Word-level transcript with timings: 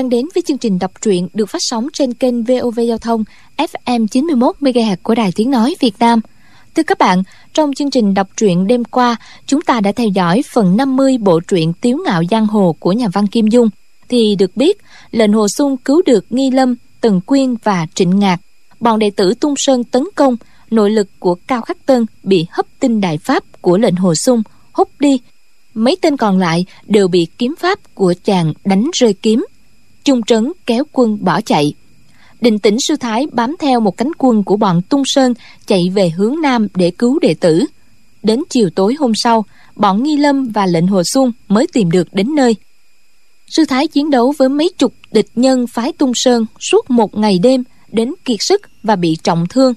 Đang 0.00 0.08
đến 0.08 0.26
với 0.34 0.42
chương 0.42 0.58
trình 0.58 0.78
đọc 0.78 0.92
truyện 1.02 1.28
được 1.34 1.46
phát 1.46 1.58
sóng 1.60 1.88
trên 1.92 2.14
kênh 2.14 2.42
VOV 2.42 2.80
Giao 2.88 2.98
thông 2.98 3.24
FM 3.56 4.06
91 4.06 4.56
MHz 4.60 4.96
của 5.02 5.14
Đài 5.14 5.32
Tiếng 5.36 5.50
nói 5.50 5.74
Việt 5.80 5.94
Nam. 5.98 6.20
Thưa 6.74 6.82
các 6.82 6.98
bạn, 6.98 7.22
trong 7.54 7.74
chương 7.74 7.90
trình 7.90 8.14
đọc 8.14 8.28
truyện 8.36 8.66
đêm 8.66 8.84
qua, 8.84 9.16
chúng 9.46 9.62
ta 9.62 9.80
đã 9.80 9.92
theo 9.92 10.08
dõi 10.08 10.42
phần 10.52 10.76
50 10.76 11.18
bộ 11.18 11.40
truyện 11.40 11.72
Tiếu 11.80 11.98
ngạo 12.04 12.22
giang 12.30 12.46
hồ 12.46 12.76
của 12.78 12.92
nhà 12.92 13.08
văn 13.12 13.26
Kim 13.26 13.46
Dung 13.46 13.68
thì 14.08 14.34
được 14.34 14.56
biết 14.56 14.78
lệnh 15.10 15.32
Hồ 15.32 15.46
Xuân 15.56 15.76
cứu 15.76 16.02
được 16.06 16.24
Nghi 16.30 16.50
Lâm, 16.50 16.74
Tần 17.00 17.20
Quyên 17.20 17.54
và 17.64 17.86
Trịnh 17.94 18.18
Ngạc. 18.18 18.40
Bọn 18.80 18.98
đệ 18.98 19.10
tử 19.10 19.34
Tung 19.34 19.54
Sơn 19.56 19.84
tấn 19.84 20.04
công, 20.14 20.36
nội 20.70 20.90
lực 20.90 21.08
của 21.18 21.34
Cao 21.46 21.62
Khắc 21.62 21.86
Tân 21.86 22.06
bị 22.22 22.46
hấp 22.50 22.66
tinh 22.80 23.00
đại 23.00 23.18
pháp 23.18 23.42
của 23.60 23.78
lệnh 23.78 23.96
Hồ 23.96 24.14
Xuân 24.14 24.42
hút 24.72 24.88
đi 24.98 25.20
mấy 25.74 25.96
tên 26.00 26.16
còn 26.16 26.38
lại 26.38 26.64
đều 26.84 27.08
bị 27.08 27.26
kiếm 27.38 27.54
pháp 27.58 27.94
của 27.94 28.14
chàng 28.24 28.52
đánh 28.64 28.90
rơi 28.92 29.12
kiếm 29.12 29.44
chung 30.04 30.22
trấn 30.22 30.52
kéo 30.66 30.84
quân 30.92 31.18
bỏ 31.24 31.40
chạy. 31.40 31.74
Định 32.40 32.58
tĩnh 32.58 32.76
sư 32.88 32.96
thái 32.96 33.26
bám 33.32 33.56
theo 33.58 33.80
một 33.80 33.96
cánh 33.96 34.10
quân 34.18 34.44
của 34.44 34.56
bọn 34.56 34.82
tung 34.82 35.02
sơn 35.06 35.34
chạy 35.66 35.90
về 35.94 36.10
hướng 36.10 36.40
nam 36.42 36.66
để 36.74 36.90
cứu 36.90 37.18
đệ 37.18 37.34
tử. 37.34 37.64
Đến 38.22 38.42
chiều 38.50 38.70
tối 38.70 38.94
hôm 38.98 39.12
sau, 39.14 39.44
bọn 39.76 40.02
nghi 40.02 40.16
lâm 40.16 40.48
và 40.48 40.66
lệnh 40.66 40.86
hồ 40.86 41.02
xuân 41.04 41.32
mới 41.48 41.66
tìm 41.72 41.90
được 41.90 42.08
đến 42.12 42.34
nơi. 42.34 42.56
Sư 43.48 43.64
thái 43.64 43.88
chiến 43.88 44.10
đấu 44.10 44.34
với 44.38 44.48
mấy 44.48 44.70
chục 44.78 44.94
địch 45.12 45.28
nhân 45.34 45.66
phái 45.66 45.92
tung 45.92 46.12
sơn 46.14 46.46
suốt 46.60 46.90
một 46.90 47.18
ngày 47.18 47.38
đêm 47.38 47.64
đến 47.92 48.14
kiệt 48.24 48.38
sức 48.40 48.60
và 48.82 48.96
bị 48.96 49.16
trọng 49.22 49.46
thương. 49.46 49.74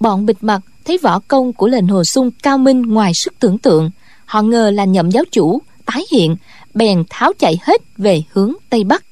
Bọn 0.00 0.26
bịt 0.26 0.36
mặt 0.40 0.60
thấy 0.84 0.98
võ 0.98 1.18
công 1.18 1.52
của 1.52 1.66
lệnh 1.66 1.86
hồ 1.86 2.02
xuân 2.04 2.30
cao 2.42 2.58
minh 2.58 2.82
ngoài 2.82 3.12
sức 3.14 3.34
tưởng 3.38 3.58
tượng, 3.58 3.90
họ 4.24 4.42
ngờ 4.42 4.70
là 4.70 4.84
nhậm 4.84 5.10
giáo 5.10 5.24
chủ, 5.30 5.62
tái 5.86 6.02
hiện, 6.12 6.36
bèn 6.74 7.04
tháo 7.10 7.32
chạy 7.38 7.58
hết 7.62 7.82
về 7.96 8.22
hướng 8.32 8.52
tây 8.70 8.84
bắc 8.84 9.05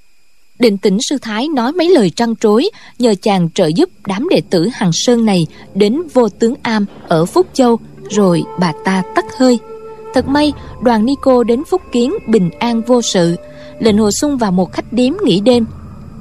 định 0.58 0.78
tĩnh 0.78 0.98
sư 1.08 1.18
thái 1.22 1.48
nói 1.48 1.72
mấy 1.72 1.88
lời 1.88 2.10
trăn 2.10 2.36
trối, 2.36 2.70
nhờ 2.98 3.14
chàng 3.22 3.48
trợ 3.54 3.66
giúp 3.66 3.90
đám 4.06 4.28
đệ 4.28 4.42
tử 4.50 4.68
hằng 4.72 4.92
sơn 4.92 5.24
này 5.24 5.46
đến 5.74 6.02
vô 6.12 6.28
tướng 6.28 6.54
am 6.62 6.86
ở 7.08 7.24
phúc 7.24 7.46
châu, 7.52 7.78
rồi 8.10 8.44
bà 8.60 8.72
ta 8.84 9.02
tắt 9.14 9.24
hơi. 9.38 9.58
Thật 10.14 10.28
may, 10.28 10.52
đoàn 10.82 11.04
ni 11.04 11.14
cô 11.20 11.44
đến 11.44 11.62
phúc 11.70 11.82
kiến 11.92 12.14
bình 12.28 12.50
an 12.58 12.82
vô 12.82 13.02
sự. 13.02 13.36
Lệnh 13.78 13.98
hồ 13.98 14.10
xuân 14.20 14.38
vào 14.38 14.52
một 14.52 14.72
khách 14.72 14.92
điếm 14.92 15.12
nghỉ 15.24 15.40
đêm. 15.40 15.66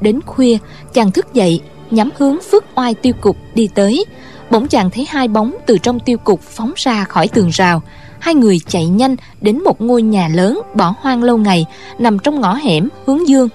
Đến 0.01 0.19
khuya, 0.25 0.57
chàng 0.93 1.11
thức 1.11 1.33
dậy, 1.33 1.61
nhắm 1.91 2.09
hướng 2.17 2.37
phước 2.51 2.63
oai 2.75 2.93
tiêu 2.93 3.13
cục 3.21 3.37
đi 3.55 3.69
tới. 3.75 4.05
Bỗng 4.51 4.67
chàng 4.67 4.89
thấy 4.89 5.05
hai 5.09 5.27
bóng 5.27 5.55
từ 5.65 5.77
trong 5.77 5.99
tiêu 5.99 6.17
cục 6.17 6.41
phóng 6.41 6.73
ra 6.75 7.03
khỏi 7.03 7.27
tường 7.27 7.49
rào. 7.49 7.81
Hai 8.19 8.35
người 8.35 8.59
chạy 8.67 8.85
nhanh 8.85 9.15
đến 9.41 9.63
một 9.63 9.81
ngôi 9.81 10.01
nhà 10.01 10.27
lớn 10.27 10.61
bỏ 10.75 10.95
hoang 10.99 11.23
lâu 11.23 11.37
ngày, 11.37 11.65
nằm 11.99 12.19
trong 12.19 12.41
ngõ 12.41 12.53
hẻm 12.53 12.89
hướng 13.05 13.27
dương 13.27 13.49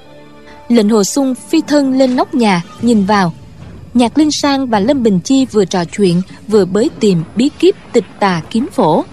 lệnh 0.68 0.88
hồ 0.88 1.04
sung 1.04 1.34
phi 1.48 1.60
thân 1.66 1.98
lên 1.98 2.16
nóc 2.16 2.34
nhà, 2.34 2.62
nhìn 2.82 3.04
vào. 3.04 3.32
Nhạc 3.94 4.18
linh 4.18 4.30
sang 4.30 4.66
và 4.66 4.80
lâm 4.80 5.02
bình 5.02 5.20
chi 5.20 5.46
vừa 5.46 5.64
trò 5.64 5.84
chuyện, 5.84 6.22
vừa 6.48 6.64
bới 6.64 6.90
tìm 7.00 7.24
bí 7.36 7.50
kíp 7.58 7.74
tịch 7.92 8.04
tà 8.20 8.42
kiếm 8.50 8.66
phổ. 8.72 9.04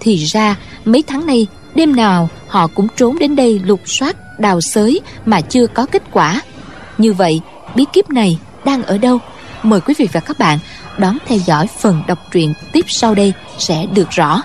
Thì 0.00 0.16
ra, 0.24 0.56
mấy 0.84 1.02
tháng 1.06 1.26
nay, 1.26 1.46
đêm 1.74 1.96
nào 1.96 2.28
họ 2.48 2.66
cũng 2.66 2.88
trốn 2.96 3.18
đến 3.18 3.36
đây 3.36 3.60
lục 3.64 3.80
soát, 3.86 4.40
đào 4.40 4.60
xới 4.60 5.00
mà 5.26 5.40
chưa 5.40 5.66
có 5.66 5.86
kết 5.86 6.02
quả. 6.12 6.40
Như 6.98 7.12
vậy, 7.12 7.40
bí 7.74 7.84
kíp 7.92 8.10
này 8.10 8.38
đang 8.64 8.82
ở 8.82 8.98
đâu? 8.98 9.18
Mời 9.62 9.80
quý 9.80 9.94
vị 9.98 10.08
và 10.12 10.20
các 10.20 10.38
bạn 10.38 10.58
đón 10.98 11.18
theo 11.26 11.38
dõi 11.38 11.66
phần 11.78 12.02
đọc 12.06 12.18
truyện 12.32 12.54
tiếp 12.72 12.84
sau 12.88 13.14
đây 13.14 13.32
sẽ 13.58 13.86
được 13.94 14.10
rõ. 14.10 14.42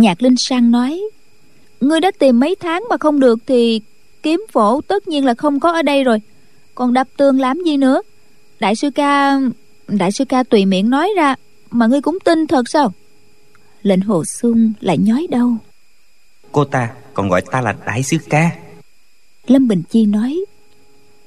Nhạc 0.00 0.22
Linh 0.22 0.34
Sang 0.36 0.70
nói 0.70 1.00
Ngươi 1.80 2.00
đã 2.00 2.10
tìm 2.18 2.40
mấy 2.40 2.54
tháng 2.60 2.84
mà 2.90 2.96
không 3.00 3.20
được 3.20 3.38
Thì 3.46 3.80
kiếm 4.22 4.46
phổ 4.52 4.80
tất 4.80 5.08
nhiên 5.08 5.24
là 5.24 5.34
không 5.34 5.60
có 5.60 5.72
ở 5.72 5.82
đây 5.82 6.04
rồi. 6.04 6.20
Còn 6.74 6.92
đập 6.92 7.08
tường 7.16 7.40
làm 7.40 7.62
gì 7.62 7.76
nữa? 7.76 8.02
Đại 8.60 8.76
sư 8.76 8.90
ca 8.90 9.40
Đại 9.88 10.12
sư 10.12 10.24
ca 10.24 10.42
tùy 10.42 10.66
miệng 10.66 10.90
nói 10.90 11.10
ra 11.16 11.34
Mà 11.70 11.86
ngươi 11.86 12.00
cũng 12.00 12.18
tin 12.24 12.46
thật 12.46 12.68
sao? 12.68 12.92
Lệnh 13.82 14.00
hồ 14.00 14.24
sung 14.24 14.72
lại 14.80 14.98
nhói 14.98 15.26
đâu 15.30 15.56
Cô 16.52 16.64
ta 16.64 16.90
còn 17.14 17.28
gọi 17.28 17.42
ta 17.50 17.60
là 17.60 17.74
Đại 17.86 18.02
sư 18.02 18.16
ca. 18.30 18.50
Lâm 19.46 19.68
Bình 19.68 19.82
Chi 19.90 20.06
nói 20.06 20.44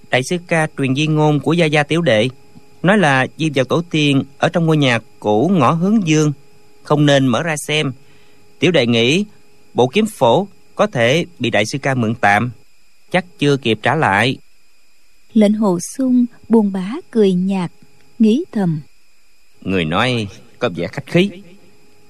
Đại 0.09 0.21
sư 0.23 0.38
ca 0.47 0.67
truyền 0.77 0.95
di 0.95 1.07
ngôn 1.07 1.39
của 1.39 1.53
Gia 1.53 1.65
Gia 1.65 1.83
Tiểu 1.83 2.01
Đệ 2.01 2.27
Nói 2.83 2.97
là 2.97 3.27
di 3.38 3.49
vào 3.55 3.65
tổ 3.65 3.81
tiên 3.89 4.23
Ở 4.38 4.49
trong 4.49 4.65
ngôi 4.65 4.77
nhà 4.77 4.99
cũ 5.19 5.51
ngõ 5.53 5.71
hướng 5.71 6.07
dương 6.07 6.31
Không 6.83 7.05
nên 7.05 7.27
mở 7.27 7.43
ra 7.43 7.55
xem 7.67 7.91
Tiểu 8.61 8.72
đệ 8.72 8.88
nghĩ 8.88 9.25
bộ 9.73 9.88
kiếm 9.88 10.05
phổ 10.05 10.47
Có 10.75 10.88
thể 10.88 11.25
bị 11.39 11.49
đại 11.49 11.66
sư 11.66 11.77
ca 11.81 11.95
mượn 11.95 12.16
tạm 12.16 12.51
Chắc 13.11 13.25
chưa 13.39 13.57
kịp 13.57 13.79
trả 13.81 13.95
lại. 13.95 14.38
Lệnh 15.33 15.53
hồ 15.53 15.79
sung 15.79 16.25
buồn 16.49 16.71
bã 16.71 16.91
cười 17.11 17.33
nhạt 17.33 17.71
Nghĩ 18.19 18.44
thầm. 18.51 18.81
Người 19.61 19.85
nói 19.85 20.27
có 20.59 20.69
vẻ 20.75 20.88
khách 20.88 21.05
khí. 21.05 21.29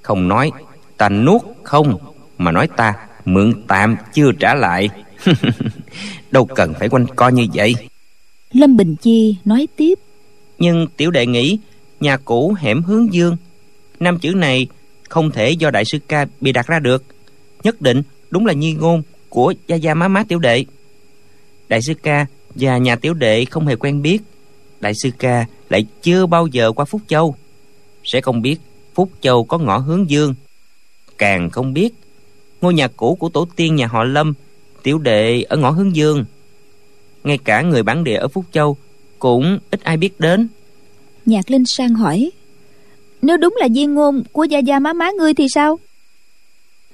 Không 0.02 0.28
nói 0.28 0.52
ta 0.98 1.10
nuốt 1.10 1.42
không 1.64 1.98
Mà 2.38 2.52
nói 2.52 2.68
ta 2.78 2.94
mượn 3.26 3.54
tạm 3.68 3.96
chưa 4.14 4.32
trả 4.40 4.56
lại. 4.56 4.90
Đâu 6.32 6.46
cần 6.46 6.74
phải 6.80 6.90
quanh 6.90 7.06
co 7.16 7.30
như 7.30 7.46
vậy. 7.54 7.76
Lâm 8.52 8.78
Bình 8.78 8.96
Chi 8.96 9.36
nói 9.46 9.68
tiếp. 9.76 10.00
Nhưng 10.60 10.88
tiểu 10.98 11.12
đệ 11.12 11.26
nghĩ 11.26 11.58
Nhà 12.00 12.18
cũ 12.18 12.56
hẻm 12.60 12.84
hướng 12.84 13.14
dương. 13.14 13.38
Năm 14.00 14.20
chữ 14.20 14.34
này 14.36 14.68
không 15.12 15.32
thể 15.32 15.52
do 15.52 15.72
đại 15.72 15.86
sư 15.86 16.00
ca 16.08 16.26
bị 16.42 16.52
đặt 16.52 16.68
ra 16.68 16.80
được. 16.80 17.04
Nhất 17.64 17.82
định 17.82 18.02
đúng 18.30 18.46
là 18.46 18.54
nhi 18.54 18.74
ngôn 18.74 19.04
của 19.30 19.54
gia 19.68 19.76
gia 19.76 19.94
má 19.94 20.08
má 20.08 20.24
tiểu 20.28 20.40
đệ. 20.40 20.66
Đại 21.70 21.82
sư 21.82 21.94
ca 22.04 22.26
và 22.56 22.78
nhà 22.78 22.96
tiểu 22.96 23.14
đệ 23.14 23.46
không 23.46 23.68
hề 23.68 23.76
quen 23.76 24.02
biết. 24.02 24.22
Đại 24.80 24.94
sư 25.04 25.10
ca 25.20 25.46
lại 25.70 25.86
chưa 26.02 26.26
bao 26.26 26.48
giờ 26.48 26.72
qua 26.72 26.86
phúc 26.86 27.02
châu. 27.08 27.36
Sẽ 28.04 28.22
không 28.22 28.42
biết 28.42 28.58
phúc 28.94 29.10
châu 29.22 29.44
có 29.44 29.58
ngõ 29.58 29.78
hướng 29.78 30.10
dương. 30.10 30.36
Càng 31.18 31.50
không 31.50 31.74
biết, 31.74 31.94
ngôi 32.62 32.74
nhà 32.74 32.88
cũ 32.88 33.16
của 33.20 33.30
tổ 33.30 33.48
tiên 33.56 33.76
nhà 33.76 33.88
họ 33.88 34.04
lâm, 34.04 34.34
tiểu 34.84 34.98
đệ 34.98 35.42
ở 35.42 35.58
ngõ 35.58 35.70
hướng 35.70 35.96
dương. 35.96 36.26
Ngay 37.24 37.38
cả 37.38 37.62
người 37.62 37.84
bản 37.84 38.04
địa 38.04 38.18
ở 38.18 38.28
phúc 38.28 38.46
châu 38.52 38.78
cũng 39.20 39.60
ít 39.72 39.84
ai 39.84 39.98
biết 39.98 40.20
đến. 40.20 40.48
Nhạc 41.26 41.52
linh 41.52 41.66
sang 41.66 41.94
hỏi 41.94 42.32
nếu 43.22 43.38
đúng 43.38 43.56
là 43.60 43.70
di 43.70 43.86
ngôn 43.86 44.24
của 44.32 44.44
gia 44.44 44.60
gia 44.60 44.80
má 44.80 44.94
má 44.94 45.12
ngươi 45.18 45.34
thì 45.34 45.48
sao? 45.54 45.80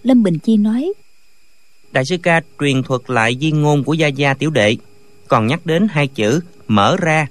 Lâm 0.03 0.23
bình 0.23 0.39
chi 0.39 0.57
nói. 0.57 0.93
Đại 1.91 2.05
sư 2.05 2.17
ca 2.23 2.41
truyền 2.59 2.83
thuật 2.83 3.01
lại 3.07 3.37
di 3.41 3.51
ngôn 3.51 3.83
của 3.83 3.93
gia 3.93 4.07
gia 4.07 4.33
tiểu 4.33 4.49
đệ, 4.49 4.75
còn 5.27 5.47
nhắc 5.47 5.65
đến 5.65 5.87
hai 5.91 6.07
chữ 6.07 6.39
mở 6.67 6.97
ra, 6.99 7.27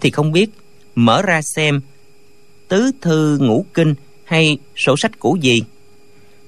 thì 0.00 0.10
không 0.10 0.32
biết 0.32 0.50
mở 0.94 1.22
ra 1.22 1.40
xem 1.42 1.80
tứ 2.68 2.90
thư 3.00 3.38
ngũ 3.40 3.64
kinh 3.74 3.94
hay 4.24 4.58
sổ 4.76 4.94
sách 4.96 5.18
cũ 5.18 5.36
gì. 5.40 5.62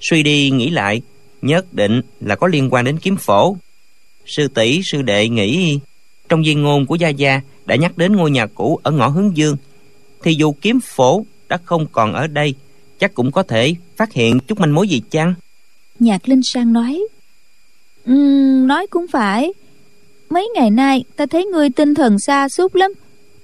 Suy 0.00 0.22
đi 0.22 0.50
nghĩ 0.50 0.70
lại, 0.70 1.03
nhất 1.43 1.75
định 1.75 2.00
là 2.20 2.37
có 2.37 2.47
liên 2.47 2.69
quan 2.70 2.84
đến 2.84 2.99
kiếm 2.99 3.17
phổ. 3.17 3.56
Sư 4.26 4.49
tỷ, 4.49 4.81
sư 4.85 5.02
đệ 5.02 5.28
nghĩ, 5.28 5.78
trong 6.28 6.44
di 6.44 6.55
ngôn 6.55 6.87
của 6.87 6.94
gia 6.94 7.08
gia 7.08 7.40
đã 7.67 7.76
nhắc 7.76 7.99
đến 7.99 8.17
ngôi 8.17 8.31
nhà 8.31 8.46
cũ 8.46 8.81
ở 8.82 8.90
ngõ 8.90 9.08
hướng 9.08 9.37
dương, 9.37 9.56
thì 10.23 10.35
dù 10.35 10.52
kiếm 10.52 10.81
phổ 10.81 11.25
đã 11.52 11.58
không 11.64 11.87
còn 11.93 12.12
ở 12.12 12.26
đây 12.26 12.54
chắc 12.99 13.14
cũng 13.14 13.32
có 13.32 13.43
thể 13.43 13.75
phát 13.96 14.12
hiện 14.12 14.38
chút 14.40 14.60
manh 14.60 14.75
mối 14.75 14.88
gì 14.88 15.02
chăng? 15.10 15.34
Nhạc 15.99 16.28
linh 16.28 16.43
sang 16.43 16.72
nói. 16.72 17.02
Um, 18.06 18.66
nói 18.66 18.87
cũng 18.87 19.06
phải. 19.08 19.52
Mấy 20.31 20.49
ngày 20.54 20.70
nay 20.70 21.04
ta 21.16 21.26
thấy 21.26 21.46
ngươi 21.46 21.70
tinh 21.70 21.94
thần 21.94 22.19
xa 22.19 22.49
suốt 22.49 22.76
lắm. 22.76 22.93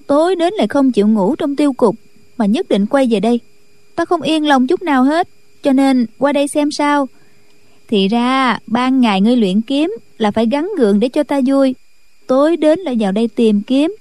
Tối 0.07 0.37
đến 0.37 0.55
lại 0.55 0.69
không 0.69 0.93
chịu 0.93 1.09
ngủ 1.09 1.37
trong 1.37 1.57
tiêu 1.57 1.73
cục 1.73 1.97
mà 2.37 2.47
nhất 2.47 2.69
định 2.69 2.87
quay 2.87 3.07
về 3.11 3.21
đây. 3.21 3.41
Ta 3.95 4.05
không 4.05 4.23
yên 4.23 4.47
lòng 4.47 4.67
chút 4.67 4.83
nào 4.83 5.05
hết 5.05 5.29
cho 5.63 5.73
nên 5.73 6.07
qua 6.19 6.33
đây 6.33 6.49
xem 6.49 6.71
sao. 6.71 7.09
Thì 7.89 8.09
ra 8.09 8.59
ban 8.67 9.01
ngày 9.01 9.21
ngươi 9.21 9.37
luyện 9.37 9.61
kiếm 9.61 9.97
là 10.19 10.31
phải 10.31 10.47
gắn 10.47 10.71
gượng 10.79 11.01
để 11.01 11.09
cho 11.09 11.23
ta 11.23 11.41
vui. 11.47 11.75
Tối 12.27 12.57
đến 12.57 12.79
lại 12.79 12.97
vào 13.01 13.13
đây 13.13 13.29
tìm 13.29 13.63
kiếm. 13.63 13.97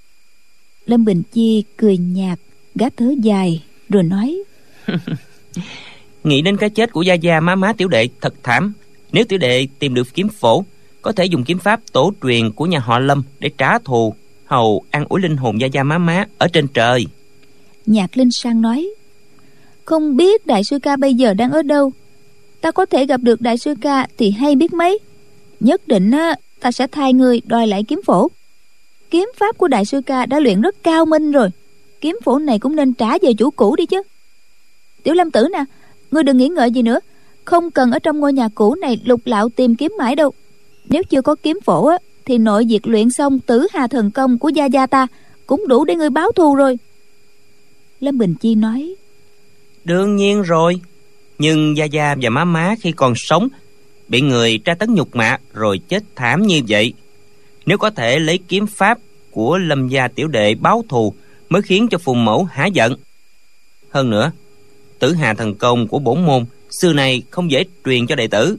Lâm 0.86 1.06
bình 1.06 1.24
chi 1.32 1.64
cười 1.78 1.98
nhạt 1.98 2.40
gác 2.76 2.98
thớ 2.98 3.14
dài 3.22 3.64
rồi 3.90 4.04
nói. 4.04 4.38
Nghĩ 6.24 6.42
đến 6.42 6.58
cái 6.58 6.70
chết 6.70 6.92
của 6.92 7.02
gia 7.02 7.14
gia 7.14 7.40
má 7.40 7.56
má 7.56 7.74
tiểu 7.74 7.88
đệ 7.88 8.10
thật 8.22 8.34
thảm. 8.44 8.74
Nếu 9.12 9.24
tiểu 9.24 9.40
đệ 9.40 9.68
tìm 9.80 9.94
được 9.94 10.08
kiếm 10.14 10.30
phổ 10.30 10.64
có 11.02 11.12
thể 11.12 11.26
dùng 11.26 11.44
kiếm 11.44 11.60
pháp 11.60 11.80
tổ 11.92 12.14
truyền 12.24 12.52
của 12.52 12.66
nhà 12.66 12.80
họ 12.80 13.00
lâm 13.00 13.24
để 13.40 13.50
trả 13.58 13.80
thù 13.80 14.14
hầu 14.46 14.84
an 14.92 15.06
ủi 15.10 15.22
linh 15.22 15.38
hồn 15.38 15.62
gia 15.62 15.68
gia 15.68 15.84
má 15.84 15.98
má 15.98 16.26
ở 16.38 16.48
trên 16.48 16.68
trời. 16.68 17.06
Nhạc 17.86 18.18
linh 18.18 18.30
sang 18.32 18.62
nói 18.62 18.88
không 19.86 20.18
biết 20.18 20.48
đại 20.48 20.64
sư 20.64 20.80
ca 20.80 20.96
bây 20.96 21.14
giờ 21.14 21.34
đang 21.34 21.52
ở 21.52 21.62
đâu. 21.62 21.92
Ta 22.62 22.72
có 22.72 22.86
thể 22.86 23.06
gặp 23.06 23.22
được 23.24 23.42
đại 23.42 23.58
sư 23.58 23.74
ca 23.82 24.08
thì 24.18 24.32
hay 24.32 24.56
biết 24.56 24.74
mấy. 24.74 25.00
Nhất 25.60 25.88
định 25.88 26.12
á 26.12 26.36
ta 26.60 26.72
sẽ 26.72 26.88
thay 26.88 27.14
người 27.14 27.42
đòi 27.46 27.68
lại 27.68 27.84
kiếm 27.88 28.02
phổ. 28.06 28.28
Kiếm 29.10 29.30
pháp 29.38 29.58
của 29.58 29.68
đại 29.68 29.86
sư 29.86 30.02
ca 30.06 30.26
đã 30.26 30.40
luyện 30.40 30.62
rất 30.62 30.76
cao 30.84 31.06
minh 31.06 31.32
rồi 31.32 31.50
kiếm 32.02 32.18
phổ 32.24 32.40
này 32.40 32.60
cũng 32.60 32.76
nên 32.76 32.94
trả 32.94 33.18
về 33.22 33.34
chủ 33.34 33.52
cũ 33.52 33.76
đi 33.76 33.86
chứ. 33.86 34.02
Tiểu 35.04 35.14
lâm 35.14 35.32
tử 35.32 35.48
nè, 35.52 35.64
ngươi 36.12 36.24
đừng 36.24 36.38
nghĩ 36.38 36.48
ngợi 36.48 36.72
gì 36.72 36.82
nữa. 36.82 37.00
Không 37.46 37.72
cần 37.72 37.92
ở 37.92 38.00
trong 38.00 38.20
ngôi 38.20 38.34
nhà 38.34 38.50
cũ 38.56 38.76
này 38.76 39.02
lục 39.06 39.22
lạo 39.26 39.50
tìm 39.50 39.76
kiếm 39.76 39.92
mãi 39.98 40.16
đâu. 40.16 40.32
Nếu 40.90 41.04
chưa 41.04 41.22
có 41.22 41.36
kiếm 41.44 41.60
phổ 41.66 41.88
á, 41.88 41.98
thì 42.26 42.38
nội 42.38 42.66
diệt 42.70 42.88
luyện 42.88 43.10
xong 43.10 43.40
tử 43.40 43.68
hà 43.74 43.88
thần 43.88 44.12
công 44.12 44.38
của 44.38 44.50
gia 44.50 44.66
gia 44.66 44.88
ta 44.88 45.08
cũng 45.48 45.68
đủ 45.68 45.86
để 45.86 45.96
ngươi 45.96 46.10
báo 46.10 46.32
thù 46.32 46.56
rồi. 46.56 46.78
Lâm 48.00 48.18
bình 48.18 48.36
chi 48.36 48.56
nói, 48.56 48.96
đương 49.86 50.16
nhiên 50.16 50.42
rồi, 50.42 50.82
nhưng 51.40 51.78
gia 51.78 51.86
gia 51.86 52.16
và 52.22 52.30
má 52.30 52.46
má 52.46 52.76
khi 52.80 52.92
còn 52.92 53.14
sống, 53.16 53.48
bị 54.08 54.22
người 54.22 54.58
tra 54.66 54.76
tấn 54.76 54.94
nhục 54.94 55.16
mạ 55.16 55.38
rồi 55.54 55.80
chết 55.88 56.04
thảm 56.16 56.42
như 56.42 56.62
vậy, 56.68 56.94
nếu 57.66 57.78
có 57.78 57.90
thể 57.90 58.20
lấy 58.20 58.40
kiếm 58.48 58.68
pháp 58.68 59.00
của 59.32 59.58
lâm 59.58 59.88
gia 59.88 60.08
tiểu 60.08 60.28
đệ 60.28 60.56
báo 60.56 60.84
thù 60.90 61.14
mới 61.50 61.62
khiến 61.62 61.88
cho 61.92 61.98
phù 61.98 62.14
mẫu 62.14 62.44
hả 62.44 62.66
giận. 62.66 62.96
Hơn 63.90 64.10
nữa 64.10 64.32
tử 65.00 65.14
hà 65.14 65.34
thần 65.34 65.56
công 65.56 65.88
của 65.88 66.00
bổn 66.00 66.26
môn 66.26 66.46
xưa 66.82 66.94
này 66.94 67.24
không 67.30 67.52
dễ 67.52 67.64
truyền 67.86 68.08
cho 68.08 68.16
đệ 68.16 68.28
tử. 68.28 68.58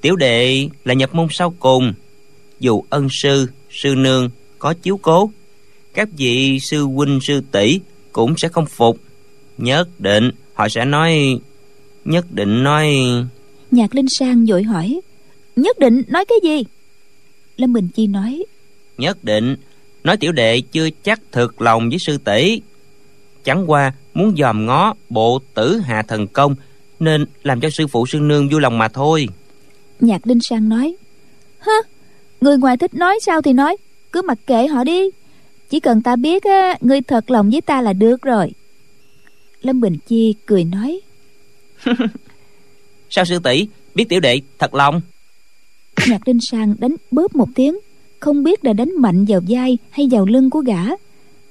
Tiểu 0.00 0.16
đệ 0.16 0.68
là 0.84 0.94
nhập 0.94 1.14
môn 1.14 1.26
sau 1.30 1.54
cùng 1.58 1.92
dù 2.60 2.84
ân 2.90 3.08
sư 3.10 3.46
sư 3.70 3.94
nương 3.94 4.30
có 4.58 4.74
chiếu 4.82 4.96
cố 5.02 5.30
các 5.94 6.08
vị 6.16 6.58
sư 6.70 6.82
huynh 6.82 7.20
sư 7.22 7.42
tỷ 7.52 7.80
cũng 8.12 8.34
sẽ 8.38 8.48
không 8.48 8.66
phục. 8.66 8.98
Nhất 9.58 10.00
định 10.00 10.30
họ 10.54 10.68
sẽ 10.68 10.84
nói 10.84 11.38
nhất 12.04 12.32
định 12.32 12.64
nói. 12.64 12.96
Nhạc 13.70 13.94
linh 13.94 14.06
sang 14.18 14.46
vội 14.48 14.62
hỏi 14.62 15.00
nhất 15.56 15.78
định 15.78 16.02
nói 16.08 16.24
cái 16.28 16.38
gì? 16.42 16.64
Lâm 17.56 17.72
bình 17.72 17.88
chi 17.94 18.06
nói 18.06 18.42
nhất 18.98 19.24
định 19.24 19.56
nói 20.06 20.16
tiểu 20.16 20.32
đệ 20.32 20.60
chưa 20.60 20.88
chắc 21.02 21.20
thực 21.32 21.60
lòng 21.60 21.88
với 21.88 21.98
sư 21.98 22.18
tỷ. 22.18 22.60
Chẳng 23.44 23.70
qua 23.70 23.92
muốn 24.14 24.34
dòm 24.36 24.66
ngó 24.66 24.94
bộ 25.08 25.40
tử 25.54 25.78
hạ 25.78 26.02
thần 26.02 26.26
công 26.26 26.54
nên 27.00 27.26
làm 27.42 27.60
cho 27.60 27.70
sư 27.70 27.86
phụ 27.86 28.06
sư 28.06 28.18
nương 28.18 28.48
vui 28.48 28.60
lòng 28.60 28.78
mà 28.78 28.88
thôi. 28.88 29.28
Nhạc 30.00 30.26
linh 30.26 30.40
sang 30.40 30.68
nói 30.68 30.96
hơ 31.58 31.72
người 32.40 32.56
ngoài 32.58 32.76
thích 32.76 32.94
nói 32.94 33.18
sao 33.22 33.42
thì 33.42 33.52
nói 33.52 33.76
cứ 34.12 34.22
mặc 34.22 34.38
kệ 34.46 34.66
họ 34.66 34.84
đi. 34.84 35.10
Chỉ 35.70 35.80
cần 35.80 36.02
ta 36.02 36.16
biết 36.16 36.44
á 36.44 36.78
ngươi 36.80 37.00
thật 37.00 37.30
lòng 37.30 37.50
với 37.50 37.60
ta 37.60 37.80
là 37.80 37.92
được 37.92 38.22
rồi. 38.22 38.52
Lâm 39.62 39.80
bình 39.80 39.96
chi 40.06 40.34
cười 40.46 40.64
nói 40.64 41.00
sao 43.10 43.24
sư 43.24 43.38
tỷ? 43.44 43.68
Biết 43.94 44.08
tiểu 44.08 44.20
đệ 44.20 44.40
thật 44.58 44.74
lòng? 44.74 45.00
Nhạc 46.08 46.28
linh 46.28 46.38
sang 46.50 46.74
đánh 46.78 46.94
bóp 47.10 47.36
một 47.36 47.48
tiếng 47.54 47.78
không 48.20 48.42
biết 48.42 48.64
là 48.64 48.72
đánh 48.72 48.92
mạnh 48.98 49.24
vào 49.28 49.40
vai 49.48 49.78
hay 49.90 50.08
vào 50.10 50.26
lưng 50.26 50.50
của 50.50 50.60
gã. 50.60 50.82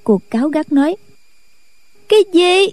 Cuộc 0.03 0.29
cáo 0.29 0.49
gắt 0.49 0.71
nói 0.71 0.95
cái 2.09 2.19
gì? 2.33 2.71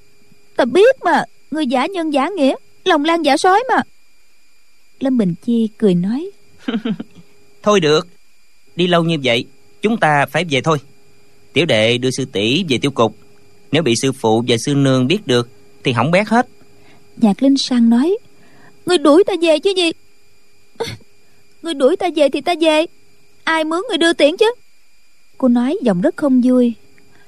Ta 0.57 0.65
biết 0.65 0.97
mà 1.05 1.25
người 1.51 1.67
giả 1.67 1.87
nhân 1.87 2.13
giả 2.13 2.29
nghĩa 2.37 2.55
lòng 2.85 3.05
lan 3.05 3.23
giả 3.23 3.37
sói 3.37 3.65
mà. 3.69 3.83
Lâm 5.01 5.19
bình 5.19 5.35
chi 5.45 5.69
cười 5.79 5.95
nói 5.95 6.31
thôi 7.63 7.81
được 7.81 8.09
đi 8.77 8.87
lâu 8.87 9.05
như 9.05 9.17
vậy 9.25 9.45
chúng 9.83 9.97
ta 9.97 10.27
phải 10.27 10.45
về 10.51 10.61
thôi. 10.61 10.79
Tiểu 11.53 11.67
đệ 11.67 11.99
đưa 11.99 12.11
sư 12.11 12.25
tỷ 12.33 12.65
về 12.69 12.79
tiêu 12.79 12.91
cục. 12.91 13.17
Nếu 13.73 13.83
bị 13.83 13.95
sư 13.97 14.13
phụ 14.13 14.45
và 14.49 14.57
sư 14.67 14.75
nương 14.75 15.07
biết 15.07 15.27
được 15.27 15.49
thì 15.85 15.93
hỏng 15.93 16.11
bét 16.11 16.29
hết. 16.29 16.49
Nhạc 17.17 17.43
linh 17.43 17.57
sang 17.59 17.91
nói 17.91 18.17
người 18.87 18.99
đuổi 18.99 19.25
ta 19.27 19.33
về 19.43 19.59
chứ 19.59 19.73
gì? 19.77 19.91
Người 21.63 21.75
đuổi 21.75 21.97
ta 21.97 22.09
về 22.17 22.29
thì 22.29 22.41
ta 22.41 22.55
về 22.61 22.87
ai 23.45 23.65
mướn 23.65 23.81
người 23.89 23.99
đưa 23.99 24.13
tiễn 24.13 24.37
chứ? 24.37 24.55
Cô 25.39 25.49
nói 25.49 25.79
giọng 25.83 26.01
rất 26.01 26.17
không 26.17 26.41
vui. 26.45 26.75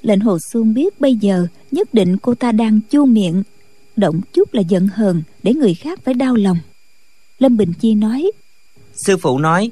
Lệnh 0.02 0.20
hồ 0.20 0.38
xuân 0.52 0.74
biết 0.74 1.00
bây 1.00 1.14
giờ 1.14 1.46
nhất 1.70 1.94
định 1.94 2.16
cô 2.18 2.34
ta 2.34 2.52
đang 2.52 2.80
chu 2.90 3.04
miệng. 3.04 3.42
Động 3.96 4.20
chút 4.32 4.54
là 4.54 4.62
giận 4.68 4.88
hờn 4.94 5.22
để 5.42 5.54
người 5.54 5.74
khác 5.74 6.00
phải 6.04 6.14
đau 6.14 6.34
lòng. 6.34 6.58
Lâm 7.38 7.56
bình 7.56 7.72
chi 7.80 7.94
nói, 7.94 8.30
sư 8.94 9.16
phụ 9.16 9.38
nói, 9.38 9.70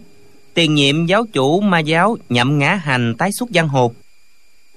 tiền 0.55 0.75
nhiệm 0.75 1.07
giáo 1.07 1.27
chủ 1.33 1.61
ma 1.61 1.79
giáo 1.79 2.17
nhậm 2.29 2.59
ngã 2.59 2.75
hành 2.75 3.15
tái 3.19 3.31
xuất 3.33 3.51
giang 3.55 3.69
hồ. 3.69 3.93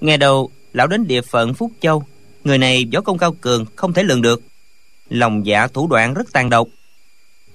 Nghe 0.00 0.16
đầu, 0.16 0.50
lão 0.72 0.86
đến 0.86 1.06
địa 1.06 1.22
phận 1.22 1.54
phúc 1.54 1.72
châu. 1.80 2.04
Người 2.44 2.58
này 2.58 2.84
võ 2.92 3.00
công 3.00 3.18
cao 3.18 3.32
cường, 3.40 3.64
không 3.76 3.92
thể 3.92 4.02
lường 4.02 4.22
được. 4.22 4.42
Lòng 5.08 5.46
dạ 5.46 5.66
thủ 5.66 5.86
đoạn 5.86 6.14
rất 6.14 6.32
tàn 6.32 6.50
độc. 6.50 6.68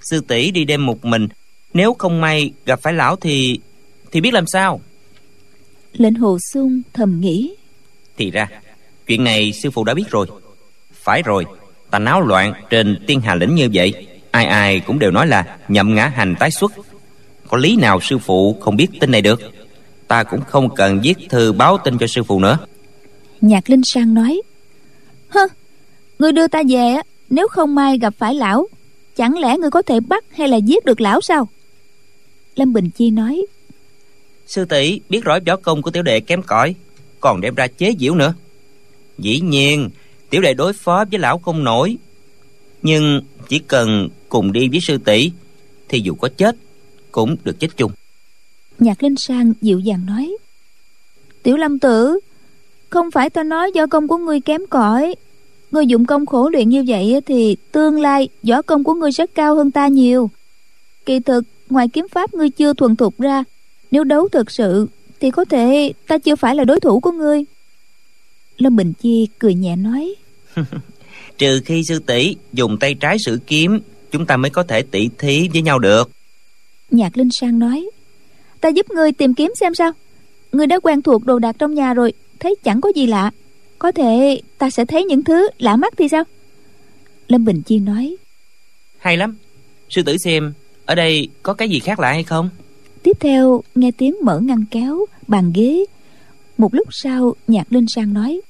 Sư 0.02 0.22
tỷ 0.28 0.52
đi 0.52 0.66
đêm 0.66 0.86
một 0.86 1.06
mình, 1.06 1.28
nếu 1.74 1.94
không 1.94 2.22
may 2.22 2.54
gặp 2.66 2.82
phải 2.82 2.94
lão 2.94 3.16
thì 3.16 3.60
thì 4.12 4.22
biết 4.22 4.34
làm 4.34 4.48
sao? 4.48 4.82
Lệnh 5.94 6.16
hồ 6.16 6.38
sung 6.54 6.82
thầm 6.94 7.20
nghĩ. 7.22 7.56
Thì 8.18 8.32
ra 8.32 8.48
chuyện 9.08 9.24
này 9.24 9.52
sư 9.54 9.72
phụ 9.72 9.84
đã 9.84 9.94
biết 9.94 10.10
rồi. 10.10 10.28
Phải 10.94 11.22
rồi 11.22 11.46
ta 11.92 12.00
náo 12.00 12.22
loạn 12.22 12.54
trên 12.70 13.04
tiên 13.08 13.22
hà 13.22 13.36
lĩnh 13.36 13.56
như 13.56 13.70
vậy 13.74 14.08
ai 14.32 14.46
ai 14.46 14.80
cũng 14.80 15.00
đều 15.00 15.12
nói 15.12 15.28
là 15.28 15.58
nhậm 15.68 15.96
ngã 15.96 16.08
hành 16.08 16.36
tái 16.40 16.52
xuất. 16.52 16.72
Có 17.48 17.58
lý 17.58 17.76
nào 17.76 18.00
sư 18.02 18.18
phụ 18.18 18.58
không 18.62 18.76
biết 18.76 18.88
tin 19.00 19.12
này 19.12 19.22
được? 19.22 19.42
Ta 20.08 20.24
cũng 20.24 20.42
không 20.42 20.76
cần 20.76 21.00
viết 21.04 21.18
thư 21.30 21.52
báo 21.52 21.78
tin 21.84 21.98
cho 21.98 22.08
sư 22.08 22.24
phụ 22.24 22.40
nữa. 22.40 22.58
Nhạc 23.42 23.70
linh 23.70 23.82
sang 23.84 24.14
nói 24.14 24.42
hơ 25.30 25.42
người 26.20 26.32
đưa 26.32 26.48
ta 26.48 26.64
về 26.70 26.94
á 26.94 27.04
nếu 27.30 27.48
không 27.48 27.76
may 27.76 27.98
gặp 27.98 28.14
phải 28.18 28.36
lão 28.36 28.68
chẳng 29.16 29.38
lẽ 29.38 29.58
người 29.58 29.70
có 29.72 29.82
thể 29.82 30.00
bắt 30.00 30.24
hay 30.32 30.48
là 30.48 30.58
giết 30.58 30.86
được 30.86 31.02
lão 31.02 31.22
sao? 31.22 31.48
Lâm 32.56 32.74
bình 32.74 32.90
chi 32.90 33.12
nói 33.12 33.46
sư 34.52 34.66
tỷ, 34.66 35.02
biết 35.10 35.24
rõ 35.24 35.40
võ 35.46 35.56
công 35.56 35.82
của 35.82 35.92
tiểu 35.92 36.04
đệ 36.04 36.20
kém 36.20 36.44
cỏi, 36.44 36.76
còn 37.20 37.42
đem 37.42 37.56
ra 37.56 37.68
chế 37.68 37.94
giễu 38.00 38.16
nữa. 38.16 38.34
Dĩ 39.18 39.40
nhiên, 39.40 39.90
tiểu 40.30 40.42
đệ 40.42 40.54
đối 40.54 40.74
phó 40.74 41.06
với 41.12 41.20
lão 41.20 41.38
không 41.38 41.64
nổi, 41.64 41.98
nhưng 42.82 43.22
chỉ 43.48 43.60
cần 43.60 44.10
cùng 44.30 44.52
đi 44.52 44.70
với 44.70 44.80
sư 44.82 44.98
tỷ, 44.98 45.32
thì 45.90 46.00
dù 46.00 46.16
có 46.16 46.30
chết, 46.38 46.56
cũng 47.12 47.36
được 47.44 47.60
chết 47.60 47.68
chung. 47.78 47.92
Nhạc 48.80 49.04
linh 49.04 49.16
sang 49.16 49.54
dịu 49.62 49.80
dàng 49.80 50.06
nói, 50.06 50.38
tiểu 51.44 51.58
lâm 51.58 51.80
tử, 51.80 52.20
không 52.90 53.12
phải 53.12 53.30
ta 53.30 53.44
nói 53.44 53.72
do 53.74 53.88
công 53.88 54.08
của 54.08 54.18
ngươi 54.18 54.40
kém 54.40 54.62
cỏi. 54.70 55.16
Ngươi 55.72 55.88
dụng 55.88 56.06
công 56.06 56.26
khổ 56.26 56.50
luyện 56.50 56.70
như 56.70 56.84
vậy 56.88 57.22
thì 57.26 57.58
tương 57.72 58.02
lai 58.02 58.30
võ 58.44 58.62
công 58.62 58.84
của 58.84 58.94
ngươi 58.94 59.12
sẽ 59.12 59.26
cao 59.26 59.56
hơn 59.56 59.72
ta 59.72 59.88
nhiều. 59.88 60.30
Kỳ 61.06 61.20
thực, 61.20 61.44
ngoài 61.70 61.88
kiếm 61.88 62.08
pháp 62.12 62.34
ngươi 62.34 62.50
chưa 62.50 62.74
thuần 62.74 62.96
thục 62.96 63.20
ra 63.20 63.44
nếu 63.92 64.04
đấu 64.04 64.30
thực 64.30 64.52
sự 64.52 64.88
thì 65.20 65.32
có 65.32 65.46
thể 65.46 65.94
ta 66.08 66.18
chưa 66.18 66.36
phải 66.36 66.56
là 66.56 66.64
đối 66.64 66.80
thủ 66.80 67.00
của 67.00 67.12
ngươi. 67.12 67.44
Lâm 68.58 68.76
bình 68.76 68.94
chi 69.02 69.28
cười 69.40 69.54
nhẹ 69.54 69.76
nói. 69.76 70.16
Trừ 71.38 71.62
khi 71.66 71.84
sư 71.84 72.00
tỷ 72.00 72.36
dùng 72.54 72.78
tay 72.78 72.94
trái 72.94 73.18
sử 73.26 73.40
kiếm 73.48 73.80
chúng 74.12 74.26
ta 74.26 74.38
mới 74.38 74.50
có 74.50 74.64
thể 74.64 74.82
tỉ 74.82 75.10
thí 75.18 75.50
với 75.54 75.62
nhau 75.62 75.80
được. 75.80 76.10
Nhạc 76.92 77.18
linh 77.18 77.30
sang 77.32 77.60
nói. 77.60 77.90
Ta 78.62 78.70
giúp 78.70 78.90
ngươi 78.90 79.12
tìm 79.12 79.34
kiếm 79.34 79.54
xem 79.60 79.76
sao. 79.76 79.92
Ngươi 80.52 80.68
đã 80.68 80.80
quen 80.80 81.02
thuộc 81.02 81.26
đồ 81.26 81.40
đạc 81.40 81.56
trong 81.60 81.74
nhà 81.74 81.94
rồi 81.94 82.14
thấy 82.40 82.56
chẳng 82.64 82.82
có 82.82 82.92
gì 82.96 83.08
lạ. 83.08 83.32
Có 83.80 83.92
thể 83.92 84.42
ta 84.58 84.70
sẽ 84.70 84.86
thấy 84.86 85.04
những 85.04 85.24
thứ 85.24 85.50
lạ 85.60 85.76
mắt 85.76 85.94
thì 85.98 86.08
sao? 86.10 86.24
Lâm 87.28 87.46
bình 87.46 87.62
chi 87.62 87.80
nói. 87.80 88.16
Hay 88.98 89.18
lắm. 89.18 89.38
Sư 89.90 90.04
tử 90.04 90.18
xem 90.18 90.54
ở 90.86 90.96
đây 90.96 91.30
có 91.44 91.54
cái 91.54 91.70
gì 91.70 91.80
khác 91.80 92.00
lạ 92.00 92.10
hay 92.10 92.24
không 92.24 92.50
tiếp 93.04 93.18
theo 93.20 93.64
nghe 93.76 93.92
tiếng 93.92 94.16
mở 94.24 94.40
ngăn 94.40 94.66
kéo 94.72 95.06
bàn 95.28 95.52
ghế. 95.56 95.86
Một 96.58 96.74
lúc 96.74 96.88
sau 96.92 97.36
nhạc 97.48 97.74
linh 97.74 97.86
sang 97.96 98.14
nói 98.14 98.42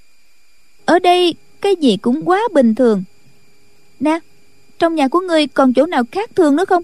ở 0.85 0.99
đây 0.99 1.35
cái 1.61 1.75
gì 1.75 1.97
cũng 1.97 2.21
quá 2.25 2.41
bình 2.53 2.75
thường. 2.75 3.03
Nè 3.99 4.19
trong 4.79 4.95
nhà 4.95 5.07
của 5.07 5.19
ngươi 5.19 5.47
còn 5.47 5.73
chỗ 5.73 5.85
nào 5.85 6.03
khác 6.11 6.29
thường 6.35 6.55
nữa 6.55 6.65
không? 6.65 6.83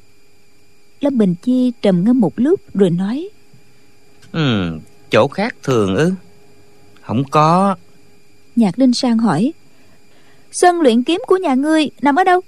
Lâm 1.00 1.18
bình 1.18 1.36
chi 1.42 1.72
trầm 1.82 2.04
ngâm 2.04 2.20
một 2.20 2.34
lúc 2.36 2.60
rồi 2.74 2.90
nói 2.90 3.30
ừ 4.32 4.80
chỗ 5.12 5.28
khác 5.28 5.56
thường 5.64 5.96
ư? 5.96 6.12
Không 7.02 7.24
có. 7.32 7.76
Nhạc 8.56 8.80
linh 8.80 8.94
sang 8.94 9.18
hỏi 9.18 9.54
sân 10.52 10.82
luyện 10.82 11.04
kiếm 11.04 11.22
của 11.28 11.38
nhà 11.38 11.54
ngươi 11.54 11.90
nằm 12.02 12.16
ở 12.16 12.24
đâu? 12.24 12.42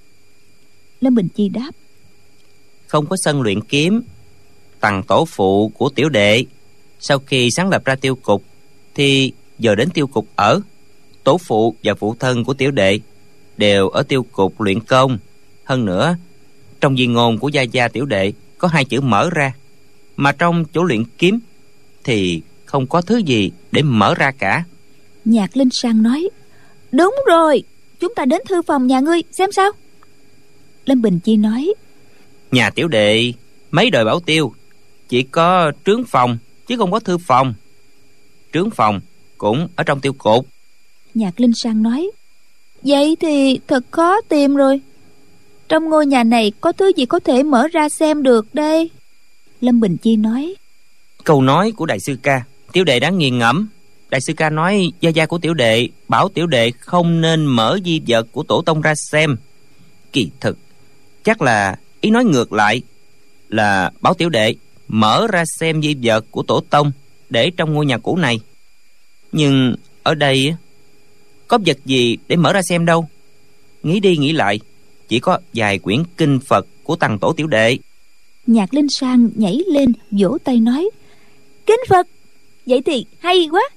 Lâm 1.01 1.15
bình 1.15 1.27
chi 1.35 1.49
đáp 1.49 1.71
không 2.89 3.05
có 3.05 3.15
sân 3.19 3.41
luyện 3.41 3.61
kiếm 3.61 4.01
tầng 4.79 5.03
tổ 5.03 5.25
phụ 5.25 5.71
của 5.77 5.89
tiểu 5.89 6.09
đệ. 6.09 6.45
Sau 6.99 7.19
khi 7.19 7.51
sáng 7.51 7.69
lập 7.69 7.85
ra 7.85 7.95
tiêu 7.95 8.15
cục 8.15 8.43
thì 8.95 9.33
giờ 9.59 9.75
đến 9.75 9.89
tiêu 9.89 10.07
cục 10.07 10.27
ở 10.35 10.61
tổ 11.23 11.37
phụ 11.37 11.75
và 11.83 11.93
phụ 11.93 12.15
thân 12.19 12.43
của 12.43 12.53
tiểu 12.53 12.71
đệ 12.71 12.99
đều 13.57 13.89
ở 13.89 14.03
tiêu 14.03 14.23
cục 14.23 14.61
luyện 14.61 14.79
công. 14.79 15.17
Hơn 15.63 15.85
nữa 15.85 16.15
trong 16.81 16.97
di 16.97 17.07
ngôn 17.07 17.37
của 17.37 17.49
gia 17.49 17.61
gia 17.61 17.87
tiểu 17.87 18.05
đệ 18.05 18.33
có 18.57 18.67
hai 18.67 18.85
chữ 18.85 19.01
mở 19.01 19.29
ra 19.29 19.53
mà 20.15 20.31
trong 20.31 20.65
chỗ 20.73 20.83
luyện 20.83 21.03
kiếm 21.17 21.39
thì 22.03 22.41
không 22.65 22.87
có 22.87 23.01
thứ 23.01 23.17
gì 23.17 23.51
để 23.71 23.81
mở 23.81 24.15
ra 24.15 24.31
cả. 24.31 24.63
Nhạc 25.25 25.57
linh 25.57 25.69
sang 25.71 26.03
nói 26.03 26.29
đúng 26.91 27.15
rồi 27.27 27.63
chúng 27.99 28.15
ta 28.15 28.25
đến 28.25 28.41
thư 28.49 28.61
phòng 28.61 28.87
nhà 28.87 28.99
ngươi 28.99 29.23
xem 29.31 29.51
sao. 29.51 29.71
Lâm 30.85 31.01
bình 31.01 31.19
chi 31.19 31.37
nói 31.37 31.73
nhà 32.51 32.69
tiểu 32.69 32.87
đệ 32.87 33.33
mấy 33.71 33.89
đời 33.89 34.05
bảo 34.05 34.19
tiêu 34.19 34.53
chỉ 35.09 35.23
có 35.23 35.71
trướng 35.85 36.03
phòng 36.05 36.37
chứ 36.67 36.77
không 36.77 36.91
có 36.91 36.99
thư 36.99 37.17
phòng. 37.17 37.53
Trướng 38.53 38.69
phòng 38.69 39.01
cũng 39.37 39.67
ở 39.75 39.83
trong 39.83 40.01
tiêu 40.01 40.13
cột. 40.13 40.45
Nhạc 41.13 41.39
linh 41.39 41.53
sang 41.53 41.83
nói 41.83 42.11
vậy 42.81 43.17
thì 43.19 43.59
thật 43.67 43.83
khó 43.91 44.21
tìm 44.21 44.55
rồi. 44.55 44.81
Trong 45.69 45.89
ngôi 45.89 46.05
nhà 46.05 46.23
này 46.23 46.51
có 46.61 46.71
thứ 46.71 46.91
gì 46.95 47.05
có 47.05 47.19
thể 47.19 47.43
mở 47.43 47.67
ra 47.67 47.89
xem 47.89 48.23
được 48.23 48.55
đây? 48.55 48.89
Lâm 49.61 49.79
bình 49.79 49.97
chi 49.97 50.15
nói 50.15 50.55
câu 51.29 51.41
nói 51.41 51.71
của 51.71 51.85
đại 51.85 51.99
sư 51.99 52.17
ca 52.23 52.43
tiểu 52.71 52.83
đệ 52.83 52.99
đáng 52.99 53.17
nghiền 53.17 53.37
ngẫm. 53.37 53.67
Đại 54.09 54.21
sư 54.21 54.33
ca 54.37 54.49
nói 54.49 54.91
gia 55.01 55.09
gia 55.09 55.25
của 55.25 55.37
tiểu 55.37 55.53
đệ 55.53 55.89
bảo 56.07 56.29
tiểu 56.29 56.47
đệ 56.47 56.71
không 56.79 57.21
nên 57.21 57.45
mở 57.45 57.79
di 57.85 58.01
vật 58.07 58.27
của 58.31 58.43
tổ 58.43 58.61
tông 58.61 58.81
ra 58.81 58.93
xem. 59.11 59.35
Kỳ 60.11 60.29
thực 60.39 60.57
chắc 61.23 61.41
là 61.41 61.75
ý 62.01 62.09
nói 62.09 62.25
ngược 62.25 62.53
lại 62.53 62.81
là 63.49 63.91
bảo 64.01 64.13
tiểu 64.13 64.29
đệ 64.29 64.55
mở 64.89 65.27
ra 65.29 65.43
xem 65.59 65.81
di 65.81 65.95
vật 66.03 66.25
của 66.31 66.43
tổ 66.43 66.61
tông 66.69 66.91
để 67.29 67.51
trong 67.57 67.73
ngôi 67.73 67.85
nhà 67.85 67.97
cũ 67.97 68.15
này. 68.15 68.39
Nhưng 69.31 69.75
ở 70.03 70.15
đây 70.15 70.55
có 71.47 71.57
vật 71.65 71.77
gì 71.85 72.17
để 72.27 72.35
mở 72.35 72.53
ra 72.53 72.61
xem 72.69 72.85
đâu. 72.85 73.07
Nghĩ 73.83 73.99
đi 73.99 74.17
nghĩ 74.17 74.31
lại, 74.31 74.59
chỉ 75.07 75.19
có 75.19 75.39
vài 75.53 75.79
quyển 75.79 76.03
kinh 76.17 76.39
phật 76.39 76.67
của 76.83 76.95
tằng 76.95 77.19
tổ 77.19 77.33
tiểu 77.33 77.47
đệ. 77.47 77.77
Nhạc 78.47 78.73
linh 78.73 78.89
sang 78.89 79.29
nhảy 79.35 79.59
lên, 79.67 79.93
vỗ 80.11 80.37
tay 80.43 80.59
nói, 80.59 80.89
kinh 81.65 81.79
phật! 81.89 82.07
Vậy 82.65 82.81
thì 82.81 83.05
hay 83.19 83.47
quá! 83.51 83.69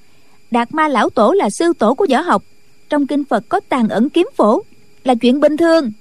Đạt 0.51 0.75
ma 0.75 0.89
lão 0.89 1.11
tổ 1.11 1.33
là 1.33 1.51
sư 1.51 1.73
tổ 1.79 1.95
của 1.95 2.07
võ 2.11 2.21
học. 2.21 2.45
Trong 2.91 3.07
kinh 3.07 3.25
phật 3.25 3.45
có 3.49 3.61
tàn 3.69 3.89
ẩn 3.89 4.11
kiếm 4.11 4.29
phổ, 4.37 4.63
là 5.05 5.15
chuyện 5.15 5.41
bình 5.41 5.57
thường. 5.57 5.93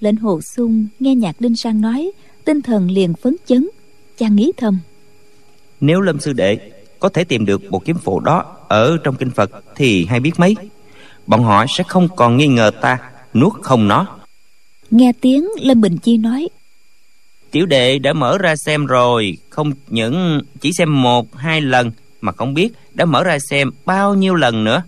Lệnh 0.00 0.16
hồ 0.16 0.40
sung, 0.40 0.86
nghe 1.00 1.14
nhạc 1.14 1.42
linh 1.42 1.56
sang 1.56 1.80
nói, 1.80 2.12
tinh 2.44 2.62
thần 2.62 2.90
liền 2.90 3.14
phấn 3.14 3.36
chấn 3.46 3.68
chàng 4.18 4.36
nghĩ 4.36 4.52
thầm. 4.56 4.78
Nếu 5.80 6.00
lâm 6.00 6.20
sư 6.20 6.32
đệ 6.32 6.72
có 7.00 7.08
thể 7.08 7.24
tìm 7.24 7.46
được 7.46 7.64
một 7.70 7.84
kiếm 7.84 7.98
phổ 7.98 8.20
đó 8.20 8.56
ở 8.68 8.96
trong 9.04 9.16
kinh 9.16 9.30
phật 9.30 9.50
thì 9.76 10.06
hay 10.06 10.20
biết 10.20 10.32
mấy. 10.36 10.56
Bọn 11.26 11.44
họ 11.44 11.66
sẽ 11.68 11.84
không 11.88 12.08
còn 12.16 12.36
nghi 12.36 12.46
ngờ 12.46 12.70
ta 12.80 12.98
nuốt 13.34 13.52
không 13.62 13.88
nó. 13.88 14.06
Nghe 14.90 15.12
tiếng 15.20 15.48
lâm 15.60 15.80
bình 15.80 15.98
chi 15.98 16.16
nói 16.16 16.48
tiểu 17.52 17.66
đệ 17.66 17.98
đã 17.98 18.12
mở 18.12 18.38
ra 18.38 18.56
xem 18.56 18.86
rồi 18.86 19.36
không 19.50 19.72
những 19.88 20.40
chỉ 20.60 20.72
xem 20.72 21.02
một 21.02 21.36
hai 21.36 21.60
lần 21.60 21.90
mà 22.20 22.32
không 22.32 22.54
biết 22.54 22.68
đã 22.94 23.04
mở 23.04 23.24
ra 23.24 23.38
xem 23.38 23.70
bao 23.84 24.14
nhiêu 24.14 24.34
lần 24.34 24.64
nữa. 24.64 24.82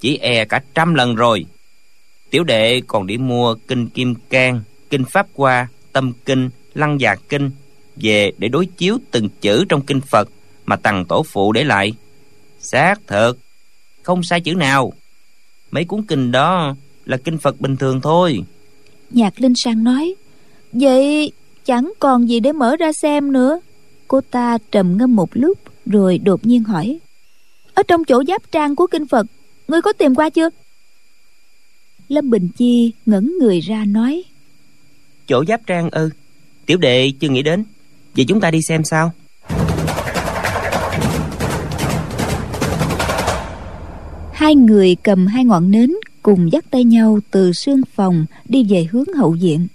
Chỉ 0.00 0.16
e 0.16 0.44
cả 0.44 0.62
trăm 0.74 0.94
lần 0.94 1.14
rồi. 1.14 1.46
Tiểu 2.30 2.44
đệ 2.44 2.80
còn 2.86 3.06
đi 3.06 3.18
mua 3.18 3.54
kinh 3.54 3.88
kim 3.88 4.14
cang 4.30 4.62
kinh 4.90 5.04
pháp 5.04 5.26
hoa 5.34 5.68
tâm 5.92 6.12
kinh 6.24 6.50
lăng 6.74 7.00
già 7.00 7.14
kinh 7.28 7.50
về 8.00 8.32
để 8.38 8.48
đối 8.48 8.66
chiếu 8.66 8.98
từng 9.10 9.28
chữ 9.40 9.64
trong 9.68 9.82
kinh 9.82 10.00
phật 10.00 10.28
mà 10.66 10.76
tằng 10.76 11.04
tổ 11.04 11.22
phụ 11.22 11.52
để 11.52 11.64
lại. 11.64 11.92
Xác 12.60 12.94
thật 13.06 13.34
không 14.02 14.22
sai 14.22 14.40
chữ 14.40 14.54
nào. 14.54 14.92
Mấy 15.70 15.84
cuốn 15.84 16.02
kinh 16.02 16.32
đó 16.32 16.74
là 17.04 17.16
kinh 17.16 17.38
phật 17.38 17.60
bình 17.60 17.76
thường 17.76 18.00
thôi. 18.00 18.42
Nhạc 19.10 19.40
linh 19.40 19.54
sang 19.56 19.84
nói 19.84 20.14
vậy 20.72 21.32
chẳng 21.64 21.92
còn 21.98 22.28
gì 22.28 22.40
để 22.40 22.52
mở 22.52 22.76
ra 22.76 22.92
xem 22.92 23.32
nữa. 23.32 23.60
Cô 24.08 24.20
ta 24.20 24.58
trầm 24.70 24.96
ngâm 24.96 25.16
một 25.16 25.30
lúc 25.32 25.58
rồi 25.86 26.18
đột 26.18 26.46
nhiên 26.46 26.64
hỏi 26.64 26.98
ở 27.78 27.82
trong 27.88 28.04
chỗ 28.04 28.22
giáp 28.28 28.52
trang 28.52 28.76
của 28.76 28.86
kinh 28.86 29.06
phật 29.06 29.26
ngươi 29.68 29.82
có 29.82 29.92
tìm 29.92 30.14
qua 30.14 30.30
chưa? 30.30 30.50
Lâm 32.08 32.30
bình 32.30 32.48
chi 32.56 32.92
ngẩn 33.06 33.32
người 33.40 33.60
ra 33.60 33.84
nói 33.84 34.24
chỗ 35.26 35.44
giáp 35.48 35.66
trang 35.66 35.90
ư? 35.90 36.10
Tiểu 36.66 36.78
đệ 36.78 37.12
chưa 37.20 37.28
nghĩ 37.28 37.42
đến 37.42 37.64
vậy 38.18 38.24
chúng 38.28 38.40
ta 38.40 38.50
đi 38.50 38.62
xem 38.62 38.84
sao. 38.84 39.12
Hai 44.32 44.54
người 44.54 44.96
cầm 45.02 45.26
hai 45.26 45.44
ngọn 45.44 45.70
nến 45.70 45.90
cùng 46.22 46.52
dắt 46.52 46.64
tay 46.70 46.84
nhau 46.84 47.18
từ 47.30 47.52
sương 47.52 47.80
phòng 47.94 48.26
đi 48.48 48.64
về 48.68 48.86
hướng 48.90 49.14
hậu 49.16 49.34
diện. 49.34 49.66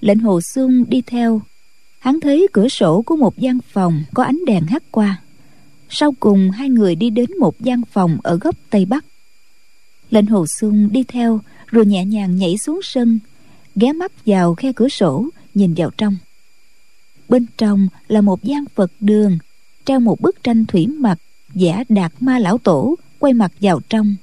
lệnh 0.00 0.18
hồ 0.18 0.40
xuân 0.54 0.84
đi 0.88 1.02
theo. 1.06 1.40
Hắn 1.98 2.20
thấy 2.20 2.46
cửa 2.52 2.68
sổ 2.68 3.02
của 3.02 3.16
một 3.16 3.38
gian 3.38 3.58
phòng 3.72 4.04
có 4.14 4.22
ánh 4.22 4.38
đèn 4.46 4.66
hắt 4.66 4.82
qua. 4.90 5.20
Sau 5.88 6.14
cùng, 6.20 6.50
hai 6.50 6.68
người 6.68 6.94
đi 6.94 7.10
đến 7.10 7.38
một 7.40 7.60
gian 7.60 7.82
phòng 7.92 8.18
ở 8.22 8.36
góc 8.36 8.54
tây 8.70 8.84
bắc. 8.84 9.04
Lệnh 10.10 10.26
hồ 10.26 10.46
xuân 10.60 10.88
đi 10.92 11.04
theo, 11.08 11.40
rồi 11.66 11.86
nhẹ 11.86 12.04
nhàng 12.04 12.36
nhảy 12.36 12.58
xuống 12.58 12.80
sân, 12.82 13.18
ghé 13.76 13.92
mắt 13.92 14.12
vào 14.26 14.54
khe 14.54 14.72
cửa 14.72 14.88
sổ, 14.88 15.28
nhìn 15.54 15.74
vào 15.74 15.90
trong 15.98 16.16
bên 17.28 17.46
trong 17.58 17.88
là 18.08 18.20
một 18.20 18.42
gian 18.42 18.64
phật 18.74 18.92
đường, 19.00 19.38
treo 19.84 20.00
một 20.00 20.20
bức 20.20 20.42
tranh 20.42 20.64
thủy 20.66 20.86
mặc, 20.86 21.18
giả 21.54 21.84
đạt 21.88 22.12
ma 22.20 22.38
lão 22.38 22.58
tổ, 22.58 22.96
quay 23.18 23.32
mặt 23.32 23.52
vào 23.60 23.80
trong. 23.88 24.16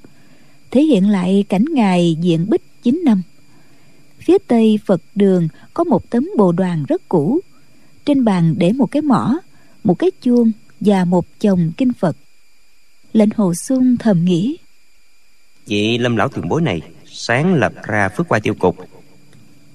Thể 0.71 0.83
hiện 0.83 1.09
lại 1.09 1.45
cảnh 1.49 1.65
ngài 1.71 2.17
diện 2.21 2.45
bích 2.49 2.61
chín 2.83 3.01
năm. 3.05 3.21
Phía 4.19 4.37
tây 4.47 4.79
phật 4.85 5.01
đường 5.15 5.47
có 5.73 5.83
một 5.83 6.09
tấm 6.09 6.29
bồ 6.37 6.51
đoàn 6.51 6.85
rất 6.87 7.09
cũ. 7.09 7.39
Trên 8.05 8.25
bàn 8.25 8.55
để 8.57 8.71
một 8.73 8.91
cái 8.91 9.01
mỏ, 9.01 9.39
một 9.83 9.99
cái 9.99 10.11
chuông 10.21 10.51
và 10.79 11.05
một 11.05 11.25
chồng 11.39 11.71
kinh 11.77 11.93
phật. 11.93 12.17
Lệnh 13.13 13.29
hồ 13.35 13.53
xuân 13.53 13.97
thầm 13.99 14.25
nghĩ. 14.25 14.57
Vị 15.65 15.97
lâm 15.97 16.15
lão 16.15 16.27
tiền 16.27 16.49
bối 16.49 16.61
này 16.61 16.81
sáng 17.05 17.53
lập 17.53 17.73
ra 17.83 18.09
phước 18.09 18.27
qua 18.27 18.39
tiêu 18.39 18.53
cục. 18.59 18.77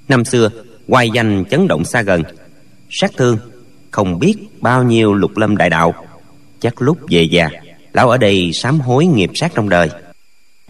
Năm 0.09 0.25
xưa 0.25 0.51
quay 0.87 1.11
danh 1.15 1.45
chấn 1.51 1.69
động 1.69 1.85
xa 1.85 2.03
gần 2.03 2.23
sát 2.91 3.11
thương, 3.17 3.39
không 3.91 4.19
biết 4.19 4.35
bao 4.61 4.85
nhiêu 4.85 5.15
lục 5.15 5.37
lâm 5.37 5.57
đại 5.57 5.71
đạo. 5.71 5.95
Chắc 6.61 6.83
lúc 6.83 6.99
về 7.11 7.23
già, 7.23 7.49
lão 7.93 8.11
ở 8.11 8.17
đây 8.17 8.51
sám 8.53 8.81
hối 8.81 9.07
nghiệp 9.07 9.31
sát 9.35 9.53
trong 9.55 9.69
đời. 9.69 9.91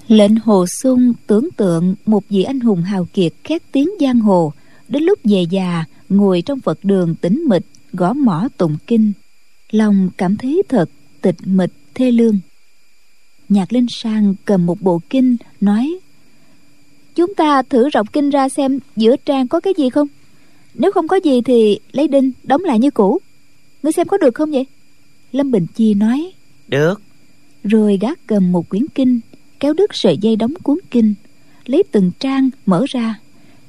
Lệnh 0.09 0.37
hồ 0.37 0.67
sung 0.67 1.13
tưởng 1.27 1.49
tượng 1.57 1.95
một 2.07 2.23
vị 2.29 2.43
anh 2.43 2.61
hùng 2.61 2.83
hào 2.83 3.07
kiệt 3.13 3.33
khét 3.45 3.63
tiếng 3.73 3.89
giang 4.01 4.21
hồ. 4.21 4.53
Đến 4.89 5.03
lúc 5.03 5.19
về 5.25 5.43
già, 5.51 5.85
ngồi 6.09 6.43
trong 6.47 6.61
phật 6.61 6.79
đường 6.83 7.15
tĩnh 7.15 7.45
mịch, 7.49 7.65
gõ 7.93 8.13
mỏ 8.13 8.49
tụng 8.57 8.77
kinh. 8.87 9.13
Lòng 9.71 10.11
cảm 10.19 10.37
thấy 10.37 10.63
thật 10.69 10.91
tịch 11.23 11.37
mịch 11.45 11.73
thê 11.95 12.11
lương. 12.11 12.39
Nhạc 13.49 13.73
linh 13.73 13.87
sang 13.91 14.35
cầm 14.45 14.67
một 14.67 14.81
bộ 14.81 15.01
kinh, 15.11 15.37
nói, 15.61 15.99
chúng 17.15 17.35
ta 17.35 17.63
thử 17.63 17.89
rộng 17.89 18.07
kinh 18.07 18.31
ra 18.31 18.49
xem, 18.49 18.79
giữa 18.97 19.17
trang 19.17 19.49
có 19.49 19.61
cái 19.61 19.75
gì 19.77 19.91
không? 19.91 20.09
Nếu 20.75 20.93
không 20.93 21.09
có 21.09 21.17
gì 21.17 21.41
thì 21.41 21.81
lấy 21.93 22.09
đinh 22.09 22.33
đóng 22.43 22.65
lại 22.65 22.79
như 22.79 22.91
cũ. 22.91 23.19
Ngươi 23.83 23.93
xem 23.93 24.09
có 24.09 24.19
được 24.19 24.35
không 24.35 24.51
vậy? 24.51 24.67
Lâm 25.33 25.51
bình 25.51 25.67
chi 25.75 25.95
nói. 25.95 26.33
Được. 26.69 27.03
Rồi 27.65 27.99
gác 28.01 28.27
cầm 28.27 28.53
một 28.53 28.69
quyển 28.69 28.87
kinh 28.95 29.21
kéo 29.61 29.73
đứt 29.73 29.91
sợi 29.95 30.17
dây 30.17 30.37
đóng 30.37 30.55
cuốn 30.63 30.79
kinh 30.91 31.15
lấy 31.67 31.83
từng 31.93 32.11
trang 32.19 32.51
mở 32.67 32.85
ra 32.89 33.19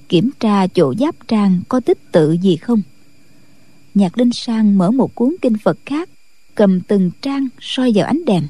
kiểm 0.09 0.29
tra 0.39 0.67
chỗ 0.67 0.93
giáp 0.99 1.27
trang 1.27 1.61
có 1.69 1.79
tích 1.79 2.11
tự 2.11 2.31
gì 2.31 2.55
không. 2.55 2.81
Nhạc 3.93 4.17
linh 4.17 4.31
sang 4.33 4.77
mở 4.77 4.91
một 4.91 5.15
cuốn 5.15 5.35
kinh 5.41 5.57
phật 5.63 5.77
khác 5.85 6.09
cầm 6.55 6.81
từng 6.81 7.11
trang 7.21 7.47
soi 7.59 7.91
vào 7.95 8.05
ánh 8.05 8.25
đèn. 8.25 8.43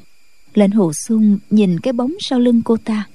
Lệnh 0.53 0.71
hồ 0.71 0.91
xuân 1.07 1.39
nhìn 1.49 1.79
cái 1.79 1.93
bóng 1.93 2.13
sau 2.19 2.39
lưng 2.39 2.61
cô 2.65 2.77
ta 2.77 3.07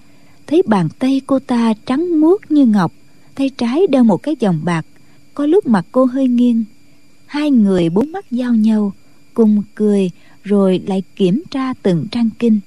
thấy 0.47 0.62
bàn 0.67 0.88
tay 0.99 1.21
cô 1.26 1.38
ta 1.38 1.75
trắng 1.87 2.21
muốt 2.21 2.50
như 2.50 2.67
ngọc 2.67 2.93
tay 3.35 3.50
trái 3.50 3.87
đeo 3.87 4.05
một 4.05 4.23
cái 4.23 4.37
vòng 4.41 4.61
bạc 4.64 4.87
có 5.35 5.47
lúc 5.47 5.67
mặt 5.67 5.87
cô 5.93 6.05
hơi 6.05 6.29
nghiêng, 6.29 6.64
hai 7.26 7.50
người 7.50 7.91
bốn 7.91 8.12
mắt 8.12 8.31
giao 8.31 8.55
nhau, 8.55 8.93
cùng 9.35 9.62
cười 9.75 10.11
rồi 10.43 10.83
lại 10.87 11.03
kiểm 11.17 11.43
tra 11.50 11.75
từng 11.83 12.07
trang 12.11 12.31
kinh. 12.38 12.61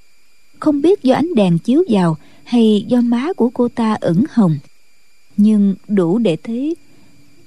Không 0.59 0.81
biết 0.81 1.03
do 1.03 1.15
ánh 1.15 1.35
đèn 1.35 1.59
chiếu 1.59 1.83
vào 1.89 2.17
hay 2.43 2.85
do 2.87 3.01
má 3.01 3.33
của 3.33 3.49
cô 3.49 3.67
ta 3.67 3.97
ửng 4.01 4.23
hồng, 4.29 4.57
nhưng 5.37 5.75
đủ 5.87 6.17
để 6.17 6.37
thấy 6.43 6.75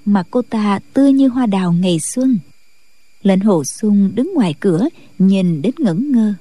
mặt 0.05 0.27
cô 0.31 0.43
ta 0.43 0.81
tươi 0.95 1.13
như 1.13 1.29
hoa 1.29 1.47
đào 1.47 1.73
ngày 1.73 1.99
xuân. 2.01 2.39
Lệnh 3.23 3.41
hồ 3.41 3.65
sung 3.65 4.11
đứng 4.15 4.35
ngoài 4.35 4.55
cửa, 4.61 4.89
nhìn 5.19 5.63
đến 5.63 5.75
ngẩn 5.79 6.13
ngơ. 6.13 6.35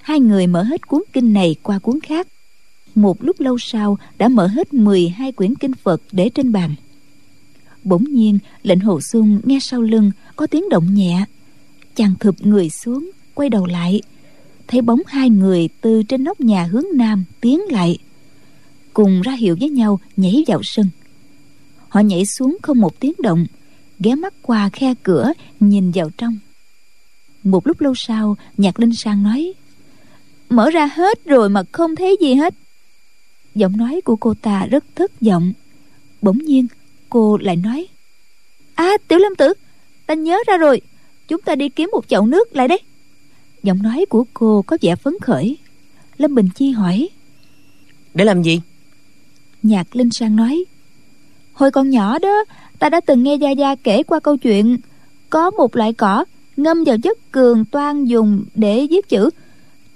Hai 0.00 0.20
người 0.20 0.46
mở 0.46 0.62
hết 0.62 0.86
cuốn 0.86 1.02
kinh 1.12 1.32
này 1.32 1.56
qua 1.62 1.78
cuốn 1.78 2.00
khác. 2.00 2.28
Một 2.94 3.24
lúc 3.24 3.40
lâu 3.40 3.58
sau, 3.58 3.98
đã 4.18 4.28
mở 4.28 4.46
hết 4.46 4.74
12 4.74 5.32
quyển 5.32 5.54
kinh 5.54 5.72
Phật 5.74 6.02
để 6.12 6.28
trên 6.28 6.52
bàn. 6.52 6.74
Bỗng 7.84 8.04
nhiên, 8.04 8.38
lệnh 8.62 8.80
hồ 8.80 9.00
xuân 9.00 9.40
nghe 9.44 9.58
sau 9.60 9.82
lưng 9.82 10.10
có 10.36 10.46
tiếng 10.46 10.68
động 10.68 10.94
nhẹ. 10.94 11.24
Chàng 11.94 12.14
thụp 12.20 12.46
người 12.46 12.70
xuống, 12.70 13.10
quay 13.34 13.48
đầu 13.48 13.66
lại. 13.66 14.02
Thấy 14.68 14.82
bóng 14.82 15.00
hai 15.06 15.30
người 15.30 15.68
từ 15.80 16.02
trên 16.02 16.24
nóc 16.24 16.40
nhà 16.40 16.64
hướng 16.64 16.84
nam 16.94 17.24
tiến 17.40 17.60
lại. 17.70 17.98
Cùng 18.92 19.22
ra 19.22 19.32
hiệu 19.32 19.56
với 19.60 19.70
nhau 19.70 20.00
nhảy 20.16 20.44
vào 20.46 20.60
sân. 20.62 20.86
Họ 21.88 22.00
nhảy 22.00 22.26
xuống 22.26 22.56
không 22.62 22.80
một 22.80 23.00
tiếng 23.00 23.14
động, 23.18 23.46
ghé 23.98 24.14
mắt 24.14 24.34
qua 24.42 24.68
khe 24.72 24.94
cửa 25.02 25.32
nhìn 25.60 25.90
vào 25.90 26.10
trong. 26.10 26.38
Một 27.42 27.66
lúc 27.66 27.80
lâu 27.80 27.94
sau, 27.96 28.36
Nhạc 28.56 28.80
Linh 28.80 28.94
Sang 28.94 29.22
nói 29.22 29.54
Mở 30.50 30.70
ra 30.70 30.86
hết 30.86 31.24
rồi 31.24 31.48
mà 31.48 31.62
không 31.72 31.96
thấy 31.96 32.16
gì 32.20 32.34
hết 32.34 32.54
giọng 33.54 33.76
nói 33.76 34.00
của 34.04 34.16
cô 34.16 34.34
ta 34.34 34.66
rất 34.66 34.84
thất 34.94 35.20
vọng 35.20 35.52
bỗng 36.22 36.38
nhiên 36.38 36.66
cô 37.12 37.36
lại 37.36 37.56
nói 37.56 37.86
à 38.74 38.96
tiểu 39.08 39.18
lâm 39.18 39.34
tử 39.34 39.54
ta 40.06 40.14
nhớ 40.14 40.38
ra 40.46 40.56
rồi 40.56 40.80
chúng 41.28 41.40
ta 41.40 41.54
đi 41.54 41.68
kiếm 41.68 41.88
một 41.92 42.08
chậu 42.08 42.26
nước 42.26 42.56
lại 42.56 42.68
đây. 42.68 42.78
Giọng 43.62 43.82
nói 43.82 44.04
của 44.08 44.24
cô 44.34 44.62
có 44.66 44.78
vẻ 44.80 44.96
phấn 44.96 45.14
khởi. 45.20 45.56
Lâm 46.18 46.34
bình 46.34 46.48
chi 46.54 46.70
hỏi 46.70 47.08
để 48.14 48.24
làm 48.24 48.42
gì? 48.42 48.60
Nhạc 49.62 49.96
linh 49.96 50.10
sang 50.10 50.36
nói 50.36 50.64
hồi 51.52 51.70
còn 51.70 51.90
nhỏ 51.90 52.18
đó 52.18 52.44
ta 52.78 52.88
đã 52.88 53.00
từng 53.00 53.22
nghe 53.22 53.34
gia 53.34 53.50
gia 53.50 53.74
kể 53.74 54.02
qua 54.02 54.20
câu 54.20 54.36
chuyện 54.36 54.76
có 55.30 55.50
một 55.50 55.76
loại 55.76 55.92
cỏ 55.92 56.24
ngâm 56.56 56.84
vào 56.84 56.96
chất 57.02 57.32
cường 57.32 57.64
toan 57.64 58.04
dùng 58.04 58.44
để 58.54 58.86
viết 58.90 59.08
chữ. 59.08 59.30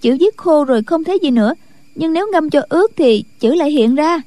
Chữ 0.00 0.16
viết 0.20 0.36
khô 0.36 0.64
rồi 0.64 0.82
không 0.82 1.04
thấy 1.04 1.18
gì 1.22 1.30
nữa 1.30 1.54
nhưng 1.94 2.12
nếu 2.12 2.28
ngâm 2.32 2.50
cho 2.50 2.60
ướt 2.68 2.92
thì 2.96 3.24
chữ 3.40 3.54
lại 3.54 3.70
hiện 3.70 3.94
ra 3.94 4.20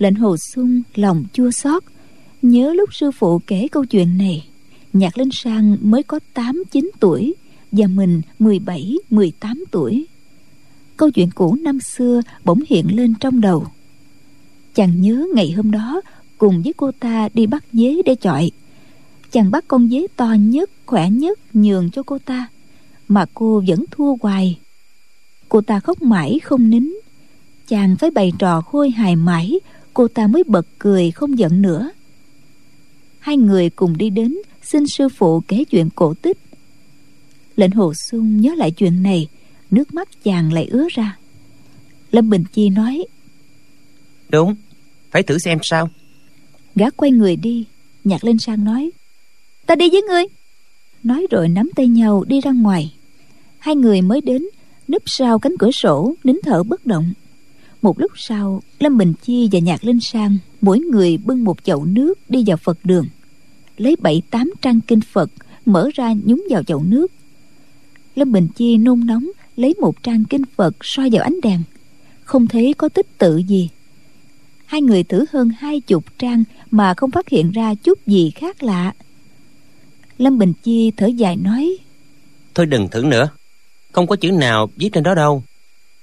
lệnh 0.00 0.14
hồ 0.14 0.36
sung 0.36 0.82
lòng 0.94 1.24
chua 1.32 1.50
xót. 1.50 1.84
Nhớ 2.42 2.72
lúc 2.72 2.94
sư 2.94 3.10
phụ 3.10 3.40
kể 3.46 3.68
câu 3.72 3.84
chuyện 3.84 4.18
này, 4.18 4.48
nhạc 4.92 5.18
linh 5.18 5.30
sang 5.32 5.76
mới 5.80 6.02
có 6.02 6.20
tám, 6.34 6.62
chín 6.70 6.90
tuổi 7.00 7.34
và 7.72 7.86
mình 7.86 8.22
mười 8.38 8.58
bảy, 8.58 8.98
mười 9.10 9.32
tám 9.40 9.64
tuổi. 9.70 10.06
Câu 10.96 11.10
chuyện 11.10 11.30
cũ 11.34 11.56
năm 11.60 11.80
xưa 11.80 12.20
bỗng 12.44 12.60
hiện 12.68 12.96
lên 12.96 13.14
trong 13.20 13.40
đầu. 13.40 13.66
Chàng 14.74 15.00
nhớ 15.00 15.26
ngày 15.34 15.52
hôm 15.52 15.70
đó 15.70 16.00
cùng 16.38 16.62
với 16.62 16.72
cô 16.76 16.92
ta 17.00 17.28
đi 17.34 17.46
bắt 17.46 17.64
dế 17.72 18.02
để 18.04 18.14
chọi. 18.14 18.50
Chàng 19.30 19.50
bắt 19.50 19.64
con 19.68 19.88
dế 19.88 20.06
to 20.16 20.32
nhất, 20.40 20.70
khỏe 20.86 21.10
nhất 21.10 21.38
nhường 21.52 21.90
cho 21.90 22.02
cô 22.02 22.18
ta, 22.18 22.48
mà 23.08 23.26
cô 23.34 23.62
vẫn 23.66 23.84
thua 23.90 24.16
hoài. 24.20 24.58
Cô 25.48 25.60
ta 25.60 25.80
khóc 25.80 26.02
mãi 26.02 26.38
không 26.42 26.70
nín. 26.70 26.92
Chàng 27.68 27.96
phải 27.96 28.10
bày 28.10 28.32
trò 28.38 28.60
khôi 28.60 28.90
hài 28.90 29.16
mãi 29.16 29.60
cô 29.94 30.08
ta 30.08 30.26
mới 30.26 30.44
bật 30.44 30.66
cười 30.78 31.10
không 31.10 31.38
giận 31.38 31.62
nữa. 31.62 31.90
Hai 33.18 33.36
người 33.36 33.70
cùng 33.70 33.98
đi 33.98 34.10
đến 34.10 34.36
xin 34.62 34.86
sư 34.86 35.08
phụ 35.08 35.40
kể 35.48 35.64
chuyện 35.64 35.88
cổ 35.94 36.14
tích. 36.14 36.38
Lệnh 37.56 37.70
hồ 37.70 37.92
xuân 37.94 38.40
nhớ 38.40 38.54
lại 38.54 38.70
chuyện 38.70 39.02
này 39.02 39.28
nước 39.70 39.94
mắt 39.94 40.08
chàng 40.24 40.52
lại 40.52 40.66
ứa 40.70 40.86
ra. 40.90 41.18
Lâm 42.10 42.30
bình 42.30 42.44
chi 42.52 42.68
nói 42.68 43.04
đúng 44.28 44.54
phải 45.10 45.22
thử 45.22 45.38
xem 45.38 45.58
sao. 45.62 45.88
Gã 46.74 46.90
quay 46.90 47.10
người 47.10 47.36
đi 47.36 47.64
nhạc 48.04 48.24
lên 48.24 48.38
sang 48.38 48.64
nói 48.64 48.90
ta 49.66 49.74
đi 49.74 49.90
với 49.90 50.02
ngươi. 50.02 50.24
Nói 51.02 51.26
rồi 51.30 51.48
nắm 51.48 51.70
tay 51.76 51.88
nhau 51.88 52.24
đi 52.26 52.40
ra 52.40 52.50
ngoài. 52.50 52.94
Hai 53.58 53.76
người 53.76 54.02
mới 54.02 54.20
đến 54.20 54.42
núp 54.88 55.02
sau 55.06 55.38
cánh 55.38 55.56
cửa 55.58 55.70
sổ 55.70 56.14
nín 56.24 56.36
thở 56.42 56.62
bất 56.62 56.86
động 56.86 57.12
một 57.82 58.00
lúc 58.00 58.12
sau, 58.14 58.62
lâm 58.78 58.98
bình 58.98 59.14
chi 59.22 59.48
và 59.52 59.58
nhạc 59.58 59.84
linh 59.84 60.00
sang, 60.00 60.38
mỗi 60.60 60.78
người 60.78 61.16
bưng 61.16 61.44
một 61.44 61.64
chậu 61.64 61.84
nước 61.84 62.18
đi 62.28 62.42
vào 62.46 62.56
phật 62.56 62.78
đường, 62.84 63.06
lấy 63.76 63.96
bảy, 63.96 64.22
tám 64.30 64.52
trang 64.62 64.80
kinh 64.80 65.00
phật 65.00 65.30
mở 65.66 65.90
ra 65.94 66.14
nhúng 66.24 66.46
vào 66.50 66.62
chậu 66.62 66.82
nước. 66.82 67.12
Lâm 68.14 68.32
bình 68.32 68.48
chi 68.56 68.76
nôn 68.76 69.06
nóng 69.06 69.30
lấy 69.56 69.74
một 69.80 70.02
trang 70.02 70.24
kinh 70.24 70.42
phật 70.56 70.76
soi 70.80 71.10
vào 71.12 71.22
ánh 71.22 71.36
đèn. 71.42 71.62
Không 72.24 72.46
thấy 72.46 72.74
có 72.78 72.88
tích 72.88 73.18
tự 73.18 73.36
gì. 73.36 73.68
Hai 74.66 74.82
người 74.82 75.02
thử 75.02 75.24
hơn 75.32 75.50
hai 75.58 75.80
chục 75.80 76.04
trang 76.18 76.44
mà 76.70 76.94
không 76.94 77.10
phát 77.10 77.28
hiện 77.28 77.50
ra 77.50 77.74
chút 77.74 78.06
gì 78.06 78.30
khác 78.30 78.62
lạ. 78.62 78.92
Lâm 80.18 80.38
bình 80.38 80.52
chi 80.62 80.92
thở 80.96 81.06
dài 81.06 81.36
nói, 81.36 81.78
thôi 82.54 82.66
đừng 82.66 82.88
thử 82.88 83.02
nữa. 83.02 83.28
Không 83.92 84.06
có 84.06 84.16
chữ 84.16 84.30
nào 84.30 84.70
viết 84.76 84.90
trên 84.92 85.02
đó 85.02 85.14
đâu 85.14 85.42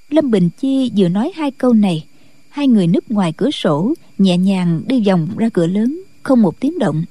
lâm 0.10 0.32
bình 0.32 0.50
chi 0.58 0.92
vừa 0.98 1.08
nói 1.08 1.32
hai 1.36 1.52
câu 1.52 1.74
này. 1.74 2.06
Hai 2.50 2.68
người 2.68 2.88
núp 2.88 3.12
ngoài 3.12 3.34
cửa 3.38 3.52
sổ 3.52 3.94
nhẹ 4.18 4.38
nhàng 4.38 4.82
đi 4.88 5.04
vòng 5.08 5.28
ra 5.38 5.50
cửa 5.50 5.68
lớn 5.68 6.02
không 6.24 6.42
một 6.42 6.60
tiếng 6.60 6.80
động. 6.80 7.04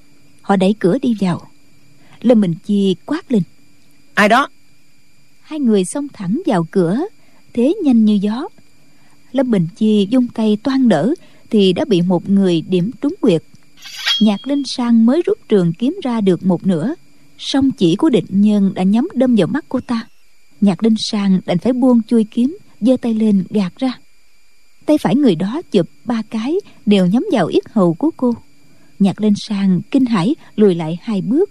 Họ 0.42 0.56
đẩy 0.56 0.74
cửa 0.78 0.98
đi 1.02 1.16
vào. 1.20 1.48
Lâm 2.20 2.40
bình 2.40 2.54
chi 2.64 2.96
quát 3.06 3.32
lên. 3.32 3.42
Ai 4.14 4.28
đó? 4.28 4.48
Hai 5.40 5.60
người 5.60 5.84
xông 5.84 6.08
thẳng 6.12 6.42
vào 6.46 6.66
cửa 6.70 7.00
thế 7.52 7.74
nhanh 7.84 8.04
như 8.04 8.18
gió. 8.22 8.48
Lâm 9.32 9.50
bình 9.50 9.66
chi 9.76 10.08
dung 10.10 10.28
tay 10.28 10.58
toan 10.62 10.88
đỡ 10.88 11.14
thì 11.50 11.72
đã 11.72 11.84
bị 11.84 12.02
một 12.02 12.30
người 12.30 12.60
điểm 12.68 12.90
trúng 13.00 13.14
quyệt. 13.20 13.42
Nhạc 14.20 14.46
linh 14.46 14.62
sang 14.66 15.06
mới 15.06 15.22
rút 15.22 15.38
trường 15.48 15.72
kiếm 15.72 15.96
ra 16.02 16.20
được 16.20 16.46
một 16.46 16.66
nửa. 16.66 16.94
Song 17.38 17.70
chỉ 17.70 17.96
của 17.96 18.10
địch 18.10 18.24
nhân 18.28 18.72
đã 18.74 18.82
nhắm 18.82 19.08
đâm 19.14 19.34
vào 19.34 19.46
mắt 19.46 19.64
cô 19.68 19.80
ta. 19.80 20.06
Nhạc 20.60 20.82
linh 20.82 20.94
sang 20.98 21.40
đành 21.46 21.58
phải 21.58 21.72
buông 21.72 22.02
chui 22.02 22.24
kiếm 22.24 22.58
giơ 22.80 22.96
tay 22.96 23.14
lên 23.14 23.44
gạt 23.50 23.72
ra. 23.78 23.98
Tay 24.86 24.98
phải 24.98 25.16
người 25.16 25.34
đó 25.34 25.62
chụp 25.70 25.86
ba 26.04 26.22
cái 26.30 26.54
đều 26.86 27.06
nhắm 27.06 27.26
vào 27.32 27.46
yết 27.46 27.62
hầu 27.70 27.94
của 27.94 28.10
cô. 28.16 28.34
Nhặt 28.98 29.20
lên 29.20 29.34
sàn, 29.36 29.80
kinh 29.90 30.06
hãi, 30.06 30.34
lùi 30.56 30.74
lại 30.74 30.98
hai 31.02 31.20
bước. 31.20 31.50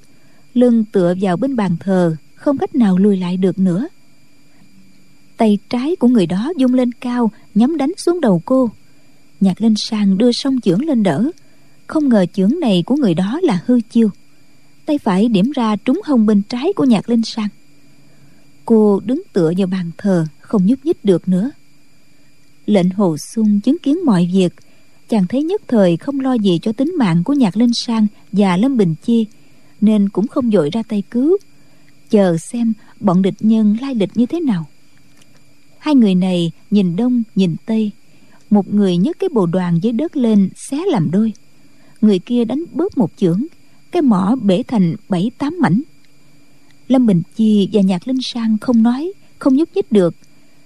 Lưng 0.53 0.85
tựa 0.91 1.13
vào 1.21 1.38
bên 1.38 1.55
bàn 1.55 1.75
thờ, 1.79 2.15
không 2.35 2.57
cách 2.57 2.75
nào 2.75 2.97
lùi 2.97 3.17
lại 3.17 3.38
được 3.38 3.59
nữa. 3.59 3.88
Tay 5.38 5.57
trái 5.69 5.95
của 5.95 6.07
người 6.07 6.25
đó 6.25 6.53
dung 6.57 6.73
lên 6.73 6.91
cao, 6.91 7.31
nhắm 7.55 7.77
đánh 7.77 7.91
xuống 7.97 8.21
đầu 8.21 8.41
cô. 8.45 8.69
Nhặt 9.39 9.61
lên 9.61 9.73
sàn 9.77 10.17
đưa 10.17 10.31
song 10.31 10.61
chưởng 10.61 10.85
lên 10.85 11.03
đỡ. 11.03 11.31
Không 11.88 12.09
ngờ 12.09 12.25
chưởng 12.33 12.59
này 12.59 12.83
của 12.85 12.95
người 12.95 13.13
đó 13.13 13.39
là 13.43 13.59
hư 13.65 13.81
chiêu. 13.81 14.09
Tay 14.85 14.97
phải 14.97 15.27
điểm 15.27 15.51
ra 15.51 15.75
trúng 15.75 16.01
hông 16.05 16.25
bên 16.25 16.41
trái 16.49 16.73
của 16.75 16.85
nhạc 16.85 17.09
linh 17.09 17.23
sang 17.23 17.49
cô 18.65 19.01
đứng 19.05 19.21
tựa 19.33 19.51
vào 19.57 19.67
bàn 19.67 19.91
thờ 19.97 20.25
không 20.45 20.65
nhúc 20.65 20.86
nhích 20.86 21.05
được 21.05 21.27
nữa. 21.27 21.51
Lệnh 22.65 22.89
hồ 22.89 23.17
xuân 23.17 23.60
chứng 23.60 23.77
kiến 23.84 23.97
mọi 24.05 24.29
việc, 24.34 24.53
chàng 25.10 25.27
thấy 25.27 25.43
nhất 25.43 25.62
thời 25.67 25.97
không 25.97 26.19
lo 26.19 26.34
gì 26.34 26.60
cho 26.62 26.71
tính 26.71 26.95
mạng 26.97 27.23
của 27.23 27.34
nhạc 27.34 27.58
linh 27.58 27.73
sang 27.73 28.08
và 28.31 28.58
lâm 28.58 28.77
bình 28.77 28.95
chi, 29.03 29.25
nên 29.81 30.10
cũng 30.10 30.27
không 30.27 30.51
dội 30.51 30.69
ra 30.69 30.84
tay 30.84 31.03
cứu, 31.12 31.38
chờ 32.10 32.38
xem 32.38 32.73
bọn 32.99 33.21
địch 33.21 33.36
nhân 33.39 33.77
lai 33.81 33.93
địch 33.93 34.10
như 34.15 34.25
thế 34.25 34.39
nào. 34.39 34.65
Hai 35.77 35.95
người 35.95 36.15
này 36.15 36.51
nhìn 36.71 36.95
đông, 36.95 37.23
nhìn 37.36 37.55
tây, 37.65 37.91
một 38.49 38.73
người 38.73 38.97
nhấc 38.97 39.19
cái 39.19 39.29
bồ 39.29 39.45
đoàn 39.45 39.79
dưới 39.81 39.93
đất 39.93 40.17
lên 40.17 40.49
xé 40.55 40.77
làm 40.88 41.12
đôi, 41.12 41.34
người 42.01 42.19
kia 42.19 42.45
đánh 42.45 42.63
bớt 42.71 42.97
một 42.97 43.12
chưởng, 43.17 43.43
cái 43.91 44.01
mỏ 44.01 44.36
bể 44.41 44.63
thành 44.67 44.95
bảy 45.10 45.31
tám 45.38 45.58
mảnh. 45.62 45.81
Lâm 46.88 47.05
bình 47.05 47.21
chi 47.36 47.69
và 47.73 47.81
nhạc 47.81 48.08
linh 48.08 48.21
sang 48.21 48.58
không 48.62 48.84
nói, 48.84 49.13
không 49.39 49.55
nhúc 49.55 49.69
nhích 49.75 49.91
được 49.91 50.15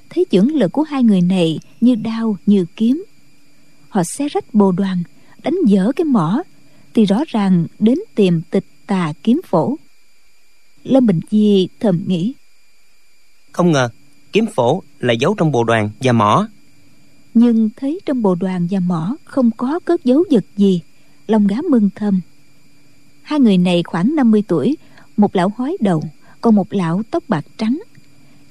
thấy 0.10 0.26
chưởng 0.32 0.56
lực 0.56 0.72
của 0.72 0.84
hai 0.84 1.04
người 1.04 1.22
này 1.22 1.60
như 1.82 1.96
đao 1.96 2.38
như 2.46 2.66
kiếm. 2.76 3.06
Họ 3.90 4.04
xé 4.04 4.28
rách 4.28 4.54
bồ 4.54 4.72
đoàn 4.72 5.04
đánh 5.44 5.56
dở 5.66 5.92
cái 5.96 6.06
mỏ 6.06 6.44
thì 6.94 7.06
rõ 7.06 7.24
ràng 7.28 7.68
đến 7.80 8.00
tìm 8.16 8.42
tịch 8.50 8.66
tà 8.88 9.14
kiếm 9.24 9.42
phổ. 9.46 9.76
Lâm 10.84 11.06
bình 11.06 11.20
chi 11.30 11.70
thầm 11.80 12.04
nghĩ 12.08 12.34
không 13.52 13.72
ngờ 13.72 13.90
kiếm 14.32 14.46
phổ 14.56 14.84
lại 15.00 15.18
giấu 15.18 15.36
trong 15.38 15.52
bồ 15.52 15.64
đoàn 15.64 15.90
và 16.00 16.12
mỏ. 16.12 16.48
Nhưng 17.34 17.70
thấy 17.76 18.00
trong 18.06 18.22
bồ 18.22 18.36
đoàn 18.36 18.68
và 18.72 18.80
mỏ 18.80 19.16
không 19.24 19.52
có 19.58 19.80
cất 19.86 20.04
dấu 20.04 20.24
vật 20.32 20.44
gì 20.58 20.82
lòng 21.28 21.48
gá 21.48 21.58
mừng 21.70 21.90
thầm. 21.96 22.22
Hai 23.22 23.40
người 23.40 23.58
này 23.58 23.84
khoảng 23.84 24.16
50 24.16 24.44
tuổi 24.48 24.78
một 25.18 25.36
lão 25.36 25.52
hói 25.58 25.78
đầu 25.80 26.04
còn 26.42 26.56
một 26.56 26.74
lão 26.74 27.02
tóc 27.12 27.24
bạc 27.28 27.46
trắng 27.58 27.82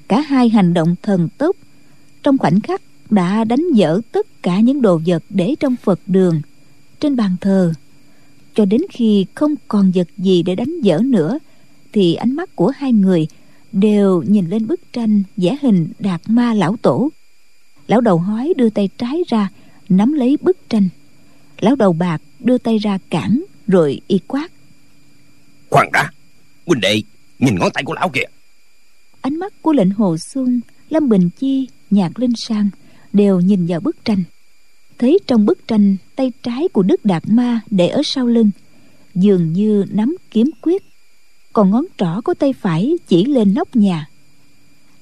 cả 0.09 0.21
hai 0.21 0.49
hành 0.49 0.73
động 0.73 0.95
thần 1.01 1.29
tốc. 1.37 1.55
Trong 2.23 2.37
khoảnh 2.37 2.61
khắc, 2.61 2.81
đã 3.09 3.43
đánh 3.43 3.71
dở 3.73 4.01
tất 4.11 4.43
cả 4.43 4.59
những 4.59 4.81
đồ 4.81 5.01
vật 5.05 5.23
để 5.29 5.55
trong 5.59 5.75
phật 5.75 5.99
đường, 6.07 6.41
trên 6.99 7.15
bàn 7.15 7.35
thờ. 7.41 7.73
Cho 8.55 8.65
đến 8.65 8.81
khi 8.89 9.25
không 9.35 9.55
còn 9.67 9.91
vật 9.95 10.07
gì 10.17 10.43
để 10.43 10.55
đánh 10.55 10.81
dở 10.81 10.99
nữa, 11.05 11.39
thì 11.93 12.15
ánh 12.15 12.35
mắt 12.35 12.55
của 12.55 12.71
hai 12.75 12.93
người 12.93 13.27
đều 13.71 14.23
nhìn 14.27 14.49
lên 14.49 14.67
bức 14.67 14.93
tranh 14.93 15.23
vẽ 15.37 15.57
hình 15.61 15.87
đạt 15.99 16.21
ma 16.27 16.53
lão 16.53 16.75
tổ. 16.81 17.09
Lão 17.87 18.01
đầu 18.01 18.17
hói 18.17 18.53
đưa 18.57 18.69
tay 18.69 18.89
trái 18.97 19.23
ra, 19.27 19.49
nắm 19.89 20.13
lấy 20.13 20.37
bức 20.41 20.69
tranh. 20.69 20.89
Lão 21.59 21.75
đầu 21.75 21.93
bạc 21.93 22.21
đưa 22.39 22.57
tay 22.57 22.77
ra 22.77 22.97
cản, 23.09 23.43
rồi 23.67 24.01
y 24.07 24.19
quát. 24.27 24.51
Khoan 25.69 25.89
đã, 25.93 26.11
huynh 26.65 26.81
đệ, 26.81 27.01
nhìn 27.39 27.55
ngón 27.59 27.71
tay 27.73 27.83
của 27.83 27.93
lão 27.93 28.09
kìa 28.09 28.25
ánh 29.21 29.39
mắt 29.39 29.53
của 29.61 29.73
lệnh 29.73 29.91
hồ 29.91 30.17
xuân 30.17 30.61
lâm 30.89 31.09
bình 31.09 31.29
chi 31.39 31.67
nhạc 31.89 32.19
linh 32.19 32.35
sang 32.35 32.69
đều 33.13 33.39
nhìn 33.39 33.65
vào 33.65 33.79
bức 33.79 34.05
tranh. 34.05 34.23
Thấy 34.97 35.19
trong 35.27 35.45
bức 35.45 35.67
tranh 35.67 35.97
tay 36.15 36.31
trái 36.43 36.67
của 36.73 36.83
đức 36.83 37.05
đạt 37.05 37.23
ma 37.27 37.61
để 37.69 37.87
ở 37.87 38.01
sau 38.05 38.27
lưng 38.27 38.51
dường 39.15 39.53
như 39.53 39.85
nắm 39.91 40.15
kiếm 40.31 40.51
quyết 40.61 40.83
còn 41.53 41.71
ngón 41.71 41.85
trỏ 41.97 42.21
của 42.23 42.33
tay 42.33 42.53
phải 42.53 42.93
chỉ 43.07 43.25
lên 43.25 43.53
nóc 43.53 43.75
nhà. 43.75 44.09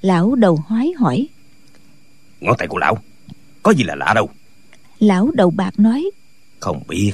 Lão 0.02 0.36
đầu 0.36 0.60
hói 0.68 0.94
hỏi 0.98 1.28
ngón 2.42 2.56
tay 2.58 2.68
của 2.68 2.78
lão 2.78 2.98
có 3.64 3.72
gì 3.72 3.84
là 3.84 3.96
lạ 3.96 4.14
đâu? 4.16 4.30
Lão 5.00 5.32
đầu 5.34 5.52
bạc 5.52 5.80
nói 5.80 6.12
không 6.60 6.84
biết 6.88 7.12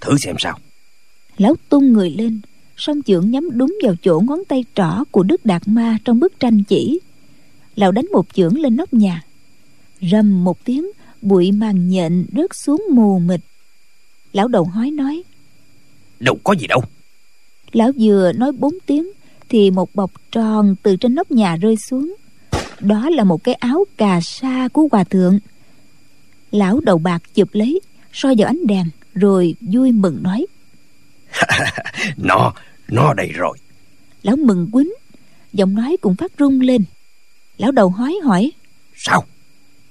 thử 0.00 0.16
xem 0.18 0.36
sao. 0.38 0.58
Lão 1.36 1.54
tung 1.68 1.92
người 1.92 2.10
lên 2.10 2.40
song 2.78 3.02
chưởng 3.02 3.30
nhắm 3.30 3.48
đúng 3.52 3.78
vào 3.82 3.94
chỗ 4.02 4.20
ngón 4.20 4.44
tay 4.48 4.64
trỏ 4.74 5.04
của 5.10 5.22
đức 5.22 5.46
đạt 5.46 5.62
ma 5.66 5.98
trong 6.04 6.20
bức 6.20 6.40
tranh 6.40 6.64
chỉ. 6.64 7.00
Lão 7.76 7.92
đánh 7.92 8.06
một 8.12 8.26
chưởng 8.34 8.60
lên 8.60 8.76
nóc 8.76 8.94
nhà. 8.94 9.22
Rầm 10.00 10.44
một 10.44 10.64
tiếng 10.64 10.90
bụi 11.22 11.52
màn 11.52 11.88
nhện 11.88 12.26
rớt 12.36 12.54
xuống 12.54 12.86
mù 12.92 13.18
mịt. 13.18 13.40
Lão 14.32 14.48
đầu 14.48 14.64
hói 14.64 14.90
nói 14.90 15.22
đâu 16.20 16.38
có 16.44 16.52
gì 16.52 16.66
đâu. 16.66 16.82
Lão 17.72 17.90
vừa 17.98 18.32
nói 18.32 18.52
bốn 18.52 18.74
tiếng 18.86 19.08
thì 19.48 19.70
một 19.70 19.94
bọc 19.94 20.10
tròn 20.32 20.74
từ 20.82 20.96
trên 20.96 21.14
nóc 21.14 21.30
nhà 21.30 21.56
rơi 21.56 21.76
xuống. 21.76 22.14
Đó 22.80 23.10
là 23.10 23.24
một 23.24 23.44
cái 23.44 23.54
áo 23.54 23.84
cà 23.96 24.20
sa 24.20 24.68
của 24.72 24.88
hòa 24.92 25.04
thượng. 25.04 25.38
Lão 26.50 26.80
đầu 26.80 26.98
bạc 26.98 27.22
chụp 27.34 27.48
lấy 27.52 27.80
soi 28.12 28.34
vào 28.38 28.46
ánh 28.46 28.66
đèn 28.66 28.86
rồi 29.14 29.54
vui 29.60 29.92
mừng 29.92 30.22
nói 30.22 30.46
nó 32.16 32.52
nó 32.88 33.14
đây 33.14 33.28
rồi. 33.34 33.58
Lão 34.22 34.36
mừng 34.36 34.70
quýnh 34.72 34.90
giọng 35.52 35.74
nói 35.74 35.96
cũng 36.00 36.16
phát 36.16 36.32
rung 36.38 36.60
lên. 36.60 36.84
Lão 37.58 37.72
đầu 37.72 37.88
hói 37.88 38.14
hỏi. 38.24 38.52
Sao? 38.96 39.24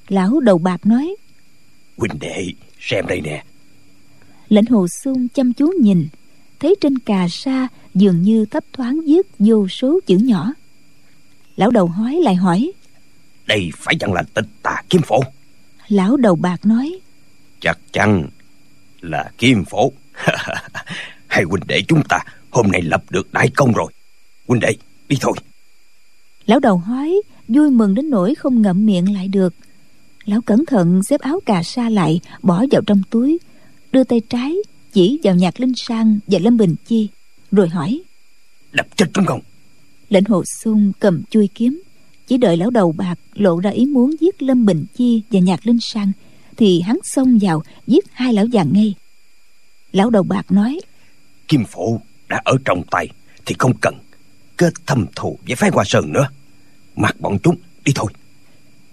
Lão 0.08 0.40
đầu 0.40 0.58
bạc 0.58 0.86
nói. 0.86 1.16
Huynh 1.98 2.20
đệ 2.20 2.46
xem 2.80 3.08
đây 3.08 3.22
nè. 3.22 3.44
Lệnh 4.50 4.66
hồ 4.66 4.88
sung 4.88 5.28
chăm 5.28 5.54
chú 5.54 5.72
nhìn 5.82 6.08
thấy 6.60 6.76
trên 6.82 7.00
cà 7.00 7.28
sa 7.30 7.68
dường 7.94 8.22
như 8.22 8.46
thấp 8.46 8.64
thoáng 8.74 9.00
viết 9.06 9.28
vô 9.40 9.68
số 9.68 10.00
chữ 10.06 10.18
nhỏ. 10.18 10.54
Lão 11.56 11.72
đầu 11.72 11.88
hói 11.88 12.20
lại 12.24 12.36
hỏi. 12.36 12.72
Đây 13.48 13.70
phải 13.76 13.96
chăng 14.00 14.14
là 14.14 14.24
tịch 14.34 14.46
tà 14.64 14.82
kim 14.90 15.02
phổ? 15.02 15.20
Lão 15.88 16.18
đầu 16.18 16.36
bạc 16.36 16.66
nói. 16.66 17.00
Chắc 17.60 17.80
chắn 17.92 18.30
là 19.02 19.32
kim 19.38 19.66
phổ. 19.66 19.92
Hai 21.28 21.44
huynh 21.44 21.64
đệ 21.68 21.82
chúng 21.88 22.04
ta 22.10 22.20
hôm 22.50 22.68
nay 22.68 22.82
lập 22.82 23.04
được 23.10 23.34
đại 23.34 23.50
công 23.56 23.74
rồi. 23.74 23.92
Huynh 24.48 24.60
đệ 24.60 24.76
đi 25.10 25.18
thôi. 25.22 25.34
Lão 26.46 26.60
đầu 26.60 26.78
hói 26.78 27.22
vui 27.48 27.70
mừng 27.70 27.96
đến 27.96 28.10
nỗi 28.10 28.36
không 28.36 28.62
ngậm 28.62 28.86
miệng 28.86 29.14
lại 29.14 29.28
được. 29.28 29.54
Lão 30.26 30.42
cẩn 30.42 30.66
thận 30.66 31.02
xếp 31.10 31.22
áo 31.22 31.40
cà 31.46 31.64
sa 31.64 31.90
lại 31.90 32.20
bỏ 32.42 32.66
vào 32.72 32.82
trong 32.88 33.02
túi 33.10 33.40
đưa 33.92 34.04
tay 34.04 34.22
trái 34.30 34.56
chỉ 34.94 35.20
vào 35.24 35.36
nhạc 35.36 35.60
linh 35.60 35.74
sang 35.76 36.20
và 36.28 36.40
lâm 36.40 36.58
bình 36.58 36.76
chi 36.88 37.10
rồi 37.52 37.70
hỏi. 37.70 38.02
Đập 38.72 38.88
chết 38.96 39.06
chúng 39.14 39.26
không 39.26 39.42
lệnh 40.10 40.26
hồ 40.26 40.44
sung 40.64 40.92
cầm 41.00 41.24
chui 41.30 41.50
kiếm 41.56 41.82
chỉ 42.28 42.38
đợi 42.38 42.58
lão 42.58 42.70
đầu 42.70 42.92
bạc 42.92 43.20
lộ 43.34 43.60
ra 43.60 43.70
ý 43.70 43.86
muốn 43.86 44.16
giết 44.20 44.42
lâm 44.42 44.66
bình 44.66 44.86
chi 44.94 45.22
và 45.32 45.40
nhạc 45.40 45.68
linh 45.68 45.80
sang 45.82 46.12
thì 46.58 46.82
hắn 46.82 46.98
xông 47.04 47.38
vào 47.42 47.64
giết 47.88 48.06
hai 48.12 48.34
lão 48.34 48.46
già 48.46 48.64
ngay. 48.64 48.94
Lão 49.92 50.10
đầu 50.10 50.24
bạc 50.24 50.52
nói. 50.52 50.80
Kim 51.48 51.66
phổ 51.66 52.00
đã 52.30 52.42
ở 52.46 52.58
trong 52.66 52.84
tay, 52.92 53.08
thì 53.46 53.56
không 53.60 53.74
cần 53.82 53.96
kết 54.58 54.74
thâm 54.86 55.06
thù 55.16 55.38
với 55.48 55.56
phái 55.56 55.70
hoa 55.70 55.84
sơn 55.88 56.14
nữa. 56.14 56.30
Mặc 56.96 57.16
bọn 57.20 57.38
chúng 57.44 57.56
đi 57.86 57.92
thôi. 57.96 58.12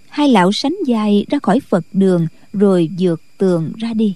Hai 0.09 0.27
lão 0.27 0.51
sánh 0.51 0.75
dài 0.87 1.25
ra 1.29 1.39
khỏi 1.43 1.59
phật 1.59 1.85
đường, 1.93 2.27
rồi 2.53 2.89
vượt 2.99 3.21
tường 3.37 3.73
ra 3.77 3.93
đi. 3.93 4.15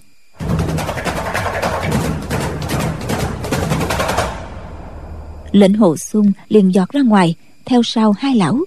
Lệnh 5.51 5.73
hồ 5.73 5.97
sung 5.97 6.32
liền 6.49 6.73
giọt 6.73 6.89
ra 6.89 7.01
ngoài, 7.01 7.36
theo 7.65 7.84
sau 7.84 8.12
hai 8.12 8.36
lão. 8.36 8.60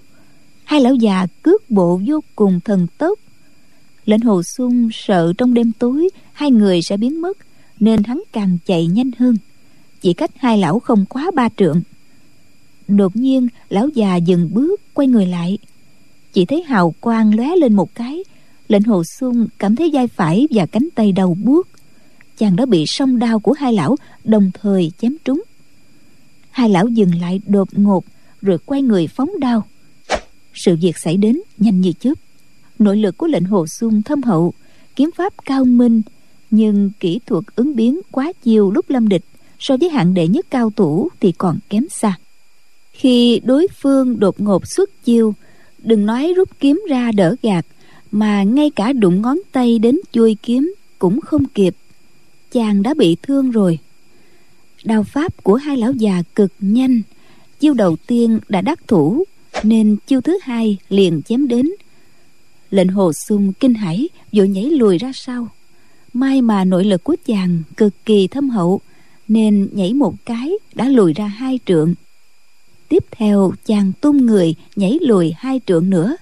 Hai 0.63 0.81
lão 0.81 0.95
già 0.95 1.27
cước 1.41 1.69
bộ 1.69 2.01
vô 2.07 2.23
cùng 2.35 2.59
thần 2.59 2.87
tốc. 2.97 3.19
Lệnh 4.05 4.21
hồ 4.21 4.43
sung 4.43 4.89
sợ 4.93 5.33
trong 5.37 5.53
đêm 5.53 5.71
tối 5.79 6.09
hai 6.33 6.51
người 6.51 6.81
sẽ 6.81 6.97
biến 6.97 7.21
mất, 7.21 7.37
nên 7.79 8.03
hắn 8.03 8.23
càng 8.33 8.57
chạy 8.65 8.87
nhanh 8.87 9.11
hơn 9.19 9.37
chỉ 10.03 10.13
cách 10.13 10.31
hai 10.37 10.57
lão 10.57 10.79
không 10.79 11.05
quá 11.05 11.31
ba 11.35 11.49
trượng. 11.57 11.81
Đột 12.87 13.15
nhiên, 13.15 13.47
lão 13.69 13.87
già 13.87 14.15
dừng 14.15 14.53
bước, 14.53 14.81
quay 14.93 15.07
người 15.07 15.25
lại. 15.25 15.57
Chỉ 16.33 16.45
thấy 16.45 16.63
hào 16.63 16.93
quang 16.99 17.35
lóe 17.35 17.55
lên 17.55 17.73
một 17.73 17.95
cái, 17.95 18.23
lệnh 18.67 18.83
hồ 18.83 19.03
xuân 19.19 19.47
cảm 19.59 19.75
thấy 19.75 19.89
vai 19.93 20.07
phải 20.07 20.47
và 20.51 20.65
cánh 20.65 20.87
tay 20.95 21.11
đầu 21.11 21.37
buốt. 21.43 21.67
Chàng 22.37 22.55
đã 22.55 22.65
bị 22.65 22.85
song 22.87 23.19
đao 23.19 23.39
của 23.39 23.53
hai 23.53 23.73
lão 23.73 23.95
đồng 24.23 24.51
thời 24.61 24.91
chém 25.01 25.15
trúng. 25.25 25.43
Hai 26.51 26.69
lão 26.69 26.87
dừng 26.87 27.21
lại 27.21 27.41
đột 27.47 27.67
ngột, 27.71 28.03
rồi 28.41 28.57
quay 28.65 28.81
người 28.81 29.07
phóng 29.07 29.29
đao. 29.39 29.63
Sự 30.53 30.75
việc 30.81 30.97
xảy 30.97 31.17
đến 31.17 31.39
nhanh 31.57 31.81
như 31.81 31.93
chớp. 31.99 32.13
Nội 32.79 32.97
lực 32.97 33.17
của 33.17 33.27
lệnh 33.27 33.45
hồ 33.45 33.65
xuân 33.79 34.01
thâm 34.01 34.23
hậu, 34.23 34.53
kiếm 34.95 35.09
pháp 35.15 35.33
cao 35.45 35.65
minh, 35.65 36.01
nhưng 36.51 36.91
kỹ 36.99 37.19
thuật 37.25 37.43
ứng 37.55 37.75
biến 37.75 37.99
quá 38.11 38.33
chiều 38.43 38.71
lúc 38.71 38.89
lâm 38.89 39.09
địch 39.09 39.23
so 39.63 39.77
với 39.77 39.89
hạng 39.89 40.13
đệ 40.13 40.27
nhất 40.27 40.45
cao 40.49 40.71
thủ 40.75 41.09
thì 41.19 41.31
còn 41.31 41.59
kém 41.69 41.89
xa. 41.89 42.17
Khi 42.93 43.41
đối 43.43 43.67
phương 43.81 44.19
đột 44.19 44.41
ngột 44.41 44.67
xuất 44.67 44.89
chiêu, 45.03 45.33
đừng 45.83 46.05
nói 46.05 46.33
rút 46.35 46.49
kiếm 46.59 46.81
ra 46.89 47.11
đỡ 47.11 47.35
gạt, 47.41 47.65
mà 48.11 48.43
ngay 48.43 48.69
cả 48.69 48.93
đụng 48.93 49.21
ngón 49.21 49.39
tay 49.51 49.79
đến 49.79 49.99
chui 50.11 50.37
kiếm 50.43 50.73
cũng 50.99 51.21
không 51.21 51.45
kịp. 51.45 51.75
Chàng 52.51 52.83
đã 52.83 52.93
bị 52.93 53.17
thương 53.21 53.51
rồi. 53.51 53.79
Đao 54.83 55.03
pháp 55.03 55.43
của 55.43 55.55
hai 55.55 55.77
lão 55.77 55.91
già 55.91 56.23
cực 56.35 56.51
nhanh, 56.59 57.01
chiêu 57.59 57.73
đầu 57.73 57.95
tiên 58.07 58.39
đã 58.49 58.61
đắc 58.61 58.87
thủ, 58.87 59.23
nên 59.63 59.97
chiêu 60.07 60.21
thứ 60.21 60.37
hai 60.41 60.77
liền 60.89 61.21
chém 61.21 61.47
đến. 61.47 61.69
Lệnh 62.71 62.87
hồ 62.87 63.11
sung 63.13 63.53
kinh 63.53 63.73
hãi, 63.73 64.09
vội 64.31 64.47
nhảy 64.47 64.65
lùi 64.65 64.97
ra 64.97 65.11
sau. 65.13 65.47
May 66.13 66.41
mà 66.41 66.65
nội 66.65 66.85
lực 66.85 67.03
của 67.03 67.15
chàng 67.25 67.63
cực 67.77 67.93
kỳ 68.05 68.27
thâm 68.27 68.49
hậu 68.49 68.81
nên 69.27 69.69
nhảy 69.71 69.93
một 69.93 70.13
cái 70.25 70.51
đã 70.75 70.87
lùi 70.87 71.13
ra 71.13 71.27
hai 71.27 71.59
trượng. 71.65 71.93
Tiếp 72.87 73.03
theo, 73.11 73.53
chàng 73.65 73.91
tung 74.01 74.25
người 74.25 74.55
nhảy 74.75 74.97
lùi 75.01 75.33
hai 75.37 75.61
trượng 75.65 75.89
nữa. 75.89 76.15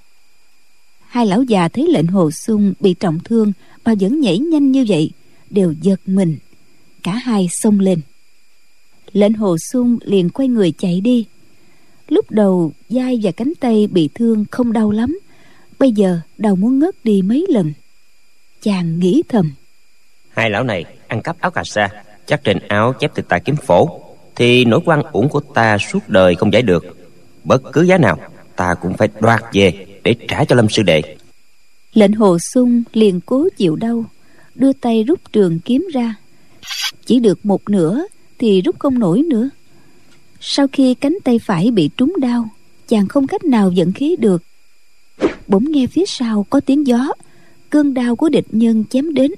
Hai 1.07 1.25
lão 1.25 1.43
già 1.43 1.67
thấy 1.67 1.87
lệnh 1.87 2.07
hồ 2.07 2.31
sung 2.31 2.73
bị 2.79 2.93
trọng 2.93 3.19
thương 3.25 3.53
mà 3.85 3.93
vẫn 3.99 4.19
nhảy 4.19 4.39
nhanh 4.39 4.71
như 4.71 4.85
vậy, 4.87 5.11
đều 5.49 5.73
giật 5.81 5.99
mình. 6.05 6.37
Cả 7.03 7.11
hai 7.11 7.47
xông 7.51 7.79
lên. 7.79 8.01
Lệnh 9.13 9.33
hồ 9.33 9.57
sung 9.57 9.97
liền 10.01 10.29
quay 10.29 10.47
người 10.47 10.73
chạy 10.77 11.01
đi. 11.01 11.25
Lúc 12.07 12.31
đầu, 12.31 12.71
vai 12.89 13.19
và 13.23 13.31
cánh 13.31 13.53
tay 13.59 13.87
bị 13.87 14.09
thương 14.15 14.45
không 14.51 14.73
đau 14.73 14.91
lắm, 14.91 15.19
bây 15.79 15.91
giờ 15.91 16.19
đầu 16.37 16.55
muốn 16.55 16.79
ngất 16.79 17.05
đi 17.05 17.21
mấy 17.21 17.45
lần. 17.49 17.73
Chàng 18.61 18.99
nghĩ 18.99 19.23
thầm. 19.29 19.51
Hai 20.29 20.49
lão 20.49 20.63
này 20.63 20.85
ăn 21.07 21.21
cắp 21.21 21.39
áo 21.39 21.51
cà 21.51 21.63
sa 21.65 21.89
chắc 22.31 22.43
trên 22.43 22.57
áo 22.67 22.93
chép 22.99 23.11
từ 23.15 23.23
ta 23.29 23.39
kiếm 23.39 23.55
phổ, 23.55 23.99
thì 24.35 24.65
nỗi 24.65 24.79
quan 24.85 25.03
uổng 25.11 25.29
của 25.29 25.39
ta 25.39 25.77
suốt 25.77 25.99
đời 26.07 26.35
không 26.35 26.53
giải 26.53 26.61
được. 26.61 26.85
Bất 27.43 27.61
cứ 27.73 27.81
giá 27.81 27.97
nào, 27.97 28.17
ta 28.55 28.73
cũng 28.81 28.93
phải 28.93 29.09
đoạt 29.19 29.43
về 29.53 29.85
để 30.03 30.15
trả 30.27 30.45
cho 30.45 30.55
lâm 30.55 30.69
sư 30.69 30.83
đệ. 30.83 31.01
Lệnh 31.93 32.13
hồ 32.13 32.39
sung 32.39 32.83
liền 32.93 33.19
cố 33.25 33.47
chịu 33.57 33.75
đau, 33.75 34.05
đưa 34.55 34.73
tay 34.73 35.03
rút 35.03 35.19
trường 35.33 35.59
kiếm 35.59 35.87
ra. 35.93 36.15
Chỉ 37.05 37.19
được 37.19 37.45
một 37.45 37.69
nửa 37.69 38.03
thì 38.39 38.61
rút 38.61 38.79
không 38.79 38.99
nổi 38.99 39.21
nữa. 39.21 39.49
Sau 40.39 40.67
khi 40.73 40.93
cánh 40.93 41.17
tay 41.23 41.39
phải 41.39 41.71
bị 41.71 41.89
trúng 41.97 42.13
đau, 42.19 42.49
chàng 42.87 43.07
không 43.07 43.27
cách 43.27 43.43
nào 43.43 43.71
dẫn 43.71 43.93
khí 43.93 44.15
được. 44.19 44.43
Bỗng 45.47 45.71
nghe 45.71 45.87
phía 45.87 46.05
sau 46.07 46.45
có 46.49 46.59
tiếng 46.59 46.87
gió 46.87 47.07
cơn 47.69 47.93
đau 47.93 48.15
của 48.15 48.29
địch 48.29 48.47
nhân 48.51 48.83
chém 48.89 49.13
đến 49.13 49.31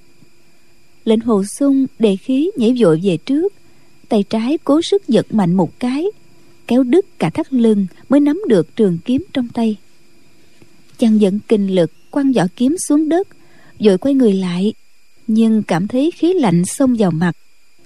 lệnh 1.06 1.20
hồ 1.20 1.44
sung 1.44 1.86
đề 2.00 2.16
khí 2.16 2.52
nhảy 2.56 2.76
vội 2.80 3.02
về 3.04 3.18
trước. 3.18 3.54
Tay 4.10 4.24
trái 4.30 4.58
cố 4.64 4.82
sức 4.82 5.08
giật 5.08 5.34
mạnh 5.34 5.54
một 5.54 5.80
cái, 5.80 6.06
kéo 6.68 6.84
đứt 6.84 7.20
cả 7.20 7.30
thắt 7.30 7.54
lưng 7.54 7.88
mới 8.10 8.20
nắm 8.20 8.42
được 8.48 8.76
trường 8.76 8.98
kiếm 9.06 9.24
trong 9.34 9.48
tay. 9.48 9.76
Chàng 10.98 11.22
dẫn 11.22 11.40
kinh 11.48 11.76
lực 11.76 11.92
quăng 12.12 12.32
vỏ 12.34 12.44
kiếm 12.56 12.76
xuống 12.78 13.10
đất, 13.10 13.28
rồi 13.80 13.98
quay 13.98 14.14
người 14.14 14.34
lại, 14.34 14.74
nhưng 15.28 15.64
cảm 15.64 15.88
thấy 15.88 16.12
khí 16.12 16.34
lạnh 16.34 16.66
xông 16.66 16.96
vào 17.00 17.12
mặt, 17.12 17.32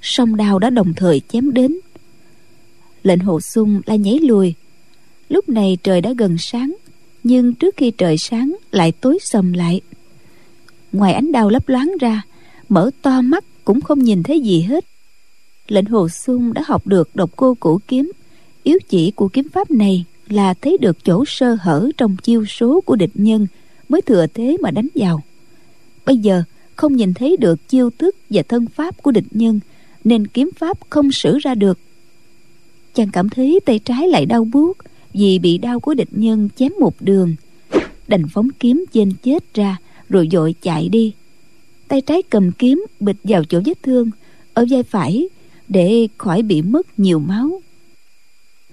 song 0.01 0.35
đao 0.35 0.59
đã 0.59 0.69
đồng 0.69 0.93
thời 0.93 1.21
chém 1.27 1.53
đến. 1.53 1.77
Lệnh 3.03 3.19
hồ 3.19 3.39
sung 3.41 3.81
lại 3.85 3.97
nhảy 3.97 4.19
lùi. 4.19 4.53
Lúc 5.29 5.49
này 5.49 5.77
trời 5.83 6.01
đã 6.01 6.13
gần 6.17 6.37
sáng, 6.39 6.75
nhưng 7.23 7.53
trước 7.53 7.77
khi 7.77 7.91
trời 7.91 8.17
sáng 8.17 8.55
lại 8.71 8.91
tối 8.91 9.17
sầm 9.21 9.53
lại. 9.53 9.81
Ngoài 10.91 11.13
ánh 11.13 11.31
đao 11.31 11.49
lấp 11.49 11.69
loáng 11.69 11.91
ra 11.99 12.21
mở 12.69 12.91
to 13.01 13.21
mắt 13.21 13.43
cũng 13.65 13.81
không 13.81 14.03
nhìn 14.03 14.23
thấy 14.23 14.41
gì 14.41 14.61
hết. 14.61 14.85
Lệnh 15.67 15.85
hồ 15.85 16.09
xuân 16.09 16.53
đã 16.53 16.63
học 16.65 16.87
được 16.87 17.09
độc 17.15 17.29
cô 17.35 17.55
cổ 17.59 17.79
kiếm. 17.87 18.11
Yếu 18.63 18.79
chỉ 18.89 19.11
của 19.11 19.27
kiếm 19.27 19.49
pháp 19.49 19.71
này 19.71 20.05
là 20.29 20.53
thấy 20.53 20.77
được 20.81 20.97
chỗ 21.03 21.23
sơ 21.27 21.57
hở 21.61 21.89
trong 21.97 22.17
chiêu 22.17 22.45
số 22.45 22.81
của 22.81 22.95
địch 22.95 23.11
nhân 23.13 23.47
mới 23.89 24.01
thừa 24.01 24.25
thế 24.33 24.57
mà 24.61 24.71
đánh 24.71 24.87
vào. 24.95 25.23
Bây 26.05 26.17
giờ 26.17 26.43
không 26.75 26.95
nhìn 26.95 27.13
thấy 27.13 27.37
được 27.37 27.69
chiêu 27.69 27.89
thức 27.97 28.15
và 28.29 28.41
thân 28.47 28.65
pháp 28.67 29.03
của 29.03 29.11
địch 29.11 29.27
nhân, 29.31 29.59
nên 30.03 30.27
kiếm 30.27 30.49
pháp 30.57 30.77
không 30.89 31.11
sử 31.11 31.37
ra 31.37 31.55
được. 31.55 31.79
Chàng 32.95 33.09
cảm 33.11 33.29
thấy 33.29 33.59
tay 33.65 33.79
trái 33.79 34.07
lại 34.07 34.25
đau 34.25 34.43
buốt 34.43 34.77
vì 35.13 35.39
bị 35.39 35.57
đau 35.57 35.79
của 35.79 35.93
địch 35.93 36.09
nhân 36.11 36.49
chém 36.55 36.71
một 36.79 36.95
đường. 36.99 37.35
Đành 38.07 38.27
phóng 38.27 38.49
kiếm 38.59 38.85
trên 38.93 39.13
chết 39.23 39.53
ra, 39.53 39.77
rồi 40.09 40.27
dội 40.31 40.55
chạy 40.61 40.89
đi 40.89 41.13
tay 41.87 42.01
trái 42.01 42.21
cầm 42.29 42.51
kiếm, 42.51 42.85
bịch 42.99 43.17
vào 43.23 43.43
chỗ 43.43 43.61
vết 43.65 43.83
thương, 43.83 44.11
ở 44.53 44.65
vai 44.69 44.83
phải, 44.83 45.27
để 45.67 46.07
khỏi 46.17 46.41
bị 46.41 46.61
mất 46.61 46.99
nhiều 46.99 47.19
máu. 47.19 47.61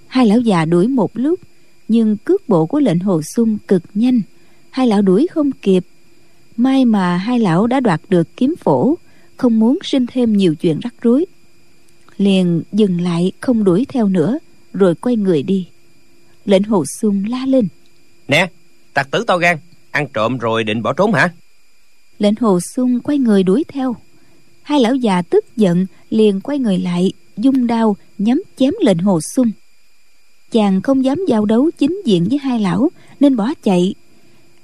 Hai 0.06 0.26
lão 0.26 0.40
già 0.40 0.64
đuổi 0.64 0.88
một 0.88 1.10
lúc, 1.14 1.40
nhưng 1.88 2.16
cước 2.16 2.48
bộ 2.48 2.66
của 2.66 2.80
lệnh 2.80 2.98
hồ 2.98 3.22
sung 3.22 3.58
cực 3.68 3.82
nhanh. 3.94 4.22
Hai 4.70 4.86
lão 4.86 5.02
đuổi 5.02 5.26
không 5.26 5.52
kịp. 5.52 5.84
May 6.56 6.84
mà 6.84 7.16
hai 7.16 7.38
lão 7.38 7.66
đã 7.66 7.80
đoạt 7.80 8.00
được 8.08 8.36
kiếm 8.36 8.54
phổ, 8.60 8.98
không 9.36 9.58
muốn 9.58 9.78
sinh 9.82 10.06
thêm 10.06 10.32
nhiều 10.32 10.54
chuyện 10.54 10.80
rắc 10.82 10.94
rối. 11.00 11.26
Liền 12.16 12.62
dừng 12.72 13.00
lại, 13.00 13.32
không 13.40 13.64
đuổi 13.64 13.86
theo 13.88 14.08
nữa, 14.08 14.38
rồi 14.72 14.94
quay 14.94 15.16
người 15.16 15.42
đi. 15.42 15.68
Lệnh 16.44 16.62
hồ 16.62 16.84
sung 17.00 17.24
la 17.28 17.46
lên. 17.46 17.68
Nè, 18.28 18.50
tặc 18.94 19.10
tử 19.10 19.24
to 19.26 19.36
gan, 19.36 19.58
ăn 19.90 20.08
trộm 20.14 20.38
rồi 20.38 20.64
định 20.64 20.82
bỏ 20.82 20.92
trốn 20.92 21.12
hả? 21.12 21.32
Lệnh 22.18 22.34
hồ 22.40 22.60
sung 22.60 23.00
quay 23.00 23.18
người 23.18 23.42
đuổi 23.42 23.64
theo. 23.68 23.96
Hai 24.62 24.80
lão 24.80 24.94
già 24.94 25.22
tức 25.22 25.56
giận 25.56 25.86
liền 26.10 26.40
quay 26.40 26.58
người 26.58 26.78
lại 26.78 27.12
dung 27.36 27.66
đao 27.66 27.96
nhắm 28.18 28.42
chém 28.56 28.74
lệnh 28.80 28.98
hồ 28.98 29.20
sung. 29.20 29.50
Chàng 30.50 30.82
không 30.82 31.04
dám 31.04 31.18
giao 31.28 31.44
đấu 31.44 31.70
chính 31.78 32.02
diện 32.04 32.26
với 32.28 32.38
hai 32.38 32.60
lão 32.60 32.90
nên 33.20 33.36
bỏ 33.36 33.50
chạy. 33.62 33.94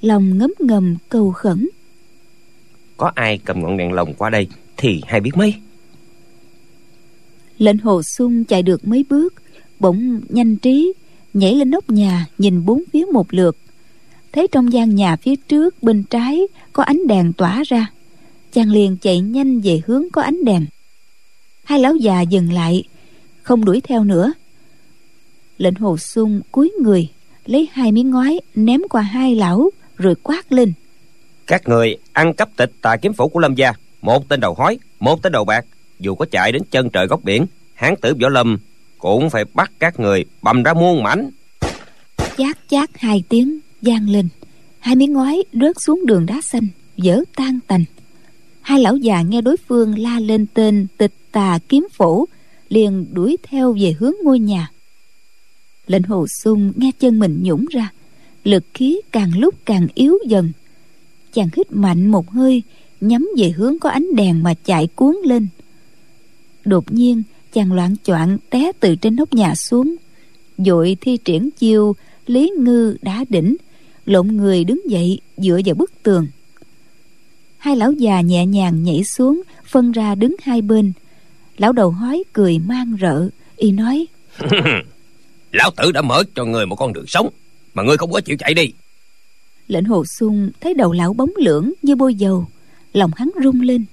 Lòng 0.01 0.39
ngấm 0.39 0.53
ngầm 0.59 0.97
cầu 1.09 1.33
khẩn. 1.33 1.69
Có 2.97 3.13
ai 3.15 3.39
cầm 3.39 3.63
ngọn 3.63 3.77
đèn 3.77 3.93
lồng 3.93 4.15
qua 4.15 4.31
đây 4.31 4.49
thì 4.77 5.01
hay 5.07 5.21
biết 5.21 5.31
mấy? 5.37 5.55
Lệnh 7.59 7.79
hồ 7.79 8.03
sung 8.03 8.45
chạy 8.45 8.63
được 8.63 8.89
mấy 8.89 9.05
bước 9.11 9.35
bỗng 9.81 10.21
nhanh 10.29 10.57
trí 10.57 10.93
nhảy 11.35 11.55
lên 11.55 11.71
nóc 11.71 11.91
nhà 11.91 12.27
nhìn 12.39 12.65
bốn 12.65 12.83
phía 12.93 13.05
một 13.13 13.35
lượt 13.35 13.57
thấy 14.33 14.47
trong 14.53 14.73
gian 14.73 14.95
nhà 14.95 15.17
phía 15.17 15.37
trước 15.37 15.83
bên 15.83 16.03
trái 16.03 16.41
có 16.73 16.83
ánh 16.83 17.07
đèn 17.07 17.33
tỏa 17.33 17.63
ra. 17.67 17.87
Chàng 18.53 18.71
liền 18.71 18.97
chạy 18.97 19.21
nhanh 19.21 19.61
về 19.61 19.81
hướng 19.87 20.11
có 20.13 20.23
ánh 20.23 20.45
đèn. 20.45 20.67
Hai 21.65 21.81
lão 21.81 21.97
già 21.97 22.21
dừng 22.21 22.53
lại 22.53 22.85
không 23.43 23.65
đuổi 23.65 23.81
theo 23.81 24.05
nữa. 24.05 24.33
Lệnh 25.59 25.75
hồ 25.75 25.97
sung 25.97 26.41
cúi 26.53 26.73
người 26.83 27.09
lấy 27.47 27.69
hai 27.73 27.93
miếng 27.93 28.11
ngói 28.11 28.41
ném 28.55 28.81
qua 28.91 29.03
hai 29.03 29.35
lão 29.35 29.71
rồi 29.97 30.15
quát 30.23 30.53
lên. 30.53 30.73
Các 31.47 31.69
người 31.69 31.97
ăn 32.13 32.35
cắp 32.35 32.49
tịch 32.57 32.73
tà 32.83 32.97
kiếm 32.97 33.13
phủ 33.13 33.29
của 33.29 33.41
lâm 33.41 33.55
gia. 33.55 33.73
Một 34.03 34.29
tên 34.29 34.41
đầu 34.41 34.55
hói 34.55 34.79
một 35.01 35.23
tên 35.23 35.33
đầu 35.33 35.45
bạc. 35.45 35.65
Dù 35.99 36.15
có 36.15 36.27
chạy 36.31 36.53
đến 36.53 36.63
chân 36.71 36.91
trời 36.91 37.07
góc 37.07 37.25
biển 37.25 37.47
hán 37.75 37.95
tử 38.03 38.15
võ 38.23 38.29
lâm 38.29 38.59
cũng 38.99 39.31
phải 39.31 39.45
bắt 39.55 39.73
các 39.79 40.01
người 40.01 40.25
bầm 40.43 40.63
ra 40.63 40.75
muôn 40.75 41.03
mảnh. 41.03 41.31
Chát 42.37 42.59
chát 42.69 42.91
hai 42.95 43.23
tiếng 43.29 43.59
vang 43.83 44.11
lên. 44.11 44.29
Hai 44.79 44.97
miếng 44.97 45.13
ngói 45.13 45.45
rớt 45.53 45.77
xuống 45.81 46.07
đường 46.07 46.27
đá 46.27 46.41
xanh 46.41 46.69
dở 46.97 47.23
tan 47.37 47.59
tành. 47.67 47.85
Hai 48.61 48.81
lão 48.81 48.97
già 48.97 49.23
nghe 49.23 49.41
đối 49.41 49.57
phương 49.57 49.99
la 49.99 50.21
lên 50.21 50.47
tên 50.55 50.87
tịch 50.97 51.13
tà 51.33 51.59
kiếm 51.69 51.87
phổ, 51.93 52.25
liền 52.69 53.07
đuổi 53.13 53.37
theo 53.43 53.77
về 53.81 53.95
hướng 53.99 54.15
ngôi 54.25 54.39
nhà. 54.39 54.71
Lệnh 55.87 56.03
hồ 56.03 56.27
sung 56.43 56.73
nghe 56.77 56.91
chân 57.01 57.19
mình 57.19 57.41
nhũng 57.43 57.67
ra, 57.71 57.93
lực 58.45 58.65
khí 58.75 59.01
càng 59.13 59.39
lúc 59.39 59.55
càng 59.65 59.87
yếu 59.95 60.19
dần. 60.27 60.53
Chàng 61.33 61.49
hít 61.57 61.73
mạnh 61.73 62.11
một 62.11 62.31
hơi, 62.31 62.63
nhắm 63.01 63.29
về 63.37 63.51
hướng 63.51 63.79
có 63.79 63.91
ánh 63.91 64.07
đèn 64.17 64.43
mà 64.43 64.55
chạy 64.65 64.87
cuốn 64.87 65.17
lên. 65.25 65.49
Đột 66.65 66.93
nhiên, 66.93 67.23
chàng 67.53 67.73
loạn 67.73 67.97
choạng 68.05 68.39
té 68.51 68.73
từ 68.81 68.97
trên 68.97 69.17
nóc 69.17 69.35
nhà 69.35 69.55
xuống. 69.55 69.97
Dội 70.59 70.97
thi 71.01 71.17
triển 71.25 71.51
chiêu 71.51 71.97
lý 72.27 72.53
ngư 72.59 72.97
đá 73.03 73.25
đỉnh 73.29 73.57
lộn 74.11 74.29
người 74.29 74.65
đứng 74.65 74.91
dậy 74.91 75.21
dựa 75.37 75.61
vào 75.65 75.75
bức 75.75 75.93
tường. 76.03 76.27
Hai 77.59 77.77
lão 77.77 77.93
già 77.93 78.21
nhẹ 78.21 78.47
nhàng 78.47 78.83
nhảy 78.83 79.05
xuống 79.05 79.43
phân 79.65 79.93
ra 79.93 80.15
đứng 80.15 80.37
hai 80.43 80.63
bên. 80.63 80.93
Lão 81.57 81.73
đầu 81.73 81.91
hói 81.91 82.25
cười 82.33 82.59
mang 82.59 82.97
rợ 83.01 83.29
y 83.57 83.73
nói 83.73 84.07
lão 85.53 85.71
tử 85.77 85.93
đã 85.93 86.03
mở 86.03 86.23
cho 86.35 86.45
người 86.45 86.67
một 86.67 86.77
con 86.77 86.93
đường 86.93 87.07
sống 87.07 87.29
mà 87.75 87.83
ngươi 87.83 87.97
không 87.97 88.13
có 88.13 88.21
chịu 88.21 88.37
chạy 88.39 88.55
đi. 88.55 88.73
Lệnh 89.69 89.85
hồ 89.85 90.05
sung 90.19 90.51
thấy 90.61 90.75
đầu 90.75 90.93
lão 90.93 91.13
bóng 91.15 91.31
lưỡng 91.37 91.73
như 91.83 91.97
bôi 91.97 92.15
dầu 92.15 92.47
lòng 92.93 93.11
hắn 93.17 93.31
rung 93.45 93.61
lên. 93.61 93.85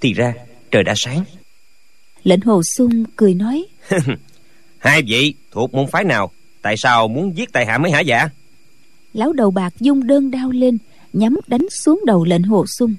Thì 0.00 0.12
ra 0.12 0.34
trời 0.70 0.84
đã 0.84 0.94
sáng. 0.96 1.24
Lệnh 2.22 2.40
hồ 2.40 2.62
sung 2.62 3.04
cười 3.16 3.34
nói 3.34 3.66
hai 4.78 5.02
vị 5.02 5.34
thuộc 5.50 5.74
môn 5.74 5.86
phái 5.86 6.04
nào? 6.04 6.30
Tại 6.62 6.76
sao 6.76 7.08
muốn 7.08 7.36
giết 7.36 7.52
tài 7.52 7.66
hạ 7.66 7.78
mấy 7.78 7.92
hả 7.92 8.00
dạ 8.00 8.28
lão 9.12 9.32
đầu 9.32 9.50
bạc 9.50 9.74
dung 9.80 10.06
đơn 10.06 10.30
đao 10.30 10.50
lên, 10.50 10.78
nhắm 11.12 11.36
đánh 11.46 11.66
xuống 11.70 12.00
đầu 12.06 12.24
lệnh 12.24 12.42
hồ 12.42 12.64
sung. 12.78 12.94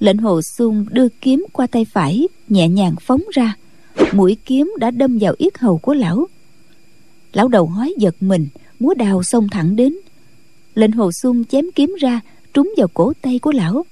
Lệnh 0.00 0.18
hồ 0.18 0.40
sung 0.42 0.86
đưa 0.90 1.08
kiếm 1.08 1.46
qua 1.52 1.66
tay 1.66 1.84
phải, 1.84 2.28
nhẹ 2.48 2.68
nhàng 2.68 2.94
phóng 3.00 3.22
ra. 3.32 3.56
Mũi 4.12 4.36
kiếm 4.44 4.72
đã 4.78 4.90
đâm 4.90 5.18
vào 5.20 5.34
yết 5.38 5.58
hầu 5.58 5.78
của 5.78 5.94
lão. 5.94 6.26
Lão 7.32 7.48
đầu 7.48 7.66
hói 7.66 7.94
giật 7.98 8.16
mình, 8.20 8.48
múa 8.80 8.94
đào 8.94 9.22
xông 9.22 9.48
thẳng 9.48 9.76
đến. 9.76 9.96
Lệnh 10.74 10.92
hồ 10.92 11.10
sung 11.22 11.44
chém 11.44 11.64
kiếm 11.74 11.96
ra, 12.00 12.20
trúng 12.54 12.72
vào 12.76 12.88
cổ 12.88 13.12
tay 13.22 13.38
của 13.38 13.52
lão. 13.52 13.86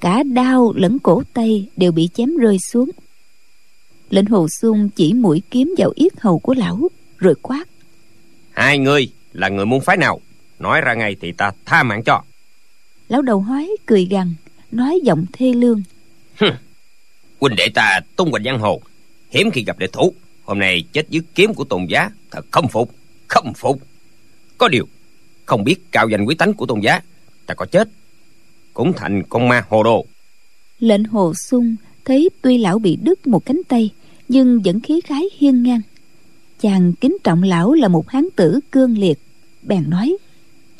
Cả 0.00 0.22
đao 0.22 0.72
lẫn 0.76 0.98
cổ 0.98 1.22
tay 1.34 1.68
đều 1.76 1.92
bị 1.92 2.08
chém 2.14 2.36
rơi 2.36 2.58
xuống. 2.72 2.90
Lệnh 4.10 4.26
hồ 4.26 4.48
sung 4.48 4.88
chỉ 4.96 5.12
mũi 5.12 5.42
kiếm 5.50 5.74
vào 5.78 5.92
yết 5.94 6.20
hầu 6.20 6.38
của 6.38 6.54
lão, 6.54 6.88
rồi 7.18 7.34
quát. 7.42 7.68
Hai 8.50 8.78
người 8.78 9.12
là 9.32 9.48
người 9.48 9.66
môn 9.66 9.80
phái 9.80 9.96
nào? 9.96 10.20
Nói 10.58 10.80
ra 10.80 10.94
ngay 10.94 11.16
thì 11.20 11.32
ta 11.32 11.52
tha 11.64 11.82
mạng 11.82 12.02
cho. 12.02 12.22
Lão 13.08 13.22
đầu 13.22 13.40
hói 13.40 13.76
cười 13.86 14.04
gằn 14.04 14.34
nói 14.72 15.00
giọng 15.02 15.26
thê 15.32 15.52
lương. 15.52 15.82
Huynh 17.40 17.56
đệ 17.56 17.68
ta 17.74 18.00
tung 18.16 18.30
hoành 18.30 18.44
giang 18.44 18.58
hồ 18.58 18.80
hiếm 19.30 19.50
khi 19.50 19.64
gặp 19.64 19.78
địch 19.78 19.92
thủ. 19.92 20.14
Hôm 20.44 20.58
nay 20.58 20.84
chết 20.92 21.06
dưới 21.10 21.22
kiếm 21.34 21.54
của 21.54 21.64
tôn 21.64 21.86
giá 21.86 22.10
thật 22.30 22.46
không 22.50 22.68
phục 22.68 22.94
không 23.28 23.52
phục. 23.56 23.82
Có 24.58 24.68
điều 24.68 24.88
không 25.44 25.64
biết 25.64 25.76
cao 25.90 26.08
danh 26.08 26.24
quý 26.24 26.34
tánh 26.34 26.54
của 26.54 26.66
tôn 26.66 26.80
giá 26.80 27.00
ta 27.46 27.54
có 27.54 27.66
chết 27.66 27.88
cũng 28.74 28.92
thành 28.96 29.22
con 29.28 29.48
ma 29.48 29.64
hồ 29.68 29.82
đồ. 29.82 30.06
Lệnh 30.78 31.04
hồ 31.04 31.34
sung 31.34 31.76
thấy 32.04 32.30
tuy 32.42 32.58
lão 32.58 32.78
bị 32.78 32.96
đứt 32.96 33.26
một 33.26 33.44
cánh 33.46 33.60
tay 33.68 33.90
nhưng 34.28 34.62
vẫn 34.62 34.80
khí 34.80 35.00
khái 35.00 35.24
hiên 35.38 35.62
ngang. 35.62 35.80
Chàng 36.60 36.92
kính 36.92 37.16
trọng 37.24 37.42
lão 37.42 37.72
là 37.72 37.88
một 37.88 38.08
hán 38.08 38.28
tử 38.36 38.60
cương 38.70 38.98
liệt 38.98 39.18
bèn 39.62 39.90
nói 39.90 40.16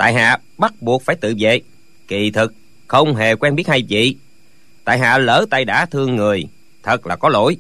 tại 0.05 0.15
hạ 0.15 0.39
bắt 0.59 0.75
buộc 0.81 1.03
phải 1.03 1.17
tự 1.17 1.35
vệ. 1.39 1.61
Kỳ 2.09 2.31
thực 2.31 2.55
không 2.87 3.15
hề 3.15 3.35
quen 3.35 3.55
biết 3.55 3.69
hai 3.69 3.83
vị. 3.89 4.17
Tại 4.85 4.99
hạ 4.99 5.19
lỡ 5.19 5.47
tay 5.51 5.65
đã 5.65 5.87
thương 5.87 6.17
người 6.17 6.45
thật 6.83 7.07
là 7.07 7.17
có 7.17 7.29
lỗi. 7.29 7.57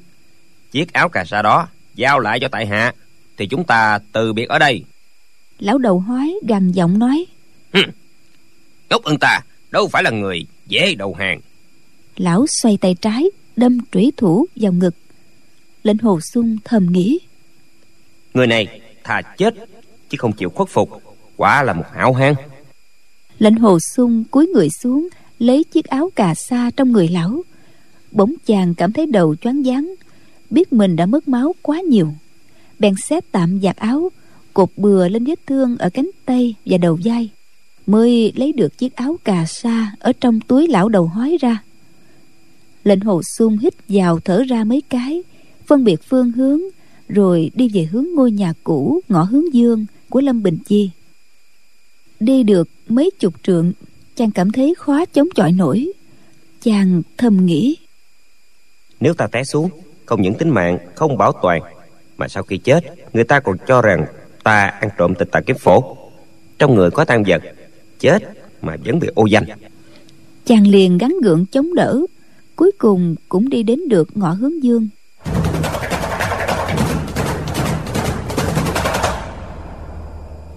Chiếc 0.71 0.93
áo 0.93 1.09
cà 1.09 1.25
sa 1.25 1.43
đó 1.43 1.69
giao 1.95 2.19
lại 2.21 2.41
cho 2.41 2.49
tại 2.49 2.67
hạ 2.67 2.95
thì 3.37 3.47
chúng 3.47 3.65
ta 3.65 3.99
từ 4.13 4.33
biệt 4.33 4.49
ở 4.49 4.59
đây. 4.59 4.85
Lão 5.59 5.79
đầu 5.79 5.99
hói 5.99 6.35
gằn 6.49 6.73
giọng 6.73 6.99
nói. 6.99 7.27
Ngốc 8.91 9.03
ưng 9.03 9.19
ta 9.19 9.41
đâu 9.71 9.89
phải 9.89 10.03
là 10.03 10.11
người 10.11 10.47
dễ 10.67 10.95
đầu 10.95 11.15
hàng. 11.15 11.41
Lão 12.17 12.47
xoay 12.63 12.77
tay 12.81 12.95
trái 13.01 13.25
đâm 13.57 13.79
trủy 13.93 14.13
thủ 14.17 14.47
vào 14.57 14.73
ngực. 14.73 14.95
Lệnh 15.83 15.99
hồ 15.99 16.21
sung 16.21 16.57
thầm 16.65 16.87
nghĩ. 16.93 17.19
Người 18.35 18.47
này 18.47 18.81
thà 19.05 19.23
chết 19.23 19.55
chứ 20.09 20.17
không 20.19 20.33
chịu 20.33 20.51
khuất 20.51 20.69
phục 20.69 21.04
quả 21.37 21.63
là 21.63 21.73
một 21.73 21.85
hảo 21.93 22.13
hán. 22.13 22.35
Lệnh 23.39 23.57
hồ 23.57 23.79
sung 23.95 24.25
cúi 24.25 24.47
người 24.47 24.69
xuống, 24.83 25.09
lấy 25.39 25.65
chiếc 25.65 25.87
áo 25.87 26.11
cà 26.17 26.35
sa 26.35 26.71
trong 26.77 26.93
người 26.93 27.09
lão. 27.09 27.43
Bỗng 28.13 28.35
chàng 28.47 28.75
cảm 28.75 28.93
thấy 28.93 29.07
đầu 29.07 29.37
choáng 29.37 29.63
váng, 29.63 29.95
biết 30.51 30.73
mình 30.73 30.97
đã 30.97 31.07
mất 31.07 31.29
máu 31.29 31.55
quá 31.63 31.81
nhiều. 31.81 32.13
Bèn 32.79 32.95
xếp 32.97 33.25
tạm 33.33 33.61
giặt 33.63 33.77
áo, 33.77 34.11
cột 34.55 34.69
bừa 34.77 35.09
lên 35.09 35.25
vết 35.25 35.47
thương 35.47 35.79
ở 35.79 35.91
cánh 35.91 36.11
tay 36.25 36.55
và 36.67 36.79
đầu 36.79 36.99
vai, 37.05 37.29
mới 37.87 38.33
lấy 38.37 38.53
được 38.53 38.79
chiếc 38.79 38.97
áo 38.97 39.17
cà 39.25 39.47
sa 39.47 39.93
ở 39.99 40.13
trong 40.21 40.41
túi 40.41 40.69
lão 40.69 40.89
đầu 40.89 41.07
hói 41.07 41.37
ra. 41.41 41.63
Lệnh 42.85 43.01
hồ 43.01 43.23
sung 43.23 43.59
hít 43.59 43.75
vào 43.89 44.21
thở 44.21 44.43
ra 44.49 44.65
mấy 44.65 44.83
cái, 44.89 45.23
phân 45.67 45.85
biệt 45.85 46.01
phương 46.09 46.33
hướng, 46.33 46.61
rồi 47.09 47.51
đi 47.55 47.69
về 47.69 47.83
hướng 47.83 48.07
ngôi 48.15 48.31
nhà 48.33 48.53
cũ 48.65 49.01
ngõ 49.09 49.23
hướng 49.23 49.55
dương 49.55 49.87
của 50.09 50.21
lâm 50.21 50.43
bình 50.43 50.59
chi 50.67 50.91
đi 52.25 52.43
được 52.43 52.69
mấy 52.89 53.11
chục 53.19 53.35
trượng 53.43 53.73
chàng 54.17 54.31
cảm 54.31 54.53
thấy 54.53 54.75
khó 54.79 55.05
chống 55.05 55.29
chọi 55.35 55.53
nổi. 55.53 55.93
Chàng 56.63 57.03
thầm 57.19 57.47
nghĩ. 57.47 57.77
Nếu 59.01 59.15
ta 59.15 59.27
té 59.27 59.45
xuống 59.45 59.71
không 60.07 60.23
những 60.23 60.35
tính 60.35 60.49
mạng 60.49 60.79
không 60.95 61.19
bảo 61.19 61.33
toàn 61.43 61.63
mà 62.17 62.29
sau 62.29 62.43
khi 62.43 62.59
chết 62.59 62.85
người 63.13 63.25
ta 63.25 63.41
còn 63.41 63.57
cho 63.67 63.83
rằng 63.83 64.07
ta 64.43 64.67
ăn 64.67 64.91
trộm 64.99 65.15
tịch 65.15 65.29
tà 65.33 65.41
kiếm 65.41 65.57
phổ. 65.59 65.97
Trong 66.59 66.75
người 66.75 66.91
có 66.91 67.05
tan 67.05 67.23
vật 67.27 67.43
chết 67.99 68.23
mà 68.63 68.77
vẫn 68.85 68.99
bị 68.99 69.09
ô 69.15 69.27
danh. 69.27 69.45
Chàng 70.45 70.67
liền 70.67 70.99
gắn 70.99 71.15
gượng 71.23 71.47
chống 71.47 71.75
đỡ 71.75 72.01
cuối 72.57 72.71
cùng 72.79 73.15
cũng 73.29 73.49
đi 73.49 73.63
đến 73.63 73.81
được 73.89 74.09
ngõ 74.15 74.31
hướng 74.33 74.63
dương 74.63 74.89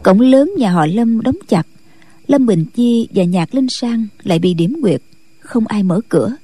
cổng 0.08 0.22
lớn 0.22 0.52
nhà 0.58 0.72
họ 0.72 0.86
lâm 0.86 1.22
đóng 1.22 1.38
chặt. 1.48 1.68
Lâm 2.28 2.46
bình 2.46 2.66
chi 2.76 3.08
và 3.14 3.24
nhạc 3.24 3.56
linh 3.56 3.68
sang 3.70 4.08
lại 4.24 4.40
bị 4.40 4.54
điểm 4.54 4.78
quyệt 4.82 5.02
không 5.40 5.68
ai 5.68 5.84
mở 5.84 6.02
cửa. 6.10 6.36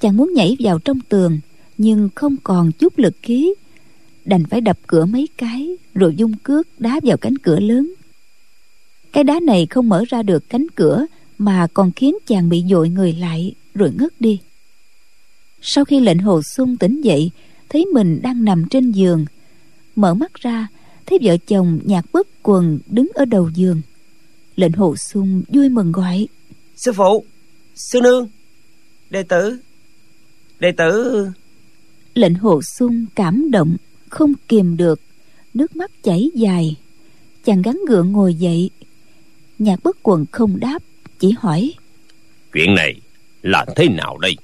Chàng 0.00 0.16
muốn 0.16 0.32
nhảy 0.34 0.56
vào 0.60 0.78
trong 0.78 1.00
tường, 1.08 1.40
nhưng 1.78 2.08
không 2.14 2.36
còn 2.42 2.72
chút 2.72 2.98
lực 2.98 3.14
khí. 3.22 3.54
Đành 4.24 4.44
phải 4.50 4.60
đập 4.60 4.78
cửa 4.86 5.04
mấy 5.04 5.28
cái, 5.36 5.76
rồi 5.94 6.14
dung 6.16 6.32
cước 6.42 6.80
đá 6.80 7.00
vào 7.02 7.16
cánh 7.16 7.38
cửa 7.38 7.60
lớn. 7.60 7.94
Cái 9.12 9.24
đá 9.24 9.40
này 9.40 9.66
không 9.66 9.88
mở 9.88 10.04
ra 10.08 10.22
được 10.22 10.48
cánh 10.48 10.66
cửa, 10.74 11.06
mà 11.38 11.66
còn 11.74 11.92
khiến 11.92 12.16
chàng 12.26 12.48
bị 12.48 12.64
dội 12.70 12.88
người 12.88 13.12
lại, 13.12 13.54
rồi 13.74 13.92
ngất 13.98 14.20
đi. 14.20 14.40
Sau 15.60 15.84
khi 15.84 16.00
lệnh 16.00 16.18
hồ 16.18 16.42
Xuân 16.42 16.76
tỉnh 16.76 17.00
dậy, 17.00 17.30
thấy 17.68 17.86
mình 17.86 18.20
đang 18.22 18.44
nằm 18.44 18.64
trên 18.70 18.90
giường, 18.90 19.24
mở 19.96 20.14
mắt 20.14 20.34
ra 20.34 20.68
thấy 21.06 21.18
vợ 21.22 21.36
chồng 21.46 21.80
nhạc 21.84 22.06
bất 22.12 22.28
quần 22.42 22.78
đứng 22.86 23.08
ở 23.14 23.24
đầu 23.24 23.50
giường. 23.54 23.80
Lệnh 24.56 24.72
hồ 24.72 24.96
sung 24.96 25.42
vui 25.48 25.68
mừng 25.68 25.92
gọi. 25.92 26.28
Sư 26.76 26.92
phụ 26.92 27.24
sư 27.74 28.00
nương 28.00 28.28
đệ 29.10 29.22
tử 29.22 29.58
đệ 30.60 30.72
tử. 30.72 31.26
Lệnh 32.14 32.34
hồ 32.34 32.62
sung 32.62 33.06
cảm 33.14 33.50
động 33.50 33.76
không 34.08 34.32
kìm 34.48 34.76
được 34.76 35.00
nước 35.54 35.76
mắt 35.76 35.90
chảy 36.02 36.30
dài. 36.34 36.76
Chàng 37.44 37.62
gắn 37.62 37.78
gượng 37.88 38.12
ngồi 38.12 38.34
dậy. 38.34 38.70
Nhạc 39.58 39.82
bất 39.82 39.96
quần 40.02 40.26
không 40.32 40.60
đáp 40.60 40.82
chỉ 41.18 41.34
hỏi. 41.38 41.72
Chuyện 42.52 42.74
này 42.74 43.00
là 43.42 43.66
thế 43.76 43.88
nào 43.88 44.18
đây? 44.18 44.36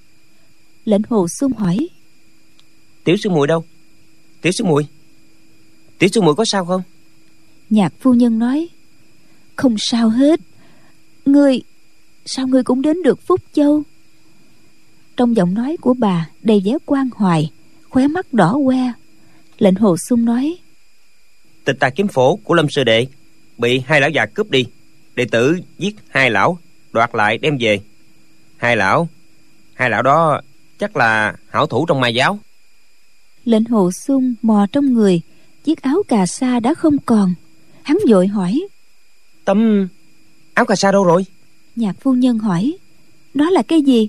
Lệnh 0.85 1.03
hồ 1.09 1.29
sung 1.29 1.53
hỏi. 1.53 1.89
Tiểu 3.05 3.17
sư 3.17 3.31
muội 3.31 3.47
đâu? 3.47 3.65
Tiểu 4.41 4.53
sư 4.53 4.65
muội 4.65 4.87
tiểu 5.99 6.09
sư 6.13 6.21
muội 6.21 6.35
có 6.35 6.45
sao 6.45 6.65
không? 6.65 6.83
Nhạc 7.71 7.93
phu 8.01 8.15
nhân 8.15 8.39
nói 8.39 8.69
không 9.57 9.77
sao 9.79 10.09
hết. 10.09 10.41
Ngươi 11.27 11.63
sao 12.27 12.47
ngươi 12.47 12.63
cũng 12.63 12.83
đến 12.83 13.03
được 13.03 13.27
phúc 13.27 13.41
châu? 13.53 13.83
Trong 15.17 15.37
giọng 15.37 15.55
nói 15.55 15.77
của 15.81 15.95
bà 15.95 16.29
đầy 16.43 16.63
vẻ 16.65 16.73
quan 16.87 17.09
hoài 17.17 17.51
khóe 17.89 18.09
mắt 18.09 18.33
đỏ 18.33 18.59
que 18.67 18.93
lệnh 19.59 19.75
hồ 19.75 19.97
sung 19.97 20.25
nói 20.25 20.59
tịch 21.69 21.81
tà 21.81 21.91
kiếm 21.91 22.09
phổ 22.09 22.37
của 22.37 22.55
lâm 22.55 22.71
sư 22.71 22.85
đệ 22.85 23.07
bị 23.59 23.83
hai 23.87 24.01
lão 24.01 24.11
già 24.11 24.27
cướp 24.27 24.51
đi. 24.51 24.67
Đệ 25.15 25.25
tử 25.25 25.59
giết 25.79 25.97
hai 26.09 26.31
lão 26.31 26.59
đoạt 26.93 27.11
lại 27.15 27.39
đem 27.39 27.57
về. 27.61 27.81
Hai 28.57 28.77
lão 28.77 29.09
hai 29.75 29.91
lão 29.91 30.03
đó 30.03 30.41
chắc 30.79 30.97
là 30.97 31.37
hảo 31.49 31.67
thủ 31.67 31.87
trong 31.87 32.01
ma 32.01 32.09
giáo. 32.09 32.39
Lệnh 33.45 33.65
hồ 33.65 33.93
sung 33.93 34.35
mò 34.43 34.67
trong 34.73 34.95
người 34.95 35.21
chiếc 35.69 35.83
áo 35.83 36.03
cà 36.09 36.27
sa 36.27 36.61
đã 36.61 36.75
không 36.75 36.97
còn. 37.07 37.35
Hắn 37.83 37.99
vội 38.09 38.27
hỏi. 38.27 38.61
Tâm 39.45 39.89
áo 40.55 40.65
cà 40.65 40.77
sa 40.77 40.93
đâu 40.93 41.05
rồi? 41.05 41.27
Nhạc 41.77 41.97
phu 42.01 42.13
nhân 42.13 42.39
hỏi. 42.39 42.77
Đó 43.35 43.51
là 43.51 43.63
cái 43.63 43.83
gì? 43.83 44.09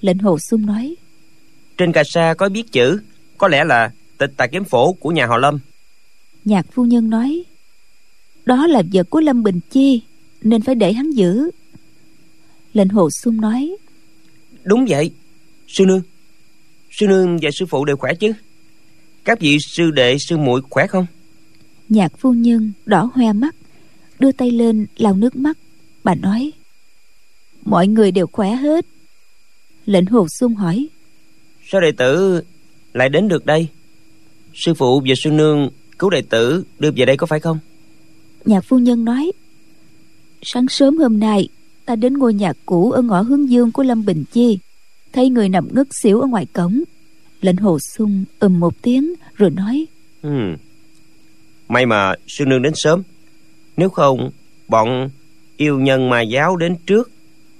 Lệnh 0.00 0.18
hồ 0.18 0.38
sung 0.38 0.66
nói. 0.66 0.94
Trên 1.76 1.92
cà 1.92 2.04
sa 2.04 2.34
có 2.38 2.48
viết 2.54 2.72
chữ 2.72 3.00
có 3.38 3.48
lẽ 3.48 3.64
là 3.64 3.90
tịch 4.18 4.30
tà 4.36 4.46
kiếm 4.46 4.64
phổ 4.64 4.92
của 4.92 5.10
nhà 5.10 5.26
họ 5.26 5.38
lâm. 5.38 5.58
Nhạc 6.44 6.66
phu 6.72 6.84
nhân 6.84 7.10
nói. 7.10 7.44
Đó 8.44 8.66
là 8.66 8.82
vật 8.92 9.10
của 9.10 9.20
lâm 9.20 9.42
bình 9.42 9.60
chi 9.70 10.02
nên 10.42 10.62
phải 10.62 10.74
để 10.74 10.92
hắn 10.92 11.10
giữ. 11.10 11.50
Lệnh 12.72 12.88
hồ 12.88 13.10
sung 13.10 13.40
nói. 13.40 13.76
Đúng 14.64 14.86
vậy. 14.88 15.10
Sư 15.68 15.86
nương. 15.86 16.02
Sư 16.90 17.06
nương 17.06 17.38
và 17.42 17.50
sư 17.52 17.66
phụ 17.66 17.84
đều 17.84 17.96
khỏe 17.96 18.14
chứ 18.14 18.32
các 19.28 19.40
vị 19.40 19.58
sư 19.60 19.90
đệ 19.90 20.18
sư 20.18 20.36
muội 20.36 20.60
khỏe 20.70 20.86
không? 20.86 21.06
Nhạc 21.88 22.12
phu 22.18 22.32
nhân 22.32 22.72
đỏ 22.86 23.10
hoe 23.14 23.32
mắt 23.32 23.54
đưa 24.18 24.32
tay 24.32 24.50
lên 24.50 24.86
lau 24.96 25.14
nước 25.14 25.36
mắt. 25.36 25.58
Bà 26.04 26.14
nói 26.14 26.52
mọi 27.64 27.88
người 27.88 28.12
đều 28.12 28.26
khỏe 28.26 28.50
hết. 28.54 28.86
Lệnh 29.86 30.06
hồ 30.06 30.28
sung 30.28 30.54
hỏi 30.54 30.88
sao 31.64 31.80
đệ 31.80 31.92
tử 31.92 32.42
lại 32.92 33.08
đến 33.08 33.28
được 33.28 33.46
đây? 33.46 33.68
Sư 34.54 34.74
phụ 34.74 35.00
và 35.00 35.14
sư 35.16 35.30
nương 35.30 35.70
cứu 35.98 36.10
đệ 36.10 36.22
tử 36.22 36.64
đưa 36.78 36.90
về 36.96 37.04
đây 37.04 37.16
có 37.16 37.26
phải 37.26 37.40
không? 37.40 37.58
Nhạc 38.44 38.64
phu 38.64 38.78
nhân 38.78 39.04
nói 39.04 39.32
sáng 40.42 40.68
sớm 40.68 40.98
hôm 40.98 41.20
nay 41.20 41.48
ta 41.84 41.96
đến 41.96 42.14
ngôi 42.14 42.34
nhà 42.34 42.52
cũ 42.66 42.90
ở 42.90 43.02
ngõ 43.02 43.20
hướng 43.20 43.50
dương 43.50 43.72
của 43.72 43.82
lâm 43.82 44.04
bình 44.04 44.24
chi. 44.32 44.58
Thấy 45.12 45.30
người 45.30 45.48
nằm 45.48 45.68
ngất 45.74 45.86
xỉu 46.02 46.20
ở 46.20 46.26
ngoài 46.26 46.46
cổng 46.52 46.82
lệnh 47.40 47.56
hồ 47.56 47.78
sung 47.78 48.24
ừm 48.38 48.60
một 48.60 48.82
tiếng 48.82 49.14
rồi 49.34 49.50
nói 49.50 49.86
ừ. 50.22 50.56
may 51.68 51.86
mà 51.86 52.14
sư 52.26 52.44
nương 52.46 52.62
đến 52.62 52.72
sớm. 52.76 53.02
Nếu 53.76 53.88
không 53.88 54.30
bọn 54.68 55.10
yêu 55.56 55.78
nhân 55.78 56.08
mà 56.10 56.22
giáo 56.22 56.56
đến 56.56 56.76
trước 56.86 57.10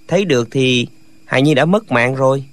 thấy 0.09 0.25
được 0.25 0.49
thì 0.51 0.87
hài 1.25 1.43
nhi 1.43 1.55
đã 1.55 1.65
mất 1.65 1.93
mạng 1.93 2.15
rồi. 2.15 2.45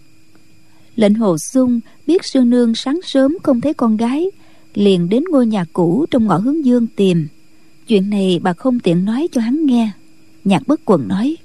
Lệnh 0.96 1.14
hồ 1.14 1.38
sung 1.38 1.80
biết 2.08 2.26
sư 2.26 2.40
nương 2.40 2.76
sáng 2.76 3.00
sớm 3.04 3.38
không 3.44 3.62
thấy 3.62 3.74
con 3.74 3.98
gái 3.98 4.26
liền 4.74 5.10
đến 5.10 5.24
ngôi 5.32 5.48
nhà 5.48 5.66
cũ 5.74 6.06
trong 6.12 6.26
ngõ 6.26 6.38
hướng 6.38 6.66
dương 6.66 6.88
tìm. 6.96 7.28
Chuyện 7.88 8.10
này 8.10 8.40
bà 8.44 8.54
không 8.54 8.80
tiện 8.80 9.06
nói 9.06 9.28
cho 9.32 9.42
hắn 9.42 9.66
nghe. 9.66 9.92
Nhạc 10.44 10.68
bất 10.68 10.82
quần 10.86 11.08
nói 11.08 11.36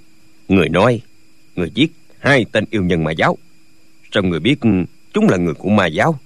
người 0.49 0.69
nói 0.69 1.01
người 1.57 1.71
giết 1.75 1.93
hai 2.19 2.45
tên 2.53 2.65
yêu 2.71 2.83
nhân 2.83 3.05
ma 3.05 3.11
giáo. 3.11 3.39
Sao 4.13 4.23
người 4.23 4.41
biết 4.41 4.59
chúng 5.15 5.29
là 5.29 5.37
người 5.37 5.55
của 5.55 5.69
ma 5.69 5.87
giáo. 5.87 6.19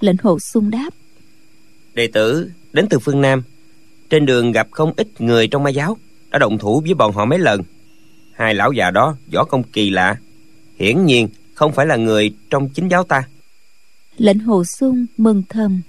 Lệnh 0.00 0.16
hồ 0.22 0.38
sung 0.38 0.70
đáp. 0.70 0.90
Đệ 1.94 2.06
tử 2.06 2.50
đến 2.72 2.86
từ 2.90 2.98
phương 2.98 3.20
nam. 3.20 3.42
Trên 4.10 4.26
đường 4.26 4.52
gặp 4.52 4.68
không 4.70 4.92
ít 4.96 5.08
người 5.18 5.48
trong 5.48 5.62
ma 5.62 5.70
giáo 5.70 5.96
đã 6.30 6.38
động 6.38 6.58
thủ 6.58 6.80
với 6.80 6.94
bọn 6.94 7.12
họ 7.12 7.24
mấy 7.24 7.38
lần. 7.38 7.62
Hai 8.32 8.54
lão 8.54 8.72
già 8.72 8.90
đó 8.90 9.16
võ 9.32 9.44
công 9.44 9.62
kỳ 9.62 9.90
lạ. 9.90 10.16
Hiển 10.78 11.06
nhiên 11.06 11.28
không 11.54 11.72
phải 11.72 11.86
là 11.86 11.96
người 11.96 12.34
trong 12.50 12.68
chính 12.68 12.88
giáo 12.88 13.04
ta. 13.04 13.22
Lệnh 14.16 14.38
hồ 14.38 14.64
sung 14.64 15.06
mừng 15.16 15.42
thầm. 15.48 15.80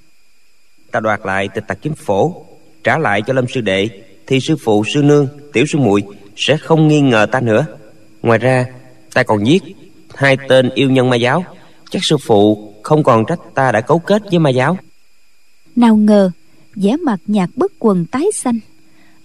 Ta 0.92 1.00
đoạt 1.00 1.20
lại 1.24 1.50
tịch 1.54 1.64
tặc 1.68 1.78
kiếm 1.82 1.94
phổ 1.94 2.46
trả 2.84 2.98
lại 2.98 3.22
cho 3.28 3.34
lâm 3.34 3.48
sư 3.48 3.62
đệ 3.62 3.90
thì 4.28 4.40
sư 4.40 4.56
phụ 4.64 4.84
sư 4.94 5.02
nương 5.02 5.28
tiểu 5.54 5.66
sư 5.66 5.80
muội 5.80 6.04
sẽ 6.36 6.58
không 6.58 6.88
nghi 6.88 7.02
ngờ 7.02 7.26
ta 7.32 7.42
nữa. 7.42 7.66
Ngoài 8.22 8.40
ra 8.40 8.66
ta 9.14 9.24
còn 9.24 9.48
giết 9.48 9.64
hai 10.16 10.38
tên 10.48 10.70
yêu 10.76 10.90
nhân 10.90 11.10
ma 11.10 11.16
giáo 11.16 11.46
chắc 11.90 12.00
sư 12.04 12.18
phụ 12.18 12.74
không 12.84 13.04
còn 13.04 13.26
trách 13.28 13.40
ta 13.56 13.72
đã 13.72 13.82
cấu 13.82 14.00
kết 14.00 14.22
với 14.30 14.40
ma 14.40 14.50
giáo. 14.50 14.78
Nào 15.76 15.96
ngờ 15.96 16.32
vẻ 16.76 16.98
mặt 16.98 17.20
nhạc 17.28 17.50
bất 17.56 17.72
quần 17.80 18.06
tái 18.06 18.26
xanh. 18.34 18.60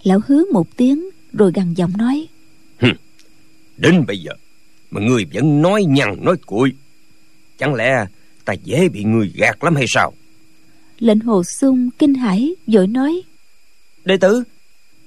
Lão 0.03 0.19
hứa 0.27 0.43
một 0.51 0.67
tiếng 0.77 1.09
rồi 1.33 1.51
gằn 1.55 1.73
giọng 1.73 1.91
nói. 1.97 2.27
Đến 3.77 4.05
bây 4.07 4.17
giờ 4.17 4.31
mà 4.91 5.01
người 5.01 5.25
vẫn 5.33 5.61
nói 5.61 5.83
nhằn 5.87 6.25
nói 6.25 6.37
cuội 6.45 6.73
chẳng 7.57 7.75
lẽ 7.75 8.05
ta 8.45 8.53
dễ 8.53 8.89
bị 8.89 9.03
người 9.03 9.31
gạt 9.35 9.63
lắm 9.63 9.75
hay 9.75 9.85
sao? 9.87 10.13
Lệnh 10.99 11.19
hồ 11.19 11.43
sung 11.43 11.89
kinh 11.99 12.13
hãi 12.13 12.55
vội 12.67 12.87
nói. 12.87 13.21
Đệ 14.05 14.17
tử 14.17 14.43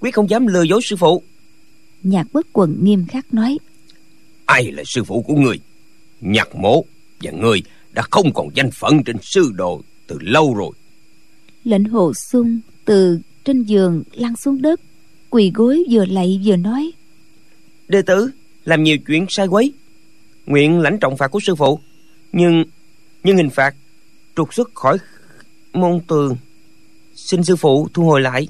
quyết 0.01 0.14
không 0.14 0.31
dám 0.31 0.47
lừa 0.47 0.62
dối 0.62 0.81
sư 0.85 0.97
phụ. 0.97 1.23
Nhạc 2.03 2.33
bất 2.33 2.47
quần 2.53 2.85
nghiêm 2.85 3.07
khắc 3.09 3.35
nói. 3.35 3.59
Ai 4.47 4.73
là 4.73 4.83
sư 4.87 5.05
phụ 5.05 5.23
của 5.23 5.35
người? 5.35 5.61
Nhạc 6.21 6.57
mổ 6.57 6.85
và 7.20 7.31
người 7.31 7.62
đã 7.92 8.02
không 8.11 8.33
còn 8.35 8.48
danh 8.54 8.70
phận 8.70 9.04
trên 9.04 9.16
sư 9.22 9.50
đồ 9.54 9.83
từ 10.07 10.18
lâu 10.20 10.54
rồi. 10.54 10.70
Lệnh 11.64 11.85
hồ 11.85 12.12
sung 12.14 12.61
từ 12.85 13.20
trên 13.44 13.62
giường 13.62 14.02
lăn 14.12 14.37
xuống 14.37 14.62
đất 14.62 14.81
quỳ 15.31 15.52
gối 15.54 15.85
vừa 15.90 16.04
lạy 16.04 16.40
vừa 16.44 16.57
nói 16.57 16.92
đệ 17.88 18.02
tử 18.02 18.31
làm 18.64 18.83
nhiều 18.83 18.96
chuyện 19.07 19.26
sai 19.28 19.46
quấy. 19.46 19.72
Nguyện 20.46 20.81
lãnh 20.81 20.98
trọng 20.98 21.16
phạt 21.16 21.28
của 21.28 21.40
sư 21.40 21.54
phụ 21.54 21.81
nhưng 22.33 22.64
nhưng 23.24 23.37
hình 23.37 23.50
phạt 23.50 23.74
trục 24.37 24.54
xuất 24.54 24.74
khỏi 24.74 24.98
môn 25.72 26.00
tường. 26.09 26.37
Xin 27.14 27.44
sư 27.44 27.57
phụ 27.57 27.88
thu 27.94 28.04
hồi 28.04 28.20
lại. 28.20 28.48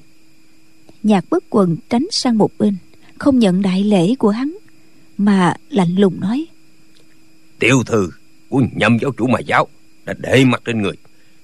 Nhạc 1.03 1.25
bất 1.31 1.45
quần 1.51 1.77
tránh 1.91 2.07
sang 2.11 2.39
một 2.39 2.51
bên 2.59 2.77
không 3.19 3.39
nhận 3.39 3.63
đại 3.63 3.85
lễ 3.85 4.15
của 4.15 4.31
hắn 4.31 4.57
mà 5.19 5.55
lạnh 5.71 5.97
lùng 5.97 6.21
nói 6.21 6.47
tiểu 7.59 7.83
thư 7.87 8.11
của 8.49 8.63
nhâm 8.73 8.99
giáo 8.99 9.11
chủ 9.17 9.27
mà 9.27 9.41
giáo 9.41 9.69
đã 10.05 10.15
để 10.19 10.45
mặt 10.45 10.63
trên 10.65 10.83
người. 10.83 10.97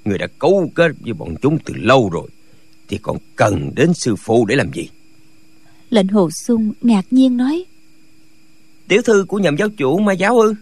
Người 0.05 0.19
đã 0.19 0.27
cấu 0.39 0.71
kết 0.75 0.93
với 1.01 1.13
bọn 1.13 1.35
chúng 1.43 1.59
từ 1.65 1.75
lâu 1.77 2.11
rồi 2.13 2.29
thì 2.89 2.99
còn 3.03 3.17
cần 3.37 3.71
đến 3.75 3.95
sư 3.95 4.17
phụ 4.17 4.47
để 4.47 4.57
làm 4.57 4.73
gì? 4.73 4.89
Lệnh 5.91 6.09
hồ 6.09 6.31
sung 6.31 6.73
ngạc 6.81 7.07
nhiên 7.11 7.37
nói 7.37 7.65
tiểu 8.89 9.03
thư 9.03 9.25
của 9.29 9.39
nhậm 9.39 9.57
giáo 9.57 9.69
chủ 9.77 9.99
ma 9.99 10.13
giáo 10.13 10.41
ư? 10.41 10.55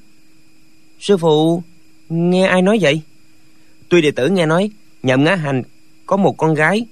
Sư 1.00 1.16
phụ 1.16 1.62
nghe 2.08 2.46
ai 2.46 2.62
nói 2.62 2.78
vậy? 2.80 3.00
Tuy 3.88 4.02
đệ 4.02 4.10
tử 4.10 4.28
nghe 4.28 4.46
nói 4.46 4.70
nhậm 5.02 5.24
ngã 5.24 5.34
hành 5.34 5.62
có 6.06 6.16
một 6.16 6.36
con 6.36 6.54
gái 6.54 6.86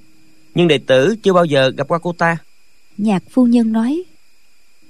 nhưng 0.54 0.68
đệ 0.68 0.78
tử 0.78 1.16
chưa 1.22 1.32
bao 1.32 1.44
giờ 1.44 1.70
gặp 1.76 1.88
qua 1.88 1.98
cô 1.98 2.12
ta. 2.12 2.36
Nhạc 2.98 3.22
phu 3.30 3.46
nhân 3.46 3.72
nói 3.72 4.02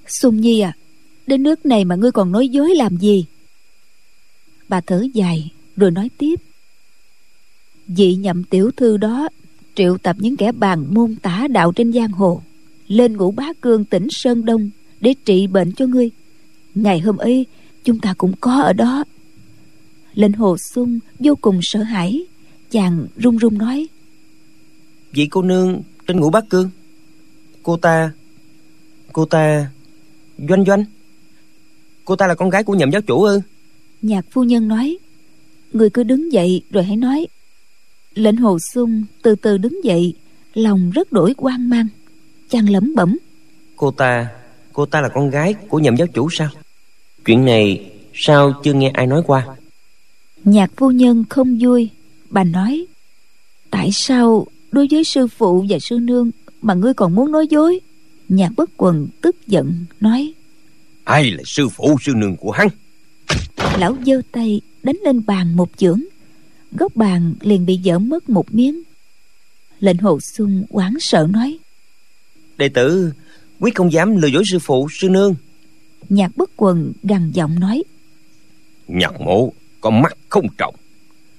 sung 0.06 0.40
nhi 0.40 0.60
à 0.60 0.72
đến 1.26 1.42
nước 1.42 1.66
này 1.66 1.84
mà 1.84 1.94
ngươi 1.94 2.12
còn 2.12 2.32
nói 2.32 2.48
dối 2.48 2.74
làm 2.74 2.96
gì 2.96 3.24
bà 4.70 4.80
thở 4.80 5.06
dài, 5.14 5.50
rồi 5.76 5.90
nói 5.90 6.10
tiếp. 6.18 6.40
Vị 7.86 8.14
nhậm 8.14 8.44
tiểu 8.44 8.70
thư 8.76 8.96
đó 8.96 9.28
triệu 9.74 9.98
tập 9.98 10.16
những 10.18 10.36
kẻ 10.36 10.52
bàn 10.52 10.94
môn 10.94 11.16
tả 11.16 11.46
đạo 11.50 11.72
trên 11.72 11.92
giang 11.92 12.12
hồ, 12.12 12.42
lên 12.88 13.16
ngũ 13.16 13.30
bá 13.30 13.52
cương 13.60 13.84
tỉnh 13.84 14.06
sơn 14.10 14.44
đông 14.44 14.70
để 15.00 15.14
trị 15.24 15.46
bệnh 15.46 15.72
cho 15.72 15.86
ngươi. 15.86 16.10
Ngày 16.74 17.00
hôm 17.00 17.16
ấy, 17.16 17.46
chúng 17.84 17.98
ta 17.98 18.14
cũng 18.18 18.32
có 18.40 18.60
ở 18.62 18.72
đó. 18.72 19.04
Lệnh 20.14 20.32
hồ 20.32 20.56
xuân 20.58 21.00
vô 21.18 21.34
cùng 21.40 21.60
sợ 21.62 21.82
hãi, 21.82 22.22
chàng 22.70 23.06
run 23.16 23.36
run 23.36 23.58
nói. 23.58 23.88
Vị 25.12 25.26
cô 25.30 25.42
nương 25.42 25.82
trên 26.06 26.20
ngũ 26.20 26.30
bát 26.30 26.44
cương, 26.50 26.70
cô 27.62 27.76
ta 27.76 28.12
cô 29.12 29.24
ta 29.24 29.70
doanh 30.48 30.64
doanh. 30.64 30.84
Cô 32.04 32.16
ta 32.16 32.26
là 32.26 32.34
con 32.34 32.50
gái 32.50 32.64
của 32.64 32.74
nhậm 32.74 32.90
giáo 32.90 33.02
chủ 33.02 33.22
ư? 33.22 33.40
Nhạc 34.02 34.24
phu 34.30 34.44
nhân 34.44 34.68
nói 34.68 34.98
người 35.72 35.90
cứ 35.90 36.02
đứng 36.02 36.32
dậy 36.32 36.62
rồi 36.70 36.84
hãy 36.84 36.96
nói. 36.96 37.26
Lệnh 38.14 38.36
hồ 38.36 38.58
sung 38.58 39.04
từ 39.22 39.34
từ 39.34 39.58
đứng 39.58 39.84
dậy 39.84 40.14
lòng 40.54 40.90
rất 40.90 41.12
đổi 41.12 41.34
quan 41.36 41.70
mang 41.70 41.88
chàng 42.48 42.70
lẩm 42.70 42.92
bẩm 42.96 43.18
cô 43.80 43.90
ta 43.90 44.28
cô 44.72 44.86
ta 44.86 45.00
là 45.00 45.08
con 45.08 45.30
gái 45.30 45.54
của 45.68 45.78
nhậm 45.78 45.96
giáo 45.96 46.06
chủ 46.06 46.28
sao? 46.30 46.48
Chuyện 47.24 47.44
này 47.44 47.92
sao 48.14 48.52
chưa 48.64 48.72
nghe 48.72 48.88
ai 48.88 49.06
nói 49.06 49.22
qua? 49.26 49.46
Nhạc 50.44 50.70
phu 50.76 50.90
nhân 50.90 51.24
không 51.30 51.58
vui 51.60 51.90
bà 52.30 52.44
nói 52.44 52.86
tại 53.70 53.90
sao 53.92 54.46
đối 54.72 54.88
với 54.90 55.04
sư 55.04 55.26
phụ 55.26 55.64
và 55.68 55.78
sư 55.78 55.98
nương 55.98 56.30
mà 56.62 56.74
ngươi 56.74 56.94
còn 56.94 57.14
muốn 57.14 57.32
nói 57.32 57.46
dối? 57.50 57.80
Nhạc 58.28 58.52
bất 58.56 58.70
quần 58.76 59.08
tức 59.20 59.46
giận 59.46 59.74
nói 60.00 60.32
ai 61.04 61.30
là 61.30 61.42
sư 61.46 61.68
phụ 61.68 61.96
sư 62.02 62.12
nương 62.16 62.36
của 62.36 62.50
hắn 62.50 62.68
lão 63.80 63.96
giơ 64.06 64.22
tay 64.32 64.60
đánh 64.82 64.96
lên 65.04 65.26
bàn 65.26 65.56
một 65.56 65.70
chưởng. 65.76 66.00
Góc 66.72 66.96
bàn 66.96 67.34
liền 67.40 67.66
bị 67.66 67.76
dở 67.76 67.98
mất 67.98 68.28
một 68.28 68.54
miếng. 68.54 68.82
Lệnh 69.80 69.98
hồ 69.98 70.18
xuân 70.20 70.64
oán 70.68 70.94
sợ 71.00 71.26
nói 71.30 71.58
đệ 72.60 72.68
tử 72.68 73.12
quyết 73.60 73.74
không 73.74 73.92
dám 73.92 74.16
lừa 74.16 74.28
dối 74.28 74.42
sư 74.52 74.58
phụ 74.58 74.88
sư 74.90 75.08
nương. 75.08 75.34
Nhạc 76.08 76.36
bất 76.36 76.50
quần 76.56 76.92
gằn 77.02 77.30
giọng 77.30 77.60
nói 77.60 77.82
nhạc 78.88 79.20
mộ 79.20 79.52
có 79.80 79.90
mắt 79.90 80.16
không 80.28 80.46
trọng 80.58 80.74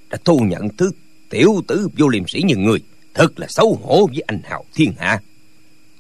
đã 0.10 0.18
thu 0.26 0.40
nhận 0.40 0.70
thứ 0.78 0.92
tiểu 1.30 1.62
tử 1.68 1.88
vô 1.98 2.08
liêm 2.08 2.24
sĩ 2.28 2.42
như 2.48 2.56
người 2.56 2.80
thật 3.14 3.40
là 3.40 3.48
xấu 3.50 3.80
hổ 3.84 4.08
với 4.08 4.24
anh 4.28 4.42
hào 4.44 4.66
thiên 4.74 4.94
hạ. 4.98 5.22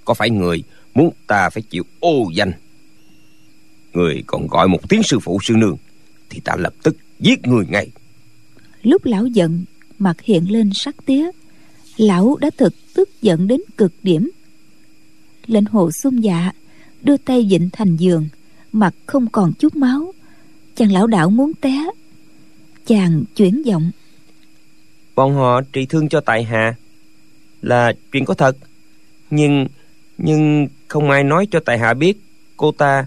Có 0.06 0.14
phải 0.14 0.30
người 0.30 0.64
muốn 0.94 1.14
ta 1.28 1.50
phải 1.50 1.64
chịu 1.70 1.84
ô 2.00 2.30
danh? 2.36 2.52
Người 3.94 4.24
còn 4.28 4.48
gọi 4.48 4.68
một 4.68 4.90
tiếng 4.90 5.04
sư 5.04 5.20
phụ 5.20 5.40
sư 5.44 5.54
nương 5.58 5.78
thì 6.32 6.40
ta 6.40 6.56
lập 6.56 6.74
tức 6.84 6.98
giết 7.20 7.48
người 7.48 7.66
ngay. 7.70 7.88
Lúc 8.84 9.06
lão 9.06 9.26
giận 9.26 9.66
mặt 10.00 10.22
hiện 10.22 10.52
lên 10.52 10.70
sắc 10.74 10.96
tía. 11.06 11.32
Lão 11.98 12.38
đã 12.40 12.50
thực 12.58 12.74
tức 12.94 13.10
giận 13.22 13.48
đến 13.48 13.62
cực 13.78 13.94
điểm. 14.04 14.32
Lệnh 15.46 15.66
hồ 15.66 15.92
xung 15.92 16.24
dạ 16.24 16.52
đưa 17.02 17.18
tay 17.18 17.48
dịnh 17.50 17.70
thành 17.74 17.96
giường 17.96 18.28
mặt 18.72 18.94
không 19.06 19.28
còn 19.30 19.54
chút 19.54 19.76
máu. 19.76 20.14
Chàng 20.76 20.92
lão 20.92 21.08
đạo 21.08 21.30
muốn 21.30 21.52
té. 21.62 21.86
Chàng 22.86 23.24
chuyển 23.36 23.62
giọng. 23.66 23.92
Bọn 25.16 25.34
họ 25.34 25.62
trị 25.62 25.86
thương 25.86 26.10
cho 26.10 26.22
tại 26.22 26.44
hạ 26.44 26.76
là 27.62 27.94
chuyện 28.12 28.26
có 28.26 28.34
thật. 28.34 28.58
Nhưng 29.30 29.68
nhưng 30.18 30.68
không 30.88 31.10
ai 31.10 31.24
nói 31.24 31.48
cho 31.52 31.60
tại 31.66 31.78
hạ 31.78 31.94
biết 31.94 32.18
cô 32.58 32.72
ta 32.72 33.06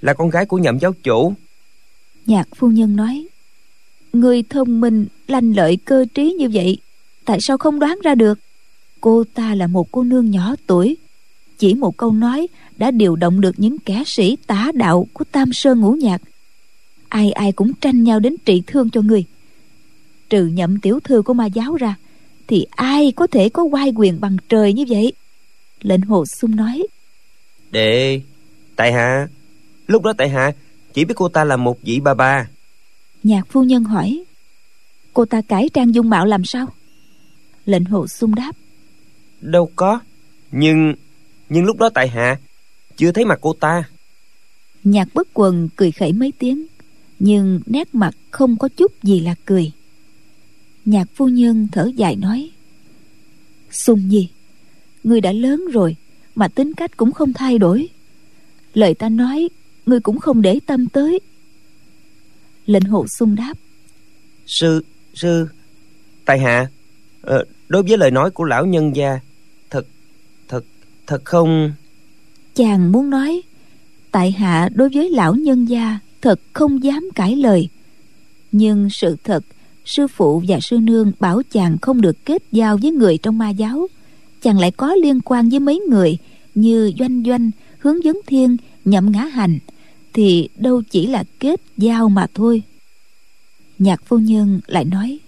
là 0.00 0.14
con 0.14 0.30
gái 0.30 0.46
của 0.46 0.58
nhậm 0.58 0.78
giáo 0.78 0.92
chủ 1.02 1.34
nhạc 2.26 2.48
phu 2.56 2.68
nhân 2.68 2.96
nói, 2.96 3.26
người 4.12 4.42
thông 4.42 4.80
minh, 4.80 5.06
lanh 5.28 5.56
lợi, 5.56 5.78
cơ 5.84 6.04
trí 6.14 6.32
như 6.32 6.48
vậy, 6.52 6.78
tại 7.24 7.38
sao 7.40 7.58
không 7.58 7.78
đoán 7.78 7.98
ra 8.04 8.14
được? 8.14 8.38
Cô 9.00 9.24
ta 9.34 9.54
là 9.54 9.66
một 9.66 9.88
cô 9.92 10.04
nương 10.04 10.30
nhỏ 10.30 10.54
tuổi, 10.66 10.96
chỉ 11.58 11.74
một 11.74 11.96
câu 11.96 12.12
nói 12.12 12.48
đã 12.76 12.90
điều 12.90 13.16
động 13.16 13.40
được 13.40 13.54
những 13.56 13.78
kẻ 13.78 14.02
sĩ 14.06 14.36
tả 14.46 14.72
đạo 14.74 15.06
của 15.12 15.24
tam 15.32 15.52
sơn 15.52 15.80
ngũ 15.80 15.92
nhạc. 15.92 16.22
Ai 17.08 17.32
ai 17.32 17.52
cũng 17.52 17.72
tranh 17.74 18.02
nhau 18.02 18.20
đến 18.20 18.36
trị 18.44 18.62
thương 18.66 18.90
cho 18.90 19.00
người. 19.00 19.24
Trừ 20.30 20.46
nhậm 20.46 20.80
tiểu 20.80 21.00
thư 21.00 21.22
của 21.22 21.34
ma 21.34 21.46
giáo 21.46 21.76
ra, 21.76 21.94
thì 22.46 22.66
ai 22.70 23.12
có 23.16 23.26
thể 23.26 23.48
có 23.48 23.64
quai 23.70 23.92
quyền 23.96 24.20
bằng 24.20 24.36
trời 24.48 24.72
như 24.72 24.84
vậy? 24.88 25.12
Lệnh 25.82 26.00
hồ 26.00 26.24
sung 26.26 26.56
nói, 26.56 26.86
đệ, 27.70 28.20
tại 28.76 28.92
hạ, 28.92 29.28
lúc 29.86 30.02
đó 30.02 30.12
tại 30.18 30.28
hạ 30.28 30.52
chỉ 30.94 31.04
biết 31.04 31.14
cô 31.16 31.28
ta 31.28 31.44
là 31.44 31.56
một 31.56 31.82
vị 31.82 32.00
bà 32.00 32.14
bà. 32.14 32.48
Nhạc 33.22 33.46
phu 33.48 33.62
nhân 33.62 33.84
hỏi 33.84 34.24
cô 35.12 35.24
ta 35.24 35.42
cải 35.42 35.68
trang 35.74 35.94
dung 35.94 36.10
mạo 36.10 36.26
làm 36.26 36.44
sao? 36.44 36.66
Lệnh 37.66 37.84
hồ 37.84 38.06
sung 38.06 38.34
đáp 38.34 38.52
đâu 39.40 39.70
có 39.76 40.00
nhưng 40.52 40.94
nhưng 41.48 41.64
lúc 41.64 41.76
đó 41.76 41.90
tại 41.94 42.08
hạ 42.08 42.38
chưa 42.96 43.12
thấy 43.12 43.24
mặt 43.24 43.38
cô 43.42 43.52
ta. 43.52 43.82
Nhạc 44.84 45.08
bất 45.14 45.28
quần 45.34 45.68
cười 45.76 45.92
khẩy 45.92 46.12
mấy 46.12 46.32
tiếng 46.38 46.66
nhưng 47.18 47.60
nét 47.66 47.94
mặt 47.94 48.14
không 48.30 48.56
có 48.56 48.68
chút 48.68 49.02
gì 49.02 49.20
là 49.20 49.34
cười. 49.44 49.72
Nhạc 50.84 51.08
phu 51.14 51.28
nhân 51.28 51.68
thở 51.72 51.90
dài 51.96 52.16
nói 52.16 52.50
sung 53.70 54.08
nhi 54.08 54.28
ngươi 55.04 55.20
đã 55.20 55.32
lớn 55.32 55.64
rồi 55.72 55.96
mà 56.34 56.48
tính 56.48 56.74
cách 56.74 56.96
cũng 56.96 57.12
không 57.12 57.32
thay 57.32 57.58
đổi. 57.58 57.88
Lời 58.74 58.94
ta 58.94 59.08
nói 59.08 59.48
ngươi 59.86 60.00
cũng 60.00 60.18
không 60.18 60.42
để 60.42 60.58
tâm 60.66 60.88
tới. 60.88 61.20
Lệnh 62.66 62.84
hồ 62.84 63.06
sung 63.18 63.34
đáp. 63.34 63.54
Sư 64.46 64.84
sư 65.14 65.46
tại 66.24 66.38
hạ 66.38 66.66
ờ, 67.22 67.44
đối 67.68 67.82
với 67.82 67.98
lời 67.98 68.10
nói 68.10 68.30
của 68.30 68.44
lão 68.44 68.66
nhân 68.66 68.96
gia 68.96 69.18
thật 69.70 69.86
thật 70.48 70.64
thật 71.06 71.24
không? 71.24 71.72
Chàng 72.54 72.92
muốn 72.92 73.10
nói 73.10 73.42
tại 74.10 74.30
hạ 74.30 74.68
đối 74.74 74.88
với 74.88 75.10
lão 75.10 75.34
nhân 75.34 75.64
gia 75.64 75.98
thật 76.22 76.40
không 76.52 76.84
dám 76.84 77.08
cãi 77.14 77.36
lời. 77.36 77.68
Nhưng 78.52 78.90
sự 78.90 79.16
thật 79.24 79.44
sư 79.84 80.06
phụ 80.06 80.42
và 80.48 80.60
sư 80.60 80.78
nương 80.78 81.12
bảo 81.20 81.42
chàng 81.50 81.78
không 81.82 82.00
được 82.00 82.24
kết 82.24 82.42
giao 82.52 82.76
với 82.82 82.90
người 82.90 83.18
trong 83.18 83.38
ma 83.38 83.50
giáo. 83.50 83.86
Chàng 84.42 84.58
lại 84.58 84.70
có 84.70 84.94
liên 84.94 85.20
quan 85.20 85.48
với 85.48 85.60
mấy 85.60 85.80
người 85.88 86.18
như 86.54 86.92
doanh 86.98 87.22
doanh 87.26 87.50
hướng 87.78 88.04
dẫn 88.04 88.20
thiên 88.26 88.56
nhậm 88.84 89.12
ngã 89.12 89.24
hành 89.24 89.58
thì 90.12 90.48
đâu 90.56 90.82
chỉ 90.90 91.06
là 91.06 91.24
kết 91.38 91.60
giao 91.76 92.08
mà 92.08 92.26
thôi. 92.34 92.62
Nhạc 93.78 94.02
phu 94.04 94.18
nhân 94.18 94.60
lại 94.66 94.84
nói 94.84 95.18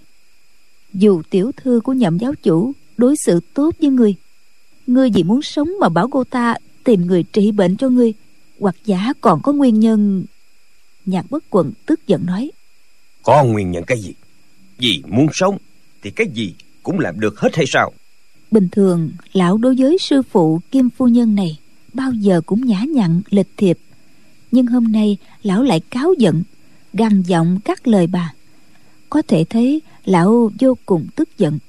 dù 0.93 1.21
tiểu 1.29 1.51
thư 1.57 1.81
của 1.83 1.93
nhậm 1.93 2.17
giáo 2.17 2.33
chủ 2.43 2.71
đối 2.97 3.15
xử 3.25 3.39
tốt 3.53 3.75
với 3.81 3.89
ngươi 3.89 4.15
ngươi 4.87 5.09
vì 5.09 5.23
muốn 5.23 5.41
sống 5.41 5.69
mà 5.79 5.89
bảo 5.89 6.07
cô 6.11 6.23
ta 6.23 6.55
tìm 6.83 7.01
người 7.01 7.23
trị 7.23 7.51
bệnh 7.51 7.77
cho 7.77 7.89
ngươi 7.89 8.13
hoặc 8.59 8.75
giả 8.85 9.13
còn 9.21 9.41
có 9.41 9.53
nguyên 9.53 9.79
nhân. 9.79 10.25
Nhạc 11.05 11.31
bất 11.31 11.43
quần 11.49 11.71
tức 11.85 12.07
giận 12.07 12.25
nói 12.25 12.51
có 13.23 13.43
nguyên 13.43 13.71
nhân 13.71 13.83
cái 13.87 13.97
gì? 13.99 14.13
Vì 14.77 15.03
muốn 15.07 15.27
sống 15.33 15.57
thì 16.01 16.11
cái 16.11 16.27
gì 16.33 16.53
cũng 16.83 16.99
làm 16.99 17.19
được 17.19 17.39
hết 17.39 17.55
hay 17.55 17.65
sao? 17.67 17.93
Bình 18.51 18.69
thường 18.71 19.11
lão 19.33 19.57
đối 19.57 19.75
với 19.75 19.97
sư 19.97 20.21
phụ 20.31 20.59
kim 20.71 20.89
phu 20.89 21.07
nhân 21.07 21.35
này 21.35 21.57
bao 21.93 22.13
giờ 22.13 22.41
cũng 22.45 22.65
nhã 22.65 22.83
nhặn, 22.89 23.21
lịch 23.29 23.49
thiệp. 23.57 23.77
Nhưng 24.51 24.67
hôm 24.67 24.91
nay, 24.91 25.17
lão 25.43 25.63
lại 25.63 25.79
cáo 25.79 26.13
giận, 26.17 26.43
gằn 26.93 27.21
giọng 27.21 27.59
cắt 27.65 27.87
lời 27.87 28.07
bà. 28.07 28.33
Có 29.09 29.21
thể 29.27 29.43
thấy, 29.49 29.81
lão 30.05 30.51
vô 30.59 30.77
cùng 30.85 31.07
tức 31.15 31.29
giận. 31.37 31.59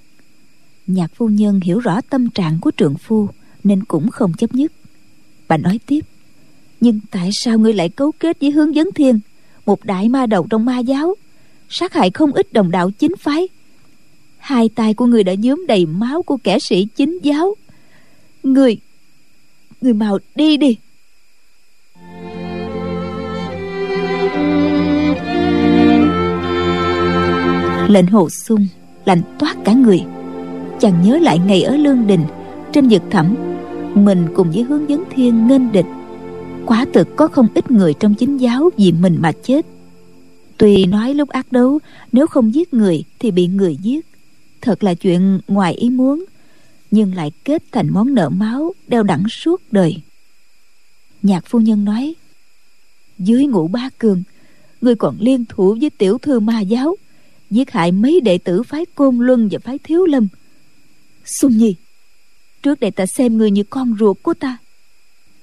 Nhạc 0.86 1.10
phu 1.14 1.28
nhân 1.28 1.60
hiểu 1.60 1.78
rõ 1.78 2.00
tâm 2.00 2.30
trạng 2.30 2.58
của 2.60 2.70
trượng 2.76 2.94
phu, 2.94 3.28
nên 3.64 3.84
cũng 3.84 4.10
không 4.10 4.32
chấp 4.32 4.54
nhất. 4.54 4.72
Bà 5.48 5.56
nói 5.56 5.80
tiếp, 5.86 6.00
nhưng 6.80 7.00
tại 7.10 7.30
sao 7.32 7.58
ngươi 7.58 7.72
lại 7.72 7.88
cấu 7.88 8.12
kết 8.12 8.36
với 8.40 8.50
hướng 8.50 8.72
vấn 8.72 8.88
thiên, 8.94 9.20
một 9.66 9.84
đại 9.84 10.08
ma 10.08 10.26
đầu 10.26 10.46
trong 10.50 10.64
ma 10.64 10.78
giáo? 10.78 11.14
Sát 11.68 11.92
hại 11.92 12.10
không 12.10 12.32
ít 12.32 12.52
đồng 12.52 12.70
đạo 12.70 12.90
chính 12.90 13.16
phái. 13.16 13.48
Hai 14.38 14.68
tay 14.68 14.94
của 14.94 15.06
người 15.06 15.24
đã 15.24 15.34
nhuốm 15.38 15.64
đầy 15.68 15.86
máu 15.86 16.22
của 16.22 16.36
kẻ 16.36 16.58
sĩ 16.58 16.86
chính 16.96 17.18
giáo. 17.22 17.54
Người 18.42 18.78
người 19.84 19.94
mau 19.94 20.18
đi 20.34 20.56
đi. 20.56 20.76
Lệnh 27.88 28.06
hồ 28.06 28.30
sung 28.30 28.66
lạnh 29.04 29.22
toát 29.38 29.56
cả 29.64 29.72
người. 29.72 30.02
Chàng 30.80 31.02
nhớ 31.02 31.18
lại 31.18 31.38
ngày 31.38 31.62
ở 31.62 31.76
lương 31.76 32.06
đình, 32.06 32.24
trên 32.72 32.88
vực 32.88 33.02
thẳm, 33.10 33.34
mình 33.94 34.26
cùng 34.34 34.50
với 34.50 34.62
hướng 34.62 34.88
dẫn 34.88 35.04
thiên 35.14 35.46
nghênh 35.46 35.72
địch. 35.72 35.86
Quả 36.66 36.86
thực 36.92 37.16
có 37.16 37.28
không 37.28 37.48
ít 37.54 37.70
người 37.70 37.94
trong 37.94 38.14
chính 38.14 38.36
giáo 38.36 38.70
vì 38.76 38.92
mình 38.92 39.16
mà 39.20 39.32
chết. 39.32 39.66
Tuy 40.58 40.86
nói 40.86 41.14
lúc 41.14 41.28
ác 41.28 41.52
đấu, 41.52 41.78
nếu 42.12 42.26
không 42.26 42.54
giết 42.54 42.74
người 42.74 43.04
thì 43.18 43.30
bị 43.30 43.46
người 43.46 43.76
giết. 43.76 44.06
Thật 44.60 44.84
là 44.84 44.94
chuyện 44.94 45.40
ngoài 45.48 45.74
ý 45.74 45.90
muốn 45.90 46.24
nhưng 46.94 47.14
lại 47.14 47.30
kết 47.44 47.62
thành 47.72 47.90
món 47.90 48.14
nợ 48.14 48.28
máu 48.28 48.74
đeo 48.88 49.02
đẳng 49.02 49.24
suốt 49.28 49.62
đời. 49.70 49.96
Nhạc 51.22 51.44
phu 51.46 51.60
nhân 51.60 51.84
nói, 51.84 52.14
dưới 53.18 53.46
ngũ 53.46 53.68
ba 53.68 53.90
cường, 53.98 54.22
người 54.80 54.94
còn 54.94 55.16
liên 55.20 55.44
thủ 55.48 55.76
với 55.80 55.90
tiểu 55.90 56.18
thư 56.18 56.40
ma 56.40 56.60
giáo, 56.60 56.96
giết 57.50 57.70
hại 57.70 57.92
mấy 57.92 58.20
đệ 58.20 58.38
tử 58.38 58.62
phái 58.62 58.86
côn 58.94 59.18
luân 59.18 59.48
và 59.52 59.58
phái 59.58 59.78
thiếu 59.78 60.04
lâm. 60.04 60.28
Xuân 61.24 61.58
nhi, 61.58 61.74
trước 62.62 62.80
đây 62.80 62.90
ta 62.90 63.06
xem 63.06 63.38
người 63.38 63.50
như 63.50 63.64
con 63.70 63.96
ruột 63.98 64.16
của 64.22 64.34
ta, 64.34 64.58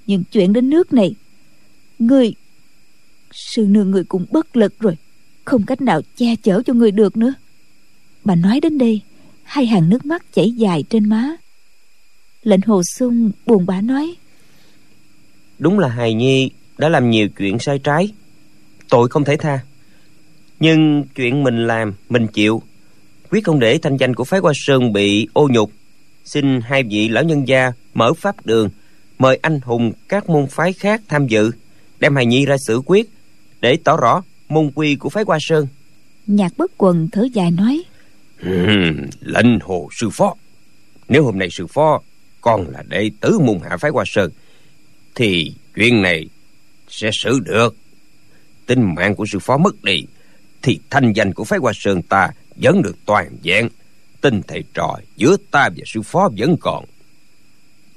nhưng 0.07 0.23
chuyện 0.31 0.53
đến 0.53 0.69
nước 0.69 0.93
này 0.93 1.15
người 1.99 2.33
sư 3.31 3.65
nương 3.69 3.91
người 3.91 4.03
cũng 4.03 4.25
bất 4.31 4.55
lực 4.55 4.79
rồi, 4.79 4.97
không 5.45 5.65
cách 5.65 5.81
nào 5.81 6.01
che 6.15 6.35
chở 6.35 6.61
cho 6.65 6.73
người 6.73 6.91
được 6.91 7.17
nữa. 7.17 7.33
Bà 8.23 8.35
nói 8.35 8.59
đến 8.59 8.77
đây, 8.77 9.01
hai 9.43 9.65
hàng 9.65 9.89
nước 9.89 10.05
mắt 10.05 10.33
chảy 10.33 10.51
dài 10.51 10.83
trên 10.89 11.09
má 11.09 11.37
lệnh 12.43 12.61
hồ 12.61 12.83
sung 12.83 13.31
buồn 13.45 13.65
bã 13.65 13.81
nói. 13.81 14.15
Đúng 15.59 15.79
là 15.79 15.87
hài 15.87 16.13
nhi 16.13 16.49
đã 16.77 16.89
làm 16.89 17.09
nhiều 17.09 17.27
chuyện 17.29 17.59
sai 17.59 17.79
trái. 17.79 18.09
Tội 18.89 19.09
không 19.09 19.23
thể 19.23 19.37
tha. 19.37 19.59
Nhưng 20.59 21.03
chuyện 21.15 21.43
mình 21.43 21.67
làm 21.67 21.93
mình 22.09 22.27
chịu. 22.27 22.61
Quyết 23.29 23.43
không 23.43 23.59
để 23.59 23.77
thanh 23.77 23.97
danh 23.97 24.13
của 24.13 24.23
phái 24.23 24.39
hoa 24.39 24.53
sơn 24.55 24.93
bị 24.93 25.27
ô 25.33 25.47
nhục. 25.51 25.71
Xin 26.25 26.61
hai 26.61 26.83
vị 26.83 27.09
lão 27.09 27.23
nhân 27.23 27.47
gia 27.47 27.71
mở 27.93 28.13
pháp 28.13 28.45
đường 28.45 28.69
mời 29.19 29.39
anh 29.41 29.59
hùng 29.61 29.91
các 30.09 30.29
môn 30.29 30.47
phái 30.47 30.73
khác 30.73 31.01
tham 31.07 31.27
dự 31.27 31.51
đem 31.99 32.15
hài 32.15 32.25
nhi 32.25 32.45
ra 32.45 32.55
xử 32.67 32.81
quyết 32.85 33.09
để 33.61 33.77
tỏ 33.83 33.97
rõ 33.97 34.23
môn 34.49 34.71
quy 34.75 34.95
của 34.95 35.09
phái 35.09 35.23
hoa 35.27 35.37
sơn. 35.41 35.67
Nhạc 36.27 36.57
bất 36.57 36.71
quần 36.77 37.09
thở 37.11 37.27
dài 37.33 37.51
nói. 37.51 37.83
Lệnh 39.21 39.59
hồ 39.61 39.89
sư 39.91 40.09
phó. 40.09 40.35
Nếu 41.07 41.23
hôm 41.23 41.39
nay 41.39 41.49
sư 41.51 41.67
phó 41.67 42.01
con 42.41 42.69
là 42.69 42.83
đệ 42.87 43.09
tử 43.21 43.39
môn 43.39 43.59
hạ 43.69 43.77
phái 43.77 43.91
hoa 43.91 44.03
sơn, 44.07 44.31
thì 45.15 45.53
chuyện 45.75 46.01
này 46.01 46.25
sẽ 46.89 47.09
xử 47.13 47.39
được. 47.39 47.75
Tính 48.65 48.95
mạng 48.95 49.15
của 49.15 49.25
sư 49.25 49.39
phó 49.39 49.57
mất 49.57 49.83
đi, 49.83 50.05
thì 50.61 50.79
thanh 50.89 51.13
danh 51.13 51.33
của 51.33 51.43
phái 51.43 51.59
hoa 51.59 51.71
sơn 51.75 52.01
ta 52.01 52.29
vẫn 52.55 52.81
được 52.81 52.95
toàn 53.05 53.37
vẹn. 53.43 53.69
Tin 54.21 54.41
thầy 54.47 54.63
trò 54.73 54.97
giữa 55.15 55.37
ta 55.51 55.69
và 55.77 55.83
sư 55.85 56.01
phó 56.01 56.29
vẫn 56.37 56.55
còn. 56.61 56.85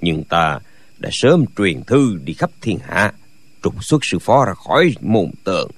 Nhưng 0.00 0.24
ta 0.24 0.58
đã 0.98 1.08
sớm 1.12 1.44
truyền 1.56 1.82
thư 1.84 2.18
đi 2.24 2.32
khắp 2.32 2.50
thiên 2.60 2.78
hạ, 2.78 3.12
trục 3.62 3.84
xuất 3.84 4.04
sư 4.04 4.18
phó 4.18 4.44
ra 4.44 4.54
khỏi 4.54 4.94
môn 5.00 5.30
tượng 5.44 5.70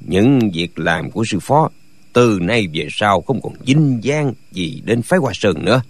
những 0.00 0.50
việc 0.54 0.78
làm 0.78 1.10
của 1.10 1.24
sư 1.26 1.38
phó 1.40 1.70
từ 2.12 2.38
nay 2.42 2.66
về 2.72 2.88
sau 2.90 3.20
không 3.20 3.40
còn 3.42 3.52
dinh 3.66 3.98
dáng 4.02 4.32
gì 4.52 4.82
đến 4.84 5.02
phái 5.02 5.18
hoa 5.18 5.32
sơn 5.34 5.64
nữa 5.64 5.82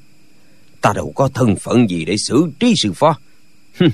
ta 0.80 0.92
đâu 0.94 1.12
có 1.14 1.28
thân 1.34 1.56
phận 1.56 1.90
gì 1.90 2.04
để 2.04 2.16
xử 2.16 2.50
trí 2.60 2.74
sư 2.76 2.92
phó. 2.92 3.18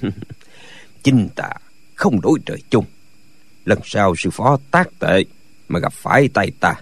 Chính 1.03 1.29
ta 1.35 1.49
không 1.95 2.21
đối 2.21 2.39
trời 2.47 2.63
chung. 2.71 2.85
Lần 3.65 3.79
sau 3.85 4.15
sư 4.19 4.31
phó 4.31 4.59
tác 4.71 4.99
tệ 4.99 5.25
mà 5.69 5.81
gặp 5.81 5.93
phải 5.93 6.29
tay 6.29 6.51
ta 6.61 6.75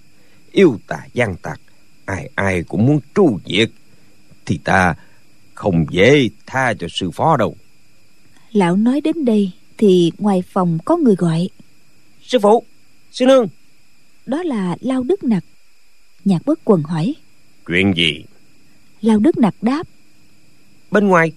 yêu 0.53 0.79
tà 0.87 0.99
gian 1.13 1.37
tặc 1.37 1.61
ai 2.05 2.31
ai 2.35 2.63
cũng 2.63 2.87
muốn 2.87 3.01
tru 3.15 3.39
diệt 3.47 3.71
thì 4.47 4.59
ta 4.65 4.95
không 5.55 5.87
dễ 5.91 6.29
tha 6.47 6.75
cho 6.79 6.87
sư 6.91 7.11
phó 7.11 7.37
đâu. 7.37 7.57
Lão 8.53 8.77
nói 8.77 9.01
đến 9.01 9.25
đây 9.25 9.51
thì 9.79 10.13
ngoài 10.19 10.43
phòng 10.53 10.79
có 10.85 10.97
người 10.97 11.15
gọi. 11.17 11.49
Sư 12.23 12.39
phụ 12.43 12.65
sư 13.13 13.27
nương. 13.27 13.49
Đó 14.27 14.43
là 14.43 14.77
lao 14.81 15.03
đức 15.03 15.25
nặc. 15.25 15.45
Nhạc 16.25 16.47
bất 16.47 16.61
quần 16.65 16.83
hỏi. 16.83 17.15
Chuyện 17.67 17.93
gì 17.97 18.25
lao 19.03 19.19
đức 19.19 19.39
nặc 19.39 19.55
đáp. 19.63 19.87
Bên 20.91 21.09
ngoài 21.09 21.33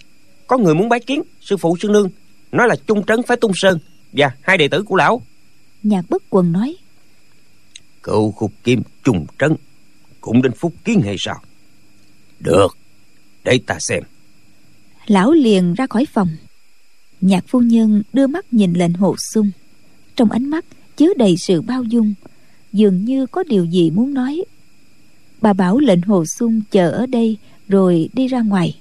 có 0.47 0.57
người 0.57 0.75
muốn 0.75 0.89
bái 0.89 0.99
kiến 0.99 1.21
sư 1.41 1.57
phụ 1.57 1.77
sư 1.81 1.87
nương 1.87 2.09
nói 2.51 2.67
là 2.67 2.75
trung 2.87 3.05
trấn 3.05 3.23
phái 3.23 3.37
tung 3.37 3.51
sơn 3.55 3.79
và 4.11 4.31
hai 4.41 4.57
đệ 4.57 4.67
tử 4.67 4.83
của 4.83 4.95
lão. 4.95 5.21
Nhạc 5.83 6.09
bất 6.09 6.23
quần 6.29 6.51
nói. 6.51 6.75
Cựu 8.03 8.31
khúc 8.31 8.51
kim 8.63 8.81
trung 9.03 9.25
trấn 9.39 9.55
cũng 10.21 10.41
đến 10.41 10.51
phúc 10.51 10.73
kiến 10.83 11.01
hay 11.01 11.15
sao? 11.19 11.41
Được 12.39 12.77
để 13.43 13.59
ta 13.67 13.77
xem. 13.79 14.03
Lão 15.05 15.31
liền 15.31 15.73
ra 15.73 15.87
khỏi 15.87 16.05
phòng. 16.13 16.29
Nhạc 17.21 17.45
phu 17.47 17.59
nhân 17.59 18.03
đưa 18.13 18.27
mắt 18.27 18.53
nhìn 18.53 18.73
lệnh 18.73 18.93
hồ 18.93 19.15
sung 19.33 19.51
trong 20.15 20.31
ánh 20.31 20.49
mắt 20.49 20.65
chứa 20.97 21.13
đầy 21.17 21.37
sự 21.37 21.61
bao 21.61 21.83
dung 21.83 22.13
dường 22.73 23.05
như 23.05 23.25
có 23.25 23.43
điều 23.43 23.65
gì 23.65 23.91
muốn 23.91 24.13
nói. 24.13 24.43
Bà 25.41 25.53
bảo 25.53 25.79
lệnh 25.79 26.01
hồ 26.01 26.25
sung 26.25 26.61
chờ 26.71 26.91
ở 26.91 27.05
đây 27.05 27.37
rồi 27.73 28.09
đi 28.13 28.27
ra 28.27 28.41
ngoài. 28.41 28.75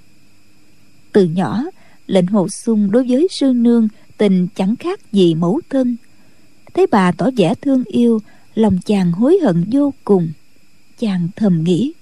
Từ 1.12 1.24
nhỏ, 1.24 1.64
lệnh 2.07 2.26
hồ 2.26 2.49
sung 2.49 2.90
đối 2.90 3.05
với 3.09 3.28
sư 3.30 3.53
nương 3.57 3.88
tình 4.18 4.49
chẳng 4.55 4.76
khác 4.76 5.01
gì 5.12 5.34
mẫu 5.34 5.61
thân. 5.70 5.97
Thấy 6.74 6.86
bà 6.90 7.12
tỏ 7.12 7.30
vẻ 7.36 7.55
thương 7.62 7.84
yêu, 7.84 8.20
lòng 8.55 8.78
chàng 8.84 9.12
hối 9.12 9.38
hận 9.43 9.64
vô 9.72 9.93
cùng. 10.05 10.32
Chàng 10.99 11.28
thầm 11.36 11.64
nghĩ, 11.64 11.93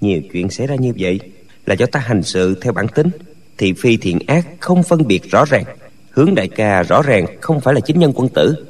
nhiều 0.00 0.20
chuyện 0.32 0.50
xảy 0.50 0.66
ra 0.66 0.74
như 0.74 0.92
vậy 0.98 1.20
là 1.66 1.74
do 1.74 1.86
ta 1.86 2.00
hành 2.00 2.22
sự 2.22 2.54
theo 2.60 2.72
bản 2.72 2.86
tính, 2.94 3.08
thị 3.58 3.72
phi 3.72 3.96
thiện 3.96 4.18
ác 4.26 4.46
không 4.60 4.82
phân 4.82 5.06
biệt 5.06 5.22
rõ 5.30 5.44
ràng, 5.44 5.64
hướng 6.10 6.34
đại 6.34 6.48
ca 6.48 6.82
rõ 6.82 7.02
ràng 7.02 7.26
không 7.40 7.60
phải 7.60 7.74
là 7.74 7.80
chính 7.80 7.98
nhân 7.98 8.12
quân 8.14 8.28
tử. 8.34 8.66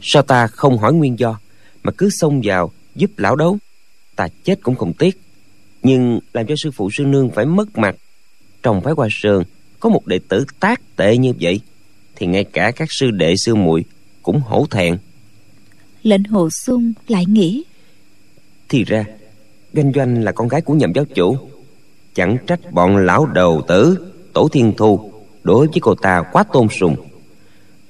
Sao 0.00 0.22
ta 0.22 0.46
không 0.46 0.78
hỏi 0.78 0.92
nguyên 0.92 1.18
do 1.18 1.38
mà 1.82 1.92
cứ 1.98 2.10
xông 2.10 2.40
vào 2.44 2.72
giúp 2.94 3.10
lão 3.16 3.36
đấu? 3.36 3.58
Ta 4.16 4.28
chết 4.44 4.58
cũng 4.62 4.74
không 4.74 4.92
tiếc 4.92 5.25
nhưng 5.86 6.20
làm 6.32 6.46
cho 6.46 6.54
sư 6.56 6.70
phụ 6.70 6.90
sư 6.90 7.04
nương 7.04 7.30
phải 7.30 7.46
mất 7.46 7.78
mặt. 7.78 7.96
Trong 8.62 8.80
phái 8.80 8.92
hoa 8.96 9.08
sơn 9.10 9.44
có 9.80 9.88
một 9.88 10.06
đệ 10.06 10.18
tử 10.28 10.44
tác 10.60 10.96
tệ 10.96 11.16
như 11.16 11.32
vậy 11.40 11.60
thì 12.16 12.26
ngay 12.26 12.44
cả 12.44 12.70
các 12.70 12.88
sư 12.90 13.10
đệ 13.10 13.36
sư 13.36 13.54
muội 13.54 13.84
cũng 14.22 14.40
hổ 14.40 14.66
thẹn. 14.70 14.96
Lệnh 16.02 16.24
hồ 16.24 16.48
sung 16.50 16.92
lại 17.08 17.24
nghĩ 17.26 17.64
thì 18.68 18.84
ra 18.84 19.04
doanh 19.72 19.92
doanh 19.94 20.22
là 20.24 20.32
con 20.32 20.48
gái 20.48 20.60
của 20.60 20.74
nhậm 20.74 20.92
giáo 20.94 21.04
chủ. 21.04 21.36
Chẳng 22.14 22.36
trách 22.46 22.72
bọn 22.72 22.96
lão 22.96 23.26
đầu 23.26 23.62
tử 23.68 23.98
tổ 24.32 24.48
thiên 24.48 24.72
thu 24.76 25.12
đối 25.42 25.66
với 25.66 25.80
cô 25.80 25.94
ta 25.94 26.22
quá 26.32 26.44
tôn 26.52 26.68
sùng. 26.68 26.96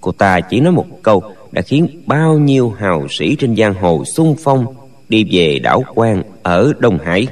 Cô 0.00 0.12
ta 0.12 0.40
chỉ 0.40 0.60
nói 0.60 0.72
một 0.72 0.86
câu 1.02 1.22
đã 1.52 1.62
khiến 1.62 2.02
bao 2.06 2.38
nhiêu 2.38 2.70
hào 2.70 3.06
sĩ 3.10 3.36
trên 3.36 3.56
giang 3.56 3.74
hồ 3.74 4.04
xung 4.04 4.36
phong 4.38 4.66
đi 5.08 5.24
về 5.30 5.58
đảo 5.58 5.84
quan 5.94 6.22
ở 6.42 6.72
đông 6.78 6.98
hải 6.98 7.26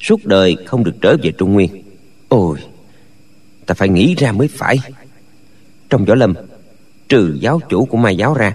suốt 0.00 0.24
đời 0.24 0.56
không 0.66 0.84
được 0.84 0.94
trở 1.00 1.16
về 1.22 1.32
trung 1.38 1.52
nguyên. 1.52 1.82
Ôi, 2.28 2.58
ta 3.66 3.74
phải 3.74 3.88
nghĩ 3.88 4.14
ra 4.14 4.32
mới 4.32 4.48
phải. 4.48 4.78
Trong 5.90 6.04
võ 6.04 6.14
lâm, 6.14 6.34
trừ 7.08 7.36
giáo 7.40 7.60
chủ 7.68 7.84
của 7.84 7.96
mai 7.96 8.16
giáo 8.16 8.34
ra, 8.34 8.54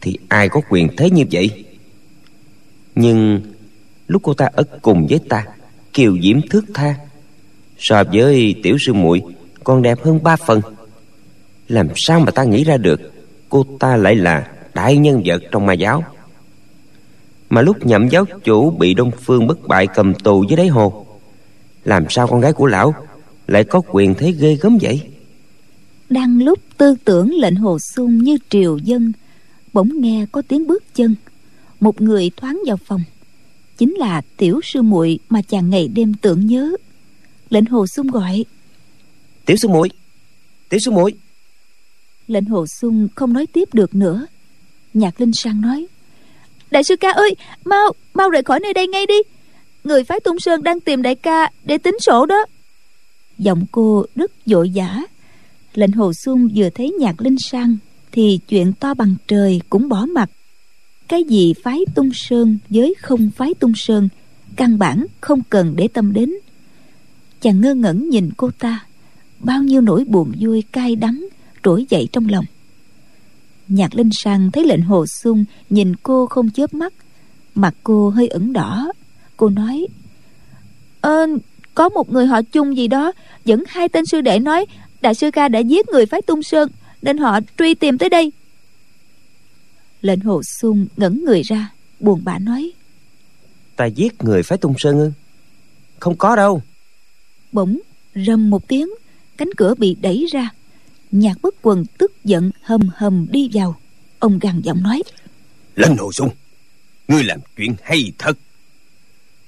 thì 0.00 0.18
ai 0.28 0.48
có 0.48 0.60
quyền 0.70 0.96
thế 0.96 1.10
như 1.10 1.24
vậy? 1.32 1.64
Nhưng 2.94 3.40
lúc 4.06 4.22
cô 4.24 4.34
ta 4.34 4.48
ở 4.52 4.64
cùng 4.82 5.06
với 5.10 5.20
ta, 5.28 5.44
kiều 5.92 6.18
diễm 6.22 6.48
thước 6.48 6.64
tha, 6.74 6.94
so 7.78 8.04
với 8.12 8.54
tiểu 8.62 8.76
sư 8.86 8.92
muội 8.92 9.22
còn 9.64 9.82
đẹp 9.82 9.98
hơn 10.02 10.22
ba 10.22 10.36
phần. 10.36 10.60
Làm 11.68 11.88
sao 11.96 12.20
mà 12.20 12.30
ta 12.30 12.44
nghĩ 12.44 12.64
ra 12.64 12.76
được 12.76 13.00
cô 13.48 13.66
ta 13.80 13.96
lại 13.96 14.14
là 14.14 14.50
đại 14.74 14.96
nhân 14.96 15.22
vật 15.24 15.42
trong 15.50 15.66
ma 15.66 15.72
giáo? 15.72 16.04
Mà 17.50 17.62
lúc 17.62 17.86
nhậm 17.86 18.08
giáo 18.08 18.24
chủ 18.44 18.70
bị 18.70 18.94
đông 18.94 19.10
phương 19.22 19.46
bất 19.46 19.68
bại 19.68 19.86
cầm 19.94 20.14
tù 20.14 20.44
dưới 20.48 20.56
đáy 20.56 20.68
hồ 20.68 21.06
làm 21.84 22.04
sao 22.10 22.26
con 22.26 22.40
gái 22.40 22.52
của 22.52 22.66
lão 22.66 22.94
lại 23.46 23.64
có 23.64 23.82
quyền 23.90 24.14
thế 24.14 24.32
ghê 24.32 24.58
gớm 24.60 24.78
vậy? 24.82 25.02
Đang 26.10 26.42
lúc 26.42 26.58
tư 26.76 26.94
tưởng 27.04 27.34
lệnh 27.34 27.56
hồ 27.56 27.78
sung 27.78 28.18
như 28.18 28.38
triều 28.48 28.78
dân 28.78 29.12
bỗng 29.72 30.00
nghe 30.00 30.26
có 30.32 30.42
tiếng 30.48 30.66
bước 30.66 30.84
chân. 30.94 31.14
Một 31.80 32.00
người 32.00 32.30
thoáng 32.36 32.62
vào 32.66 32.76
phòng. 32.76 33.02
Chính 33.78 33.94
là 33.94 34.22
tiểu 34.36 34.60
sư 34.64 34.82
muội 34.82 35.18
mà 35.28 35.42
chàng 35.42 35.70
ngày 35.70 35.88
đêm 35.88 36.14
tưởng 36.14 36.46
nhớ. 36.46 36.76
Lệnh 37.50 37.66
hồ 37.66 37.86
sung 37.86 38.06
gọi. 38.06 38.44
Tiểu 39.46 39.56
sư 39.56 39.68
muội 39.68 39.90
tiểu 40.68 40.80
sư 40.84 40.90
muội. 40.90 41.14
Lệnh 42.26 42.44
hồ 42.44 42.66
sung 42.66 43.08
không 43.14 43.32
nói 43.32 43.46
tiếp 43.46 43.74
được 43.74 43.94
nữa. 43.94 44.26
Nhạc 44.94 45.20
linh 45.20 45.32
sang 45.32 45.60
nói 45.60 45.86
đại 46.74 46.84
sư 46.84 46.96
ca 46.96 47.10
ơi, 47.10 47.36
mau 47.64 47.92
mau 48.14 48.30
rời 48.30 48.42
khỏi 48.42 48.60
nơi 48.60 48.72
đây 48.72 48.88
ngay 48.88 49.06
đi. 49.06 49.18
Người 49.84 50.04
phái 50.04 50.20
tung 50.20 50.40
sơn 50.40 50.62
đang 50.62 50.80
tìm 50.80 51.02
đại 51.02 51.14
ca 51.14 51.50
để 51.64 51.78
tính 51.78 51.96
sổ 52.00 52.26
đó. 52.26 52.46
Giọng 53.38 53.66
cô 53.72 54.04
rất 54.14 54.32
vội 54.46 54.72
vã 54.74 55.00
lệnh 55.74 55.92
hồ 55.92 56.12
sung 56.12 56.48
vừa 56.54 56.70
thấy 56.70 56.90
nhạc 56.98 57.20
linh 57.20 57.38
sang 57.38 57.76
thì 58.12 58.40
chuyện 58.48 58.72
to 58.72 58.94
bằng 58.94 59.14
trời 59.28 59.60
cũng 59.70 59.88
bỏ 59.88 60.06
mặt 60.06 60.30
cái 61.08 61.24
gì 61.24 61.54
phái 61.62 61.80
tung 61.94 62.10
sơn 62.14 62.58
với 62.70 62.94
không 63.00 63.30
phái 63.36 63.54
tung 63.54 63.72
sơn, 63.76 64.08
căn 64.56 64.78
bản 64.78 65.06
không 65.20 65.42
cần 65.50 65.72
để 65.76 65.88
tâm 65.88 66.12
đến. 66.12 66.34
Chàng 67.40 67.60
ngơ 67.60 67.74
ngẩn 67.74 68.08
nhìn 68.08 68.30
cô 68.36 68.50
ta. 68.58 68.86
Bao 69.38 69.62
nhiêu 69.62 69.80
nỗi 69.80 70.04
buồn 70.04 70.32
vui 70.40 70.62
cay 70.72 70.96
đắng 70.96 71.26
trỗi 71.62 71.86
dậy 71.88 72.08
trong 72.12 72.28
lòng 72.28 72.44
nhạc 73.68 73.94
linh 73.94 74.10
sang 74.12 74.50
thấy 74.50 74.64
lệnh 74.64 74.82
hồ 74.82 75.06
sung 75.06 75.44
nhìn 75.70 75.96
cô 75.96 76.26
không 76.26 76.50
chớp 76.50 76.74
mắt. 76.74 76.92
Mặt 77.54 77.74
cô 77.82 78.10
hơi 78.10 78.28
ửng 78.28 78.52
đỏ. 78.52 78.92
Cô 79.36 79.48
nói 79.48 79.86
ơ 81.00 81.26
có 81.74 81.88
một 81.88 82.12
người 82.12 82.26
họ 82.26 82.42
chung 82.42 82.76
gì 82.76 82.88
đó 82.88 83.12
dẫn 83.44 83.64
hai 83.68 83.88
tên 83.88 84.06
sư 84.06 84.20
đệ 84.20 84.38
nói 84.38 84.66
đại 85.00 85.14
sư 85.14 85.30
ca 85.30 85.48
đã 85.48 85.58
giết 85.58 85.88
người 85.88 86.06
phái 86.06 86.22
tung 86.22 86.42
sơn 86.42 86.68
nên 87.02 87.18
họ 87.18 87.40
truy 87.58 87.74
tìm 87.74 87.98
tới 87.98 88.08
đây. 88.08 88.32
Lệnh 90.00 90.20
hồ 90.20 90.42
sung 90.42 90.86
ngẩn 90.96 91.24
người 91.24 91.42
ra 91.42 91.72
buồn 92.00 92.20
bã 92.24 92.38
nói 92.38 92.72
ta 93.76 93.86
giết 93.86 94.24
người 94.24 94.42
phái 94.42 94.58
tung 94.58 94.74
sơn 94.78 94.98
ư? 94.98 95.10
Không 96.00 96.16
có 96.16 96.36
đâu. 96.36 96.62
Bỗng 97.52 97.78
rầm 98.14 98.50
một 98.50 98.68
tiếng 98.68 98.88
cánh 99.36 99.48
cửa 99.56 99.74
bị 99.78 99.96
đẩy 100.00 100.26
ra 100.32 100.50
nhạc 101.14 101.42
bất 101.42 101.54
quần 101.62 101.84
tức 101.98 102.24
giận 102.24 102.50
hầm 102.62 102.80
hầm 102.94 103.26
đi 103.30 103.50
vào. 103.52 103.76
Ông 104.18 104.38
gằn 104.38 104.60
giọng 104.60 104.82
nói 104.82 105.02
lên 105.74 105.96
hồ 105.96 106.12
sung 106.12 106.28
ngươi 107.08 107.24
làm 107.24 107.40
chuyện 107.56 107.74
hay 107.82 108.12
thật. 108.18 108.38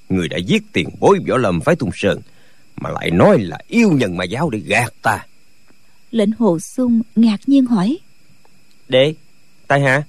Ngươi 0.08 0.28
đã 0.28 0.38
giết 0.38 0.62
tiền 0.72 0.88
bối 1.00 1.18
võ 1.28 1.36
lâm 1.36 1.60
phái 1.60 1.76
tung 1.76 1.90
sơn 1.94 2.20
mà 2.76 2.90
lại 2.90 3.10
nói 3.10 3.38
là 3.38 3.58
yêu 3.68 3.90
nhân 3.92 4.16
mà 4.16 4.24
giáo 4.24 4.50
để 4.50 4.58
gạt 4.58 4.92
ta. 5.02 5.26
Lệnh 6.10 6.32
hồ 6.38 6.58
sung 6.58 7.02
ngạc 7.16 7.40
nhiên 7.46 7.66
hỏi 7.66 7.98
đệ 8.88 9.14
tại 9.66 9.80
hạ 9.80 10.02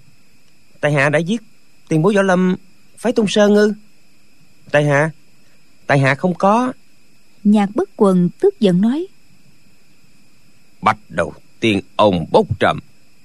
tại 0.82 0.92
hạ 0.92 1.10
đã 1.10 1.20
giết 1.20 1.42
tiền 1.90 2.02
bối 2.02 2.16
võ 2.16 2.22
lâm 2.22 2.56
phái 2.98 3.14
tung 3.14 3.28
sơn 3.30 3.56
ư? 3.56 3.74
Tại 4.72 4.86
hạ 4.86 5.12
tại 5.88 6.00
hạ 6.00 6.16
không 6.16 6.34
có. 6.36 6.74
Nhạc 7.44 7.70
bất 7.76 7.90
quần 7.96 8.30
tức 8.40 8.60
giận 8.60 8.82
nói 8.82 9.08
bạch 10.82 10.98
đầu 11.10 11.34
tiên 11.60 11.82
ông 11.96 12.26
bốc 12.32 12.60
trầm 12.60 12.80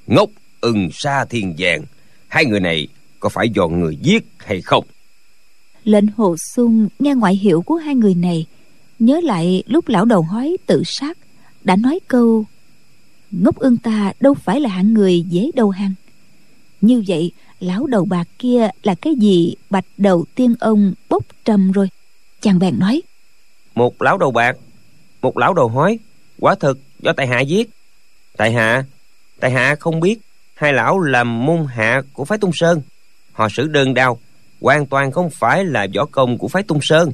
ngốc 0.07 0.30
ưng 0.61 0.89
sa 0.93 1.24
thiên 1.24 1.55
vàng. 1.59 1.83
Hai 2.28 2.45
người 2.45 2.61
này 2.61 2.89
có 3.20 3.28
phải 3.28 3.49
do 3.55 3.68
người 3.68 3.97
giết 4.03 4.24
hay 4.39 4.61
không? 4.61 4.85
Lệnh 5.85 6.07
hồ 6.07 6.37
sung 6.37 6.89
nghe 6.99 7.14
ngoại 7.14 7.35
hiệu 7.37 7.62
của 7.62 7.74
hai 7.74 7.95
người 7.95 8.14
này 8.14 8.47
nhớ 8.99 9.20
lại 9.22 9.62
lúc 9.66 9.89
lão 9.89 10.05
đầu 10.05 10.22
hói 10.22 10.57
tự 10.66 10.83
sát 10.85 11.18
đã 11.64 11.76
nói 11.76 12.01
câu 12.09 12.45
ngốc 13.30 13.57
ưng 13.57 13.76
ta 13.76 14.12
đâu 14.20 14.35
phải 14.35 14.61
là 14.61 14.68
hạng 14.68 14.95
người 14.95 15.20
dễ 15.20 15.51
đầu 15.55 15.70
hàng. 15.70 15.95
Như 16.80 17.05
vậy 17.09 17.33
lão 17.61 17.87
đầu 17.87 18.05
bạc 18.05 18.28
kia 18.39 18.68
là 18.83 18.95
cái 18.95 19.14
gì? 19.14 19.55
Bạch 19.70 19.85
đầu 19.97 20.24
tiên 20.35 20.55
ông 20.61 20.95
bốc 21.09 21.24
trầm 21.45 21.72
rồi. 21.72 21.89
Chàng 22.41 22.59
bèn 22.59 22.78
nói 22.78 23.03
một 23.74 24.03
lão 24.03 24.18
đầu 24.18 24.30
bạc 24.30 24.57
một 25.22 25.39
lão 25.39 25.55
đầu 25.55 25.68
hói 25.68 25.99
quả 26.39 26.55
thực 26.55 26.78
do 27.01 27.12
tại 27.16 27.26
hạ 27.26 27.41
giết 27.41 27.70
tại 28.43 28.53
hạ. 28.53 28.84
Tại 29.40 29.51
hạ 29.51 29.76
không 29.80 30.01
biết 30.01 30.18
hai 30.55 30.72
lão 30.72 31.01
làm 31.01 31.47
môn 31.47 31.66
hạ 31.74 32.03
của 32.12 32.24
phái 32.24 32.38
tung 32.38 32.51
sơn. 32.55 32.82
Họ 33.32 33.49
xử 33.49 33.66
đơn 33.66 33.95
đao 33.95 34.20
hoàn 34.61 34.86
toàn 34.86 35.12
không 35.12 35.30
phải 35.30 35.64
là 35.64 35.86
võ 35.95 36.05
công 36.05 36.38
của 36.38 36.49
phái 36.49 36.62
tung 36.62 36.78
sơn. 36.82 37.11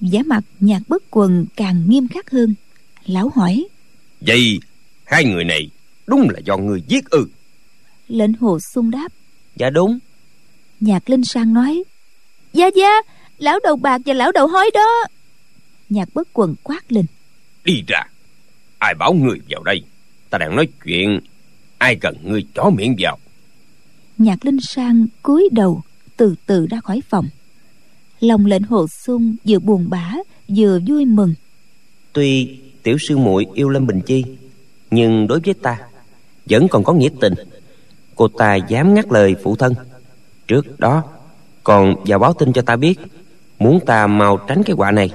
Vẻ 0.00 0.22
mặt 0.22 0.44
nhạc 0.60 0.82
bất 0.88 1.02
quần 1.10 1.46
càng 1.56 1.84
nghiêm 1.88 2.08
khắc 2.08 2.30
hơn. 2.30 2.54
Lão 3.06 3.32
hỏi 3.34 3.66
vậy 4.20 4.60
hai 5.04 5.24
người 5.24 5.44
này 5.44 5.70
đúng 6.06 6.30
là 6.30 6.40
do 6.44 6.56
người 6.56 6.82
giết 6.88 7.10
ư? 7.10 7.26
Lệnh 8.08 8.32
hồ 8.34 8.58
sung 8.60 8.90
đáp 8.90 9.08
dạ 9.56 9.70
đúng. 9.70 9.98
Nhạc 10.80 11.10
linh 11.10 11.24
sang 11.24 11.54
nói 11.54 11.84
gia 12.52 12.66
gia 12.66 12.90
lão 13.38 13.58
đầu 13.64 13.76
bạc 13.76 14.00
và 14.06 14.14
lão 14.14 14.32
đầu 14.32 14.46
hói 14.46 14.70
đó. 14.74 15.04
Nhạc 15.88 16.08
bất 16.14 16.28
quần 16.32 16.54
quát 16.62 16.92
lên 16.92 17.06
đi 17.64 17.84
ra 17.86 18.02
ai 18.78 18.94
bảo 18.94 19.12
người 19.12 19.38
vào 19.48 19.62
đây 19.62 19.82
ta 20.34 20.38
đang 20.38 20.56
nói 20.56 20.68
chuyện. 20.84 21.20
Ai 21.78 21.96
cần 21.96 22.16
ngươi 22.22 22.46
chó 22.54 22.70
miệng 22.70 22.96
vào? 22.98 23.18
Nhạc 24.18 24.44
linh 24.44 24.60
sang 24.60 25.06
cúi 25.22 25.48
đầu 25.52 25.82
từ 26.16 26.34
từ 26.46 26.66
ra 26.66 26.80
khỏi 26.80 27.00
phòng. 27.08 27.28
Lòng 28.20 28.46
lệnh 28.46 28.62
hồ 28.62 28.86
sung 29.04 29.36
vừa 29.44 29.58
buồn 29.58 29.90
bã 29.90 30.12
vừa 30.48 30.80
vui 30.86 31.04
mừng. 31.04 31.34
Tuy 32.12 32.60
tiểu 32.82 32.98
sư 32.98 33.16
muội 33.16 33.46
yêu 33.54 33.68
lâm 33.68 33.86
bình 33.86 34.00
chi 34.06 34.24
nhưng 34.90 35.26
đối 35.26 35.40
với 35.40 35.54
ta 35.54 35.78
vẫn 36.44 36.68
còn 36.68 36.84
có 36.84 36.92
nghĩa 36.92 37.08
tình. 37.20 37.34
Cô 38.14 38.28
ta 38.28 38.54
dám 38.54 38.94
ngắt 38.94 39.12
lời 39.12 39.34
phụ 39.42 39.56
thân. 39.56 39.74
Trước 40.48 40.80
đó 40.80 41.02
còn 41.64 41.94
vào 42.06 42.18
báo 42.18 42.34
tin 42.34 42.52
cho 42.52 42.62
ta 42.62 42.76
biết 42.76 42.98
muốn 43.58 43.80
ta 43.86 44.06
mau 44.06 44.36
tránh 44.48 44.62
cái 44.62 44.76
quả 44.76 44.90
này. 44.90 45.10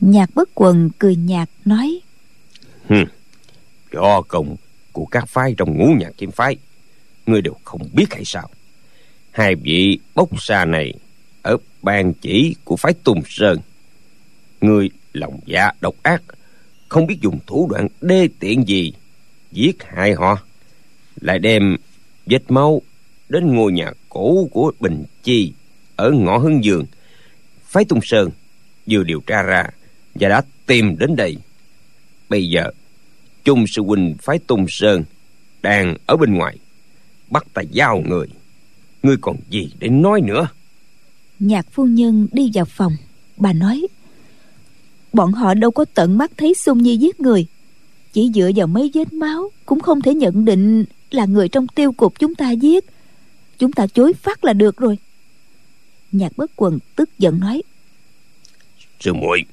Nhạc 0.00 0.30
bất 0.34 0.48
quần 0.54 0.90
cười 0.98 1.16
nhạt 1.16 1.48
nói 1.64 2.00
Hừm, 2.88 3.04
do 3.92 4.22
công 4.22 4.56
của 4.92 5.04
các 5.04 5.28
phái 5.28 5.54
trong 5.58 5.78
ngũ 5.78 5.86
nhạc 5.86 6.10
kiếm 6.16 6.30
phái. 6.30 6.56
Ngươi 7.26 7.42
đều 7.42 7.54
không 7.64 7.88
biết 7.92 8.06
hay 8.10 8.24
sao? 8.24 8.50
Hai 9.30 9.54
vị 9.54 9.98
bốc 10.14 10.28
xa 10.42 10.64
này 10.64 10.94
ở 11.42 11.56
ban 11.82 12.14
chỉ 12.14 12.54
của 12.64 12.76
phái 12.76 12.92
tùng 13.04 13.22
sơn. 13.26 13.58
Ngươi 14.60 14.90
lòng 15.12 15.40
dạ 15.46 15.70
độc 15.80 15.94
ác, 16.02 16.22
không 16.88 17.06
biết 17.06 17.18
dùng 17.20 17.38
thủ 17.46 17.68
đoạn 17.70 17.88
đê 18.00 18.28
tiện 18.38 18.68
gì, 18.68 18.92
giết 19.52 19.82
hại 19.82 20.12
họ, 20.14 20.38
lại 21.20 21.38
đem 21.38 21.76
vết 22.26 22.50
máu 22.50 22.82
đến 23.28 23.54
ngôi 23.54 23.72
nhà 23.72 23.92
cũ 24.08 24.48
của 24.52 24.72
bình 24.80 25.04
chi 25.22 25.52
ở 25.96 26.10
ngõ 26.10 26.38
hưng 26.38 26.64
dương 26.64 26.84
phái 27.64 27.84
tung 27.84 28.00
sơn 28.02 28.30
vừa 28.86 29.02
điều 29.02 29.20
tra 29.20 29.42
ra 29.42 29.66
và 30.14 30.28
đã 30.28 30.42
tìm 30.66 30.98
đến 30.98 31.16
đây. 31.16 31.36
Bây 32.28 32.48
giờ 32.48 32.70
chung 33.44 33.64
sư 33.66 33.82
huynh 33.82 34.16
phái 34.22 34.38
tung 34.38 34.66
sơn 34.68 35.04
đang 35.62 35.96
ở 36.06 36.16
bên 36.16 36.34
ngoài 36.34 36.58
bắt 37.30 37.46
ta 37.54 37.62
giao 37.70 38.02
người. 38.08 38.26
Ngươi 39.02 39.16
còn 39.20 39.36
gì 39.50 39.70
để 39.78 39.88
nói 39.88 40.20
nữa? 40.20 40.48
Nhạc 41.38 41.66
phu 41.72 41.86
nhân 41.86 42.26
đi 42.32 42.50
vào 42.54 42.64
phòng. 42.64 42.92
Bà 43.36 43.52
nói 43.52 43.86
bọn 45.12 45.32
họ 45.32 45.54
đâu 45.54 45.70
có 45.70 45.84
tận 45.94 46.18
mắt 46.18 46.30
thấy 46.36 46.54
sung 46.54 46.82
nhi 46.82 46.96
giết 46.96 47.20
người. 47.20 47.46
Chỉ 48.12 48.30
dựa 48.34 48.50
vào 48.56 48.66
mấy 48.66 48.90
vết 48.94 49.12
máu 49.12 49.50
cũng 49.66 49.80
không 49.80 50.00
thể 50.00 50.14
nhận 50.14 50.44
định 50.44 50.84
là 51.10 51.24
người 51.24 51.48
trong 51.48 51.68
tiêu 51.68 51.92
cục 51.92 52.18
chúng 52.18 52.34
ta 52.34 52.50
giết. 52.50 52.84
Chúng 53.58 53.72
ta 53.72 53.86
chối 53.86 54.12
phát 54.12 54.44
là 54.44 54.52
được 54.52 54.76
rồi. 54.76 54.98
Nhạc 56.12 56.36
bất 56.36 56.50
quần 56.56 56.78
tức 56.96 57.18
giận 57.18 57.40
nói 57.40 57.62
sư 59.00 59.14
muội 59.14 59.44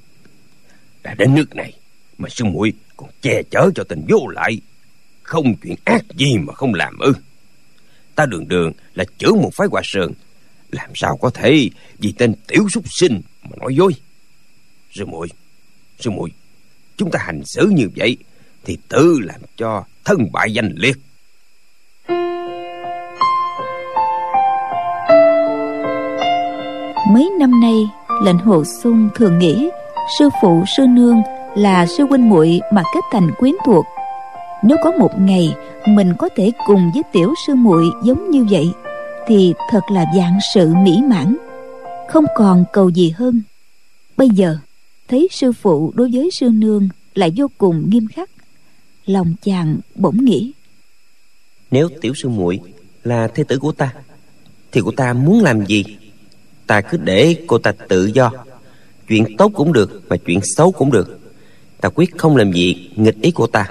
đã 1.03 1.13
đến 1.13 1.35
nước 1.35 1.55
này 1.55 1.73
mà 2.17 2.29
sư 2.29 2.45
muội 2.45 2.73
còn 2.98 3.10
che 3.22 3.43
chở 3.52 3.70
cho 3.76 3.84
tình 3.84 4.06
vô 4.10 4.28
lại. 4.28 4.62
Không 5.24 5.56
chuyện 5.64 5.76
ác 5.84 6.06
gì 6.16 6.38
mà 6.38 6.54
không 6.54 6.74
làm 6.74 7.00
ư. 7.00 7.14
Ta 8.16 8.26
đường 8.26 8.48
đường 8.48 8.72
là 8.93 9.06
trưởng 9.18 9.41
một 9.41 9.50
phái 9.54 9.68
hòa 9.72 9.82
sơn. 9.84 10.12
Làm 10.72 10.89
sao 10.95 11.18
có 11.18 11.30
thể 11.30 11.70
vì 11.98 12.14
tên 12.18 12.34
tiểu 12.48 12.70
súc 12.70 12.84
sinh 12.89 13.22
mà 13.43 13.56
nói 13.62 13.76
dối? 13.76 13.93
Sư 14.91 15.06
muội 15.06 15.30
sư 16.00 16.10
muội, 16.10 16.32
chúng 16.98 17.12
ta 17.12 17.20
hành 17.22 17.41
xử 17.45 17.68
như 17.68 17.89
vậy 17.95 18.18
thì 18.64 18.78
tự 18.89 19.20
làm 19.20 19.41
cho 19.58 19.84
thân 20.06 20.32
bại 20.32 20.54
danh 20.54 20.74
liệt. 20.76 20.98
Mấy 27.14 27.30
năm 27.39 27.60
nay 27.62 27.74
lệnh 28.24 28.38
hồ 28.38 28.64
sung 28.84 29.10
thường 29.16 29.39
nghĩ 29.39 29.70
sư 30.20 30.30
phụ, 30.41 30.64
sư 30.78 30.86
nương 30.89 31.22
là 31.58 31.86
sư 31.86 32.03
huynh 32.10 32.30
muội 32.30 32.60
mà 32.74 32.84
kết 32.93 32.99
thành 33.12 33.32
quyến 33.38 33.53
thuộc. 33.66 33.86
Nếu 34.64 34.78
có 34.84 34.91
một 34.91 35.20
ngày 35.20 35.55
mình 35.88 36.14
có 36.18 36.30
thể 36.36 36.51
cùng 36.66 36.91
với 36.93 37.03
tiểu 37.14 37.34
sư 37.47 37.55
muội 37.55 37.86
giống 38.03 38.32
như 38.32 38.45
vậy, 38.49 38.72
thì 39.28 39.53
thật 39.70 39.82
là 39.91 40.05
dạng 40.16 40.39
sự 40.53 40.74
mỹ 40.76 40.99
mãn. 41.10 41.38
Không 42.10 42.26
còn 42.36 42.66
cầu 42.74 42.89
gì 42.89 43.14
hơn. 43.18 43.41
Bây 44.18 44.30
giờ, 44.30 44.58
thấy 45.08 45.28
sư 45.32 45.51
phụ 45.51 45.91
đối 45.95 46.10
với 46.14 46.30
sư 46.32 46.49
nương 46.49 46.89
lại 47.16 47.34
vô 47.36 47.47
cùng 47.58 47.89
nghiêm 47.89 48.08
khắc, 48.08 48.30
lòng 49.05 49.36
chàng 49.41 49.78
bỗng 49.95 50.26
nghĩ. 50.26 50.51
Nếu 51.72 51.89
tiểu 52.01 52.14
sư 52.16 52.30
muội 52.30 52.60
là 53.03 53.28
thế 53.28 53.43
tử 53.43 53.60
của 53.60 53.72
ta, 53.72 53.93
thì 54.72 54.82
cô 54.86 54.91
ta 54.91 55.14
muốn 55.14 55.43
làm 55.43 55.66
gì? 55.66 55.84
Ta 56.68 56.82
cứ 56.82 56.97
để 56.97 57.36
cô 57.47 57.58
ta 57.58 57.72
tự 57.72 58.05
do. 58.05 58.32
Chuyện 59.08 59.38
tốt 59.38 59.51
cũng 59.55 59.74
được 59.74 60.01
mà 60.10 60.18
chuyện 60.18 60.39
xấu 60.43 60.72
cũng 60.72 60.91
được 60.91 61.20
ta 61.82 61.89
quyết 61.95 62.17
không 62.17 62.36
làm 62.36 62.51
gì 62.51 62.89
nghịch 62.95 63.21
ý 63.21 63.32
cô 63.36 63.47
ta. 63.47 63.65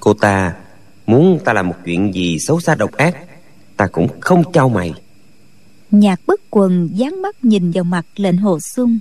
Cô 0.00 0.14
ta 0.14 0.54
muốn 1.06 1.38
ta 1.44 1.52
làm 1.52 1.68
một 1.68 1.74
chuyện 1.84 2.14
gì 2.14 2.38
xấu 2.38 2.60
xa 2.60 2.74
độc 2.74 2.92
ác 2.92 3.16
ta 3.76 3.86
cũng 3.86 4.20
không 4.20 4.52
trao 4.52 4.68
mày. 4.68 4.92
Nhạc 5.90 6.20
bất 6.26 6.40
quần 6.50 6.88
dán 6.92 7.22
mắt 7.22 7.44
nhìn 7.44 7.70
vào 7.70 7.84
mặt 7.84 8.06
lệnh 8.16 8.36
hồ 8.36 8.60
sung. 8.60 8.98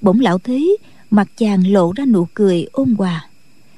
Bỗng 0.00 0.20
lão 0.20 0.38
thấy 0.38 0.76
mặt 1.10 1.28
chàng 1.36 1.72
lộ 1.72 1.92
ra 1.96 2.04
nụ 2.04 2.26
cười 2.34 2.66
ôn 2.72 2.94
hòa. 2.98 3.28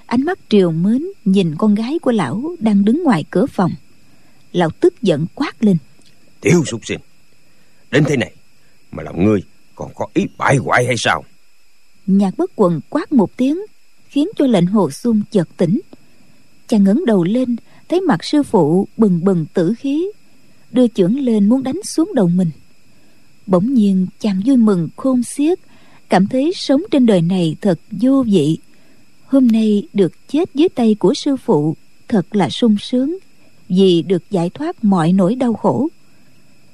Ánh 0.06 0.24
mắt 0.24 0.38
triều 0.48 0.70
mến 0.70 1.06
nhìn 1.24 1.54
con 1.58 1.74
gái 1.74 1.98
của 2.02 2.12
lão 2.12 2.56
đang 2.58 2.84
đứng 2.84 3.02
ngoài 3.04 3.24
cửa 3.30 3.46
phòng. 3.46 3.72
Lão 4.52 4.70
tức 4.70 5.02
giận 5.02 5.26
quát 5.34 5.64
lên. 5.64 5.76
Tiểu 6.40 6.64
súc 6.66 6.86
sinh 6.86 7.00
đến 7.90 8.04
thế 8.04 8.16
này 8.16 8.32
mà 8.90 9.02
lòng 9.02 9.24
ngươi 9.24 9.42
còn 9.74 9.94
có 9.94 10.06
ý 10.14 10.26
bại 10.38 10.56
hoại 10.56 10.86
hay 10.86 10.94
sao 10.98 11.24
nhạc 12.18 12.38
bất 12.38 12.50
quần 12.56 12.80
quát 12.90 13.12
một 13.12 13.36
tiếng, 13.36 13.58
khiến 14.08 14.28
cho 14.36 14.46
lệnh 14.46 14.66
hồ 14.66 14.90
sung 14.90 15.22
chợt 15.30 15.48
tỉnh. 15.56 15.80
Chàng 16.68 16.84
ngẩng 16.84 17.06
đầu 17.06 17.24
lên, 17.24 17.56
thấy 17.88 18.00
mặt 18.00 18.24
sư 18.24 18.42
phụ 18.42 18.88
bừng 18.96 19.24
bừng 19.24 19.46
tử 19.54 19.74
khí, 19.78 20.10
đưa 20.72 20.88
chưởng 20.88 21.20
lên 21.20 21.48
muốn 21.48 21.62
đánh 21.62 21.80
xuống 21.84 22.12
đầu 22.14 22.28
mình. 22.28 22.50
Bỗng 23.46 23.74
nhiên, 23.74 24.06
chàng 24.20 24.40
vui 24.46 24.56
mừng 24.56 24.88
khôn 24.96 25.22
xiết, 25.22 25.58
cảm 26.08 26.26
thấy 26.26 26.52
sống 26.54 26.82
trên 26.90 27.06
đời 27.06 27.22
này 27.22 27.56
thật 27.60 27.78
vô 27.90 28.22
vị. 28.22 28.58
Hôm 29.26 29.48
nay 29.48 29.88
được 29.92 30.12
chết 30.28 30.50
dưới 30.54 30.68
tay 30.68 30.94
của 30.94 31.14
sư 31.14 31.36
phụ 31.36 31.76
thật 32.08 32.36
là 32.36 32.50
sung 32.50 32.76
sướng, 32.80 33.18
vì 33.68 34.02
được 34.02 34.22
giải 34.30 34.50
thoát 34.50 34.84
mọi 34.84 35.12
nỗi 35.12 35.34
đau 35.34 35.54
khổ. 35.54 35.88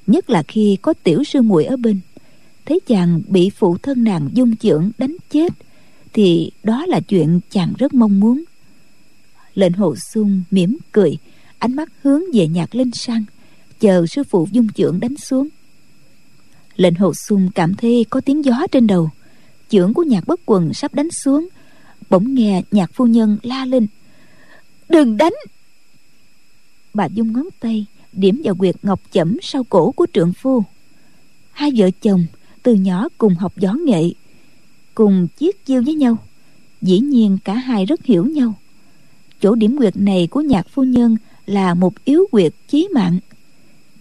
Nhất 0.07 0.29
là 0.29 0.43
khi 0.43 0.77
có 0.81 0.93
tiểu 1.03 1.23
sư 1.23 1.41
muội 1.41 1.65
ở 1.65 1.77
bên 1.77 1.99
thấy 2.67 2.79
chàng 2.87 3.21
bị 3.27 3.49
phụ 3.49 3.77
thân 3.77 4.03
nàng 4.03 4.29
dung 4.33 4.55
chưởng 4.55 4.91
đánh 4.97 5.15
chết, 5.29 5.53
thì 6.13 6.51
đó 6.63 6.85
là 6.85 6.99
chuyện 6.99 7.39
chàng 7.49 7.73
rất 7.77 7.93
mong 7.93 8.19
muốn. 8.19 8.43
Lệnh 9.55 9.73
hồ 9.73 9.95
sung 9.95 10.43
mỉm 10.51 10.77
cười, 10.91 11.17
ánh 11.59 11.75
mắt 11.75 11.89
hướng 12.01 12.21
về 12.33 12.47
nhạc 12.47 12.75
linh 12.75 12.91
sang, 12.91 13.23
chờ 13.79 14.05
sư 14.05 14.23
phụ 14.29 14.47
dung 14.51 14.67
chưởng 14.69 14.99
đánh 14.99 15.17
xuống. 15.17 15.47
Lệnh 16.75 16.95
hồ 16.95 17.13
sung 17.13 17.49
cảm 17.55 17.75
thấy 17.75 18.05
có 18.09 18.21
tiếng 18.21 18.45
gió 18.45 18.67
trên 18.71 18.87
đầu, 18.87 19.09
chưởng 19.69 19.93
của 19.93 20.03
nhạc 20.03 20.27
bất 20.27 20.39
quần 20.45 20.73
sắp 20.73 20.93
đánh 20.93 21.11
xuống, 21.11 21.47
bỗng 22.09 22.33
nghe 22.33 22.63
nhạc 22.71 22.91
phu 22.93 23.05
nhân 23.05 23.37
la 23.43 23.65
lên, 23.65 23.87
đừng 24.89 25.17
đánh! 25.17 25.33
Bà 26.93 27.05
dung 27.05 27.33
ngón 27.33 27.47
tay 27.59 27.85
điểm 28.13 28.41
vào 28.43 28.55
quyệt 28.55 28.75
ngọc 28.83 29.01
chẩm 29.11 29.37
sau 29.41 29.63
cổ 29.63 29.91
của 29.91 30.07
trượng 30.13 30.33
phu. 30.33 30.63
Hai 31.51 31.71
vợ 31.77 31.89
chồng 32.01 32.25
từ 32.63 32.73
nhỏ 32.73 33.09
cùng 33.17 33.35
học 33.35 33.53
võ 33.61 33.73
nghệ 33.73 34.11
cùng 34.95 35.27
chiết 35.39 35.65
chiêu 35.65 35.81
với 35.85 35.95
nhau. 35.95 36.17
Dĩ 36.81 36.99
nhiên 36.99 37.37
cả 37.43 37.53
hai 37.53 37.85
rất 37.85 38.03
hiểu 38.03 38.25
nhau. 38.25 38.53
Chỗ 39.41 39.55
điểm 39.55 39.77
quyệt 39.77 39.97
này 39.97 40.27
của 40.27 40.41
nhạc 40.41 40.67
phu 40.69 40.83
nhân 40.83 41.17
là 41.45 41.73
một 41.73 41.93
yếu 42.05 42.27
quyệt 42.31 42.53
chí 42.67 42.87
mạng. 42.93 43.19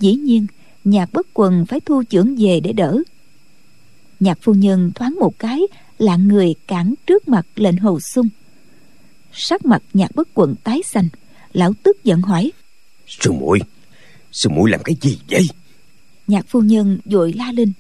Dĩ 0.01 0.15
nhiên 0.15 0.47
nhạc 0.85 1.13
bất 1.13 1.27
quần 1.35 1.67
phải 1.67 1.81
thu 1.81 2.03
trưởng 2.03 2.37
về 2.39 2.61
để 2.61 2.73
đỡ. 2.73 3.03
Nhạc 4.21 4.39
phu 4.43 4.55
nhân 4.55 4.91
thoáng 4.95 5.17
một 5.21 5.39
cái 5.39 5.61
lạng 5.99 6.29
người 6.29 6.55
cản 6.67 6.95
trước 7.07 7.29
mặt 7.29 7.47
lệnh 7.57 7.77
hồ 7.77 8.01
sung. 8.01 8.29
Sắc 9.33 9.67
mặt 9.67 9.83
nhạc 9.95 10.15
bất 10.15 10.29
quần 10.35 10.55
tái 10.65 10.83
xanh 10.85 11.09
lão 11.53 11.73
tức 11.83 12.05
giận 12.05 12.23
hỏi. 12.23 12.53
Sư 13.07 13.33
muội 13.33 13.61
sư 14.33 14.49
muội 14.49 14.71
làm 14.71 14.83
cái 14.83 14.97
gì 15.01 15.19
vậy? 15.31 15.49
Nhạc 16.27 16.47
phu 16.49 16.61
nhân 16.61 16.99
vội 17.05 17.33
la 17.33 17.53
lên 17.53 17.73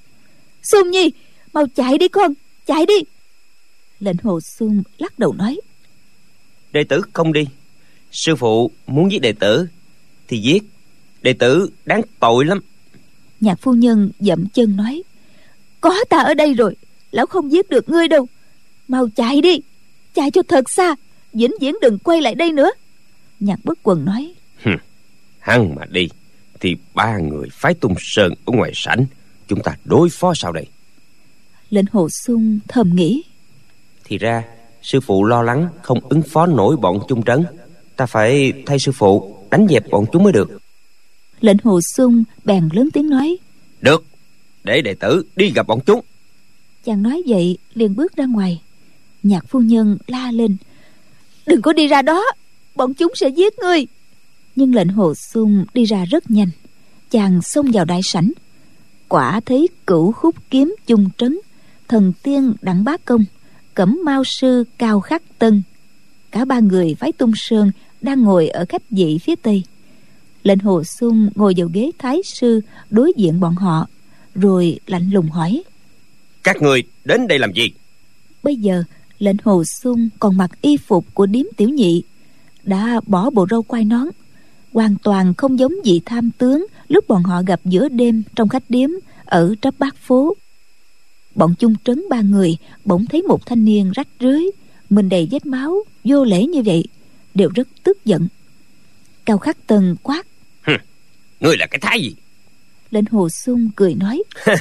xuân 0.70 0.90
nhi 0.90 1.10
mau 1.52 1.66
chạy 1.74 1.98
đi 1.98 2.08
con 2.08 2.32
chạy 2.66 2.86
đi. 2.86 2.94
Lệnh 4.00 4.16
hồ 4.22 4.40
xuân 4.40 4.82
lắc 4.98 5.18
đầu 5.18 5.32
nói. 5.32 5.60
Đệ 6.72 6.84
tử 6.84 7.02
không 7.12 7.32
đi. 7.32 7.44
Sư 8.12 8.36
phụ 8.36 8.70
muốn 8.86 9.12
giết 9.12 9.18
đệ 9.18 9.32
tử 9.32 9.66
thì 10.28 10.38
giết. 10.38 10.62
Đệ 11.22 11.32
tử 11.32 11.70
đáng 11.84 12.02
tội 12.20 12.44
lắm. 12.44 12.60
Nhạc 13.40 13.60
phu 13.60 13.72
nhân 13.72 14.10
dậm 14.20 14.46
chân 14.48 14.76
nói. 14.76 15.02
Có 15.80 16.04
ta 16.10 16.18
ở 16.18 16.34
đây 16.34 16.54
rồi 16.54 16.76
lão 17.10 17.26
không 17.26 17.52
giết 17.52 17.70
được 17.70 17.88
ngươi 17.88 18.08
đâu. 18.08 18.28
Mau 18.88 19.08
chạy 19.16 19.40
đi 19.40 19.60
chạy 20.14 20.30
cho 20.30 20.42
thật 20.48 20.70
xa 20.70 20.94
vĩnh 21.32 21.52
viễn 21.60 21.74
đừng 21.82 21.98
quay 21.98 22.20
lại 22.20 22.34
đây 22.34 22.52
nữa. 22.52 22.70
Nhạc 23.40 23.64
bất 23.64 23.78
quần 23.82 24.04
nói. 24.04 24.34
Hắn 25.38 25.74
mà 25.74 25.84
đi 25.90 26.08
thì 26.60 26.76
ba 26.94 27.18
người 27.18 27.48
phái 27.52 27.74
tung 27.74 27.94
sơn 27.98 28.34
ở 28.44 28.52
ngoài 28.52 28.72
sảnh 28.74 29.06
chúng 29.48 29.62
ta 29.62 29.76
đối 29.84 30.08
phó 30.10 30.34
sao 30.34 30.52
đây. 30.52 30.66
Lệnh 31.70 31.84
hồ 31.92 32.08
sung 32.08 32.58
thầm 32.68 32.94
nghĩ. 32.94 33.22
Thì 34.04 34.18
ra 34.18 34.44
sư 34.82 35.00
phụ 35.00 35.24
lo 35.24 35.42
lắng 35.42 35.68
không 35.82 36.00
ứng 36.08 36.22
phó 36.22 36.46
nổi 36.46 36.76
bọn 36.76 36.98
chung 37.08 37.22
trấn. 37.22 37.44
Ta 37.96 38.06
phải 38.06 38.52
thay 38.66 38.78
sư 38.78 38.92
phụ 38.92 39.36
đánh 39.50 39.66
dẹp 39.70 39.90
bọn 39.90 40.04
chúng 40.12 40.24
mới 40.24 40.32
được. 40.32 40.58
Lệnh 41.40 41.56
hồ 41.64 41.80
sung 41.80 42.24
bèn 42.44 42.68
lớn 42.72 42.88
tiếng 42.92 43.10
nói. 43.10 43.36
Được 43.80 44.04
để 44.64 44.82
đệ 44.82 44.94
tử 44.94 45.26
đi 45.36 45.52
gặp 45.54 45.66
bọn 45.66 45.80
chúng. 45.86 46.00
Chàng 46.84 47.02
nói 47.02 47.22
vậy 47.26 47.58
liền 47.74 47.96
bước 47.96 48.16
ra 48.16 48.24
ngoài. 48.24 48.62
Nhạc 49.22 49.48
phu 49.48 49.60
nhân 49.60 49.98
la 50.06 50.30
lên. 50.30 50.56
Đừng 51.46 51.62
có 51.62 51.72
đi 51.72 51.86
ra 51.86 52.02
đó 52.02 52.24
bọn 52.74 52.94
chúng 52.94 53.12
sẽ 53.14 53.28
giết 53.28 53.58
ngươi. 53.58 53.86
Nhưng 54.56 54.74
lệnh 54.74 54.88
hồ 54.88 55.14
sung 55.14 55.64
đi 55.74 55.84
ra 55.84 56.04
rất 56.04 56.30
nhanh. 56.30 56.50
Chàng 57.10 57.42
xông 57.42 57.70
vào 57.72 57.84
đại 57.84 58.00
sảnh 58.02 58.32
quả 59.08 59.40
thấy 59.46 59.68
cửu 59.86 60.12
khúc 60.12 60.34
kiếm 60.50 60.76
chung 60.86 61.10
trấn 61.18 61.38
thần 61.88 62.12
tiên 62.22 62.54
đặng 62.62 62.84
bá 62.84 62.96
công 62.96 63.24
cẩm 63.74 64.00
mao 64.04 64.22
sư 64.24 64.64
cao 64.78 65.00
khắc 65.00 65.22
tân. 65.38 65.62
Cả 66.30 66.44
ba 66.44 66.60
người 66.60 66.94
phái 66.94 67.12
tung 67.12 67.32
sơn 67.36 67.70
đang 68.00 68.22
ngồi 68.22 68.48
ở 68.48 68.64
khách 68.68 68.90
vị 68.90 69.18
phía 69.22 69.34
tây. 69.36 69.62
Lệnh 70.42 70.58
hồ 70.58 70.84
sung 70.84 71.30
ngồi 71.34 71.54
vào 71.56 71.68
ghế 71.72 71.90
thái 71.98 72.20
sư 72.24 72.60
đối 72.90 73.12
diện 73.16 73.40
bọn 73.40 73.54
họ 73.54 73.86
rồi 74.34 74.80
lạnh 74.86 75.10
lùng 75.10 75.30
hỏi. 75.30 75.62
Các 76.42 76.62
người 76.62 76.82
đến 77.04 77.26
đây 77.26 77.38
làm 77.38 77.52
gì? 77.52 77.70
Bây 78.42 78.56
giờ 78.56 78.84
lệnh 79.18 79.36
hồ 79.44 79.64
sung 79.64 80.08
còn 80.18 80.36
mặc 80.36 80.50
y 80.60 80.76
phục 80.76 81.14
của 81.14 81.26
điếm 81.26 81.44
tiểu 81.56 81.68
nhị 81.68 82.02
đã 82.64 83.00
bỏ 83.06 83.30
bộ 83.30 83.46
râu 83.50 83.62
quai 83.62 83.84
nón 83.84 84.08
hoàn 84.76 84.96
toàn 85.02 85.34
không 85.34 85.58
giống 85.58 85.74
vị 85.84 86.00
tham 86.06 86.30
tướng 86.38 86.66
lúc 86.88 87.08
bọn 87.08 87.22
họ 87.22 87.42
gặp 87.42 87.60
giữa 87.64 87.88
đêm 87.88 88.22
trong 88.34 88.48
khách 88.48 88.62
điếm 88.68 88.90
ở 89.24 89.54
trấp 89.62 89.74
bát 89.78 89.96
phố. 89.96 90.36
Bọn 91.34 91.54
chung 91.58 91.74
trấn 91.84 92.02
ba 92.10 92.20
người 92.20 92.56
bỗng 92.84 93.06
thấy 93.06 93.22
một 93.22 93.46
thanh 93.46 93.64
niên 93.64 93.92
rách 93.94 94.08
rưới 94.20 94.42
mình 94.90 95.08
đầy 95.08 95.28
vết 95.30 95.46
máu 95.46 95.84
vô 96.04 96.24
lễ 96.24 96.46
như 96.46 96.62
vậy 96.62 96.84
đều 97.34 97.50
rất 97.54 97.68
tức 97.82 98.04
giận. 98.04 98.28
Cao 99.24 99.38
khắc 99.38 99.56
tần 99.66 99.96
quát. 100.02 100.26
Ngươi 101.40 101.56
là 101.56 101.66
cái 101.66 101.78
thái 101.80 102.00
gì? 102.00 102.14
Lệnh 102.90 103.04
hồ 103.10 103.28
sung 103.28 103.70
cười 103.76 103.94
nói. 103.94 104.22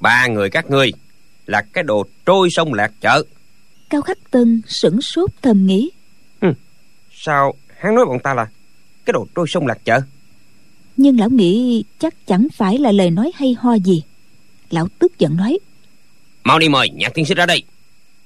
Ba 0.00 0.26
người 0.26 0.50
các 0.50 0.70
ngươi 0.70 0.92
là 1.46 1.62
cái 1.72 1.84
đồ 1.84 2.06
trôi 2.26 2.50
sông 2.50 2.74
lạc 2.74 2.92
chợ. 3.00 3.24
Cao 3.88 4.02
khắc 4.02 4.18
tân 4.30 4.62
sửng 4.66 5.02
sốt 5.02 5.30
thầm 5.42 5.66
nghĩ. 5.66 5.90
Sao 7.12 7.54
hắn 7.78 7.94
nói 7.94 8.04
bọn 8.06 8.18
ta 8.22 8.34
là 8.34 8.46
cái 9.10 9.12
đồ 9.12 9.26
trôi 9.34 9.46
sông 9.48 9.66
lạc 9.66 9.78
chợ. 9.84 10.00
Nhưng 10.96 11.20
lão 11.20 11.30
nghĩ 11.30 11.84
chắc 11.98 12.26
chẳng 12.26 12.46
phải 12.56 12.78
là 12.78 12.92
lời 12.92 13.10
nói 13.10 13.32
hay 13.34 13.56
ho 13.58 13.74
gì. 13.74 14.02
Lão 14.70 14.88
tức 14.98 15.18
giận 15.18 15.36
nói 15.36 15.58
mau 16.44 16.58
đi 16.58 16.68
mời 16.68 16.90
nhạc 16.90 17.14
tiên 17.14 17.26
sinh 17.26 17.36
ra 17.36 17.46
đây. 17.46 17.62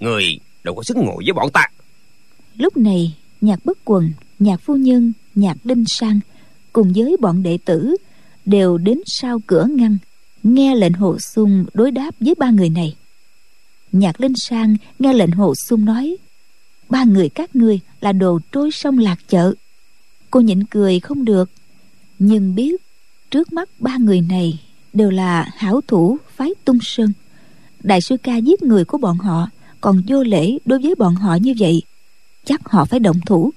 Người 0.01 0.39
đâu 0.64 0.74
có 0.74 0.82
sức 0.82 0.97
ngồi 0.97 1.24
với 1.24 1.32
bọn 1.32 1.51
ta. 1.53 1.66
Lúc 2.57 2.76
này 2.76 3.14
nhạc 3.41 3.64
bất 3.64 3.78
quần 3.85 4.12
nhạc 4.39 4.61
phu 4.61 4.76
nhân 4.76 5.12
nhạc 5.35 5.57
đinh 5.64 5.85
sang 5.87 6.20
cùng 6.72 6.93
với 6.93 7.16
bọn 7.20 7.43
đệ 7.43 7.59
tử 7.64 7.97
đều 8.45 8.78
đến 8.78 8.99
sau 9.07 9.41
cửa 9.47 9.66
ngăn 9.70 9.99
nghe 10.43 10.74
lệnh 10.74 10.93
hồ 10.93 11.18
sung 11.18 11.64
đối 11.74 11.91
đáp 11.91 12.11
với 12.20 12.35
ba 12.39 12.51
người 12.51 12.70
này. 12.70 12.97
Nhạc 13.93 14.20
linh 14.20 14.35
sang 14.37 14.76
nghe 14.99 15.12
lệnh 15.12 15.30
hồ 15.30 15.55
sung 15.55 15.85
nói 15.85 16.16
ba 16.89 17.05
người 17.05 17.28
các 17.28 17.57
ngươi 17.57 17.80
là 18.01 18.12
đồ 18.12 18.39
trôi 18.53 18.70
sông 18.70 18.99
lạc 18.99 19.18
chợ 19.28 19.55
cô 20.35 20.41
nhịn 20.41 20.64
cười 20.64 21.01
không 21.01 21.24
được. 21.24 21.51
Nhưng 22.18 22.55
biết, 22.55 22.82
trước 23.30 23.53
mắt 23.53 23.68
ba 23.78 23.97
người 23.97 24.20
này 24.20 24.59
đều 24.93 25.11
là 25.11 25.49
hảo 25.57 25.80
thủ 25.87 26.16
phái 26.37 26.51
tung 26.64 26.78
sơn. 26.82 27.12
Đại 27.82 28.01
sư 28.01 28.16
ca 28.22 28.37
giết 28.37 28.62
người 28.62 28.85
của 28.85 28.99
bọn 28.99 29.18
họ, 29.18 29.49
còn 29.80 30.03
vô 30.07 30.22
lễ 30.22 30.59
đối 30.64 30.78
với 30.78 30.95
bọn 30.95 31.14
họ 31.14 31.35
như 31.35 31.55
vậy, 31.59 31.82
chắc 32.45 32.61
họ 32.64 32.85
phải 32.85 33.01
động 33.01 33.20
thủ. 33.26 33.51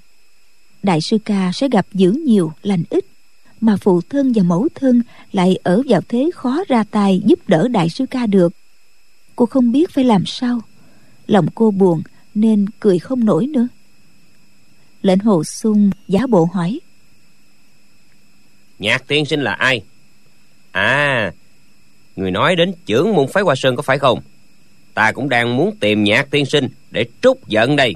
Đại 0.84 1.01
sư 1.01 1.17
ca 1.25 1.51
sẽ 1.53 1.69
gặp 1.69 1.88
dữ 1.93 2.11
nhiều 2.11 2.51
lành 2.63 2.84
ít, 2.89 3.05
mà 3.61 3.78
phụ 3.82 4.01
thân 4.09 4.34
và 4.36 4.43
mẫu 4.43 4.67
thân 4.75 5.01
lại 5.32 5.59
ở 5.63 5.82
vào 5.88 6.01
thế 6.07 6.30
khó 6.36 6.63
ra 6.67 6.84
tay 6.84 7.21
giúp 7.25 7.39
đỡ 7.47 7.67
đại 7.67 7.89
sư 7.89 8.05
ca 8.05 8.25
được. 8.25 8.53
Cô 9.36 9.45
không 9.45 9.71
biết 9.71 9.89
phải 9.89 10.03
làm 10.03 10.25
sao. 10.25 10.61
Lòng 11.28 11.47
cô 11.55 11.71
buồn, 11.71 12.01
nên 12.36 12.65
cười 12.80 12.99
không 12.99 13.25
nổi 13.25 13.47
nữa 13.47 13.67
lệnh 15.08 15.20
hồ 15.20 15.43
sung 15.43 15.89
giả 16.08 16.28
bộ 16.30 16.45
hỏi. 16.53 16.80
Nhạc 18.80 19.08
tiên 19.08 19.26
sinh 19.26 19.41
là 19.41 19.53
ai? 19.53 19.82
À 20.72 21.32
người 22.16 22.32
nói 22.32 22.55
đến 22.55 22.74
trưởng 22.86 23.14
môn 23.14 23.28
phái 23.28 23.43
hoa 23.43 23.55
sơn 23.55 23.76
có 23.76 23.82
phải 23.82 23.99
không? 23.99 24.22
Ta 24.93 25.12
cũng 25.12 25.30
đang 25.30 25.58
muốn 25.58 25.76
tìm 25.80 26.03
nhạc 26.03 26.28
tiên 26.32 26.45
sinh 26.45 26.68
để 26.91 27.05
trút 27.22 27.38
giận 27.47 27.76
đây. 27.76 27.95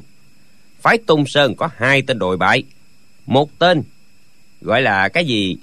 Phái 0.82 0.98
tung 0.98 1.26
sơn 1.28 1.56
có 1.56 1.70
hai 1.76 2.02
tên 2.02 2.20
đội 2.20 2.38
bại. 2.38 2.64
Một 3.26 3.60
tên 3.60 3.84
gọi 4.62 4.82
là 4.82 5.10
cái 5.10 5.26
gì? 5.26 5.58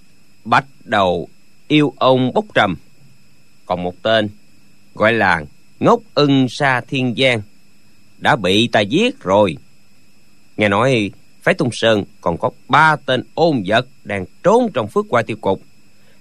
Bạch 0.44 0.66
đầu 0.84 1.28
yêu 1.68 1.94
ông 1.96 2.32
bốc 2.34 2.44
trầm. 2.54 2.76
Còn 3.66 3.82
một 3.82 4.02
tên 4.02 4.28
gọi 4.94 5.12
là 5.12 5.44
ngốc 5.80 6.00
ưng 6.14 6.46
sa 6.48 6.80
thiên 6.80 7.14
giang. 7.18 7.42
Đã 8.18 8.36
bị 8.36 8.68
ta 8.68 8.80
giết 8.80 9.20
rồi. 9.20 9.56
Nghe 10.56 10.68
nói 10.68 11.10
phái 11.48 11.54
tung 11.54 11.68
sơn 11.72 12.04
còn 12.20 12.38
có 12.38 12.50
ba 12.68 12.96
tên 13.06 13.22
ôn 13.34 13.62
vật 13.66 13.86
đang 14.04 14.24
trốn 14.42 14.70
trong 14.74 14.88
phước 14.88 15.06
qua 15.08 15.22
tiêu 15.22 15.36
cục. 15.40 15.62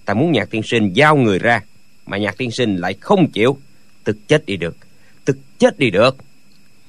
Ta 0.06 0.14
muốn 0.14 0.32
nhạc 0.32 0.50
tiên 0.50 0.62
sinh 0.64 0.94
giao 0.94 1.16
người 1.16 1.40
ra 1.40 1.62
mà 2.06 2.18
nhạc 2.18 2.38
tiên 2.38 2.52
sinh 2.52 2.76
lại 2.76 2.96
không 3.02 3.28
chịu. 3.32 3.58
Tức 4.04 4.18
chết 4.28 4.46
đi 4.46 4.58
được 4.58 4.78
tức 5.26 5.38
chết 5.60 5.80
đi 5.80 5.90
được. 5.90 6.18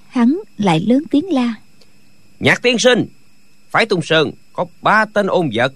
Hắn 0.09 0.39
lại 0.59 0.80
lớn 0.86 1.03
tiếng 1.11 1.32
la. 1.32 1.55
Nhạc 2.41 2.62
tiên 2.62 2.78
sinh 2.78 3.07
phái 3.70 3.86
tung 3.86 4.03
sơn 4.03 4.30
có 4.53 4.66
ba 4.82 5.05
tên 5.05 5.26
ôn 5.26 5.51
vật. 5.55 5.72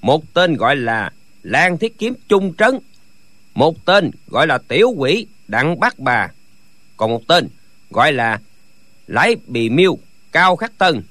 Một 0.00 0.34
tên 0.34 0.56
gọi 0.56 0.76
là 0.76 1.12
lan 1.42 1.78
thiết 1.78 1.98
kiếm 1.98 2.14
trung 2.28 2.54
trấn 2.58 2.78
một 3.54 3.84
tên 3.84 4.10
gọi 4.26 4.46
là 4.46 4.58
tiểu 4.58 4.94
quỷ 4.96 5.26
đặng 5.46 5.80
bát 5.80 5.98
bà 5.98 6.28
còn 6.96 7.10
một 7.10 7.22
tên 7.28 7.48
gọi 7.90 8.12
là 8.12 8.40
lái 9.06 9.36
bì 9.46 9.68
miêu 9.68 9.98
cao 10.32 10.56
khắc 10.56 10.78
tân 10.78 11.02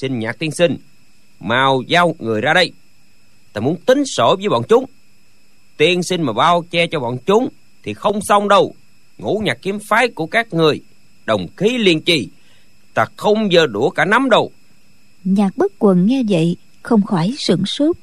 xin 0.00 0.18
nhạc 0.18 0.38
tiên 0.38 0.50
sinh. 0.50 0.76
Mau 1.40 1.82
giao 1.86 2.14
người 2.18 2.40
ra 2.40 2.54
đây. 2.54 2.72
Ta 3.52 3.60
muốn 3.60 3.76
tính 3.86 4.02
sổ 4.06 4.36
với 4.38 4.48
bọn 4.48 4.62
chúng. 4.68 4.84
Tiên 5.76 6.02
sinh 6.02 6.22
mà 6.22 6.32
bao 6.32 6.64
che 6.70 6.86
cho 6.86 7.00
bọn 7.00 7.18
chúng 7.26 7.48
thì 7.82 7.94
không 7.94 8.20
xong 8.20 8.48
đâu. 8.48 8.74
Ngũ 9.18 9.38
nhạc 9.44 9.58
kiếm 9.62 9.78
phái 9.88 10.08
của 10.08 10.26
các 10.26 10.54
người, 10.54 10.80
đồng 11.26 11.46
khí 11.56 11.78
liên 11.78 12.00
trì 12.00 12.28
ta 12.94 13.06
không 13.16 13.52
giờ 13.52 13.66
đũa 13.66 13.90
cả 13.90 14.04
nắm 14.04 14.30
đâu. 14.30 14.50
Nhạc 15.24 15.56
bất 15.56 15.72
quần 15.78 16.06
nghe 16.06 16.22
vậy, 16.28 16.56
không 16.82 17.02
khỏi 17.02 17.34
sửng 17.38 17.66
sốt. 17.66 17.96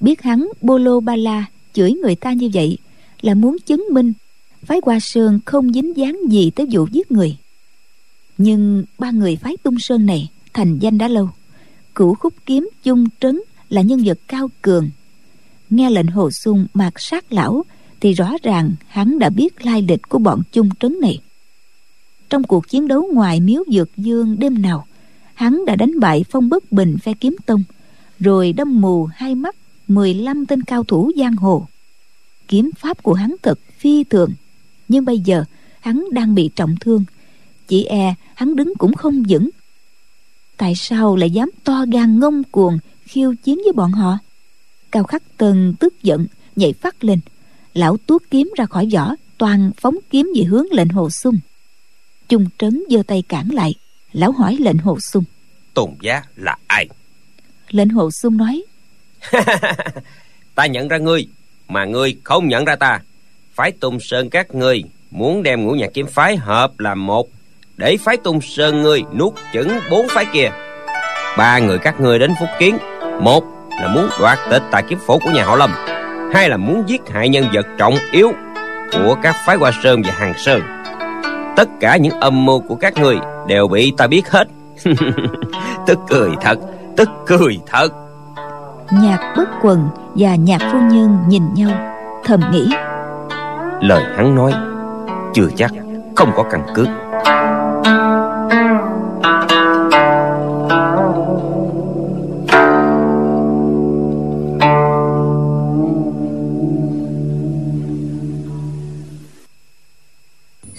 Biết 0.00 0.22
hắn 0.22 0.48
bô 0.60 0.78
lô 0.78 1.00
ba 1.00 1.16
la 1.16 1.44
chửi 1.72 1.92
người 1.92 2.14
ta 2.14 2.32
như 2.32 2.50
vậy 2.54 2.78
là 3.20 3.34
muốn 3.34 3.56
chứng 3.66 3.84
minh 3.92 4.12
phái 4.62 4.80
hoa 4.82 5.00
sơn 5.00 5.40
không 5.44 5.72
dính 5.72 5.96
dáng 5.96 6.18
gì 6.28 6.50
tới 6.50 6.66
vụ 6.70 6.86
giết 6.92 7.12
người. 7.12 7.36
Nhưng 8.38 8.84
ba 8.98 9.10
người 9.10 9.36
phái 9.36 9.56
tung 9.62 9.78
sơn 9.78 10.06
này 10.06 10.28
thành 10.54 10.78
danh 10.78 10.98
đã 10.98 11.08
lâu. 11.08 11.28
Cửu 11.94 12.14
khúc 12.14 12.34
kiếm 12.46 12.70
chung 12.82 13.06
trấn 13.20 13.40
là 13.68 13.82
nhân 13.82 14.02
vật 14.04 14.18
cao 14.28 14.50
cường. 14.62 14.90
Nghe 15.70 15.90
lệnh 15.90 16.06
hồ 16.06 16.30
sung 16.30 16.66
mạt 16.74 16.92
sát 16.96 17.32
lão, 17.32 17.64
thì 18.00 18.12
rõ 18.12 18.32
ràng 18.42 18.72
hắn 18.86 19.18
đã 19.18 19.30
biết 19.30 19.66
lai 19.66 19.82
lịch 19.88 20.08
của 20.08 20.18
bọn 20.18 20.42
chung 20.52 20.68
trấn 20.80 21.00
này. 21.00 21.18
Trong 22.30 22.42
cuộc 22.42 22.68
chiến 22.68 22.88
đấu 22.88 23.08
ngoài 23.12 23.40
miếu 23.40 23.64
dược 23.72 23.96
dương 23.96 24.38
đêm 24.38 24.62
nào, 24.62 24.86
hắn 25.34 25.64
đã 25.66 25.76
đánh 25.76 26.00
bại 26.00 26.24
phong 26.30 26.48
bất 26.48 26.72
bình 26.72 26.96
phe 27.02 27.12
kiếm 27.20 27.36
tông, 27.46 27.62
rồi 28.18 28.52
đâm 28.52 28.80
mù 28.80 29.08
hai 29.14 29.34
mắt 29.34 29.56
15 29.88 30.46
tên 30.46 30.62
cao 30.62 30.84
thủ 30.84 31.12
giang 31.16 31.36
hồ. 31.36 31.66
Kiếm 32.48 32.70
pháp 32.78 33.02
của 33.02 33.14
hắn 33.14 33.36
thật 33.42 33.58
phi 33.78 34.04
thường, 34.04 34.30
nhưng 34.88 35.04
bây 35.04 35.18
giờ 35.18 35.44
hắn 35.80 36.04
đang 36.12 36.34
bị 36.34 36.50
trọng 36.56 36.74
thương. 36.80 37.04
Chỉ 37.68 37.84
e 37.84 38.14
hắn 38.34 38.56
đứng 38.56 38.72
cũng 38.78 38.94
không 38.94 39.22
vững 39.28 39.50
tại 40.60 40.74
sao 40.74 41.16
lại 41.16 41.30
dám 41.30 41.50
to 41.64 41.84
gan 41.92 42.20
ngông 42.20 42.44
cuồng 42.44 42.78
khiêu 43.04 43.34
chiến 43.44 43.58
với 43.64 43.72
bọn 43.72 43.92
họ? 43.92 44.18
Cao 44.90 45.04
khắc 45.04 45.22
tần 45.36 45.74
tức 45.80 46.02
giận 46.02 46.26
nhảy 46.56 46.72
phát 46.72 47.04
lên. 47.04 47.20
Lão 47.74 47.96
tuốt 47.96 48.22
kiếm 48.30 48.52
ra 48.56 48.66
khỏi 48.66 48.88
vỏ 48.92 49.14
toàn 49.38 49.70
phóng 49.76 49.94
kiếm 50.10 50.30
về 50.36 50.42
hướng 50.42 50.66
lệnh 50.72 50.88
hồ 50.88 51.10
sung. 51.10 51.38
Chung 52.28 52.46
trấn 52.58 52.82
giơ 52.90 53.02
tay 53.06 53.22
cản 53.28 53.48
lại. 53.52 53.74
Lão 54.12 54.32
hỏi 54.32 54.56
lệnh 54.60 54.78
hồ 54.78 54.98
sung. 55.00 55.24
Tôn 55.74 55.90
giá 56.00 56.22
là 56.36 56.56
ai? 56.66 56.88
Lệnh 57.70 57.88
hồ 57.88 58.10
sung 58.10 58.36
nói. 58.36 58.62
Ta 60.54 60.66
nhận 60.66 60.88
ra 60.88 60.98
ngươi 60.98 61.26
mà 61.68 61.84
ngươi 61.84 62.16
không 62.24 62.48
nhận 62.48 62.64
ra 62.64 62.76
ta. 62.76 63.00
Phái 63.54 63.72
tung 63.72 63.98
sơn 64.00 64.30
các 64.30 64.54
ngươi 64.54 64.82
muốn 65.10 65.42
đem 65.42 65.64
ngũ 65.64 65.72
nhạc 65.72 65.90
kiếm 65.94 66.06
phái 66.06 66.36
hợp 66.36 66.80
làm 66.80 67.06
một 67.06 67.28
để 67.80 67.96
phái 67.96 68.16
tung 68.16 68.40
sơn 68.40 68.82
ngươi 68.82 69.04
nuốt 69.18 69.32
chửng 69.52 69.68
bốn 69.90 70.08
phái 70.08 70.24
kia. 70.32 70.50
Ba 71.38 71.58
người 71.58 71.78
các 71.78 72.00
ngươi 72.00 72.18
đến 72.18 72.32
phúc 72.40 72.48
kiến. 72.58 72.78
Một 73.20 73.44
là 73.80 73.88
muốn 73.94 74.08
đoạt 74.20 74.38
tịch 74.50 74.62
tại 74.70 74.82
kiếm 74.88 74.98
phổ 75.06 75.18
của 75.18 75.30
nhà 75.30 75.44
họ 75.44 75.56
lâm. 75.56 75.70
Hai 76.34 76.48
là 76.48 76.56
muốn 76.56 76.82
giết 76.86 77.00
hại 77.10 77.28
nhân 77.28 77.44
vật 77.52 77.66
trọng 77.78 77.94
yếu 78.12 78.32
của 78.92 79.16
các 79.22 79.36
phái 79.46 79.56
hoa 79.56 79.70
sơn 79.82 80.02
và 80.04 80.12
hàng 80.12 80.34
sơn. 80.36 80.60
Tất 81.56 81.68
cả 81.80 81.96
những 81.96 82.20
âm 82.20 82.44
mưu 82.46 82.60
của 82.60 82.74
các 82.74 82.94
ngươi 82.96 83.18
đều 83.48 83.68
bị 83.68 83.92
ta 83.96 84.06
biết 84.06 84.30
hết. 84.30 84.48
Tức 85.86 85.98
cười 86.08 86.30
thật 86.40 86.58
tức 86.96 87.08
cười 87.26 87.58
thật. 87.66 87.88
Nhạc 89.02 89.34
bất 89.36 89.48
quần 89.62 89.88
và 90.14 90.34
nhạc 90.34 90.60
phu 90.72 90.78
nhân 90.78 91.18
nhìn 91.28 91.42
nhau 91.54 91.70
thầm 92.24 92.40
nghĩ. 92.52 92.68
Lời 93.80 94.02
hắn 94.16 94.34
nói 94.34 94.52
chưa 95.34 95.48
chắc 95.56 95.70
không 96.16 96.32
có 96.36 96.42
căn 96.42 96.62
cứ 96.74 96.86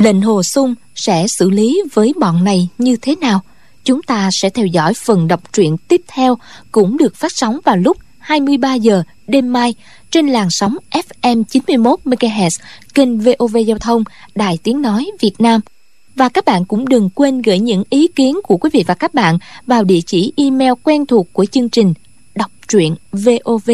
lệnh 0.04 0.22
hồ 0.22 0.44
sung 0.44 0.76
sẽ 0.96 1.26
xử 1.28 1.50
lý 1.50 1.82
với 1.94 2.14
bọn 2.20 2.44
này 2.44 2.70
như 2.78 2.98
thế 3.02 3.16
nào 3.16 3.42
chúng 3.84 4.04
ta 4.04 4.30
sẽ 4.32 4.50
theo 4.50 4.66
dõi 4.66 4.94
phần 4.94 5.28
đọc 5.28 5.54
truyện 5.54 5.78
tiếp 5.78 6.02
theo 6.08 6.38
cũng 6.72 6.98
được 6.98 7.16
phát 7.16 7.32
sóng 7.36 7.60
vào 7.66 7.78
lúc 7.78 7.98
23 8.20 8.74
giờ 8.74 9.04
đêm 9.28 9.54
mai 9.54 9.74
trên 10.12 10.28
làn 10.28 10.48
sóng 10.50 10.78
FM 10.92 11.44
91 11.44 12.00
MHz, 12.06 12.50
kênh 12.94 13.20
VOV 13.20 13.58
Giao 13.68 13.78
thông, 13.78 14.04
Đài 14.36 14.58
Tiếng 14.64 14.82
nói 14.82 15.12
Việt 15.20 15.34
Nam. 15.40 15.62
Và 16.16 16.30
các 16.30 16.46
bạn 16.46 16.66
cũng 16.66 16.90
đừng 16.90 17.10
quên 17.10 17.42
gửi 17.42 17.60
những 17.60 17.84
ý 17.90 18.08
kiến 18.08 18.40
của 18.44 18.58
quý 18.58 18.70
vị 18.74 18.84
và 18.88 18.94
các 18.94 19.14
bạn 19.14 19.38
vào 19.68 19.84
địa 19.84 20.02
chỉ 20.06 20.34
email 20.38 20.74
quen 20.84 21.06
thuộc 21.06 21.34
của 21.34 21.46
chương 21.46 21.70
trình 21.70 21.94
đọc 22.36 22.52
truyện 22.68 22.96
vov 23.12 23.70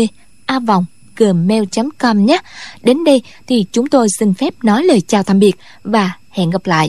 a 0.45 0.59
vòng 0.59 0.86
gmail.com 1.18 2.26
nhé. 2.26 2.38
Đến 2.82 3.03
đây 3.03 3.22
thì 3.47 3.65
chúng 3.72 3.88
tôi 3.88 4.07
xin 4.20 4.34
phép 4.34 4.53
nói 4.63 4.84
lời 4.84 5.01
chào 5.01 5.24
tạm 5.24 5.39
biệt 5.39 5.53
và 5.84 6.11
hẹn 6.30 6.49
gặp 6.49 6.65
lại. 6.65 6.86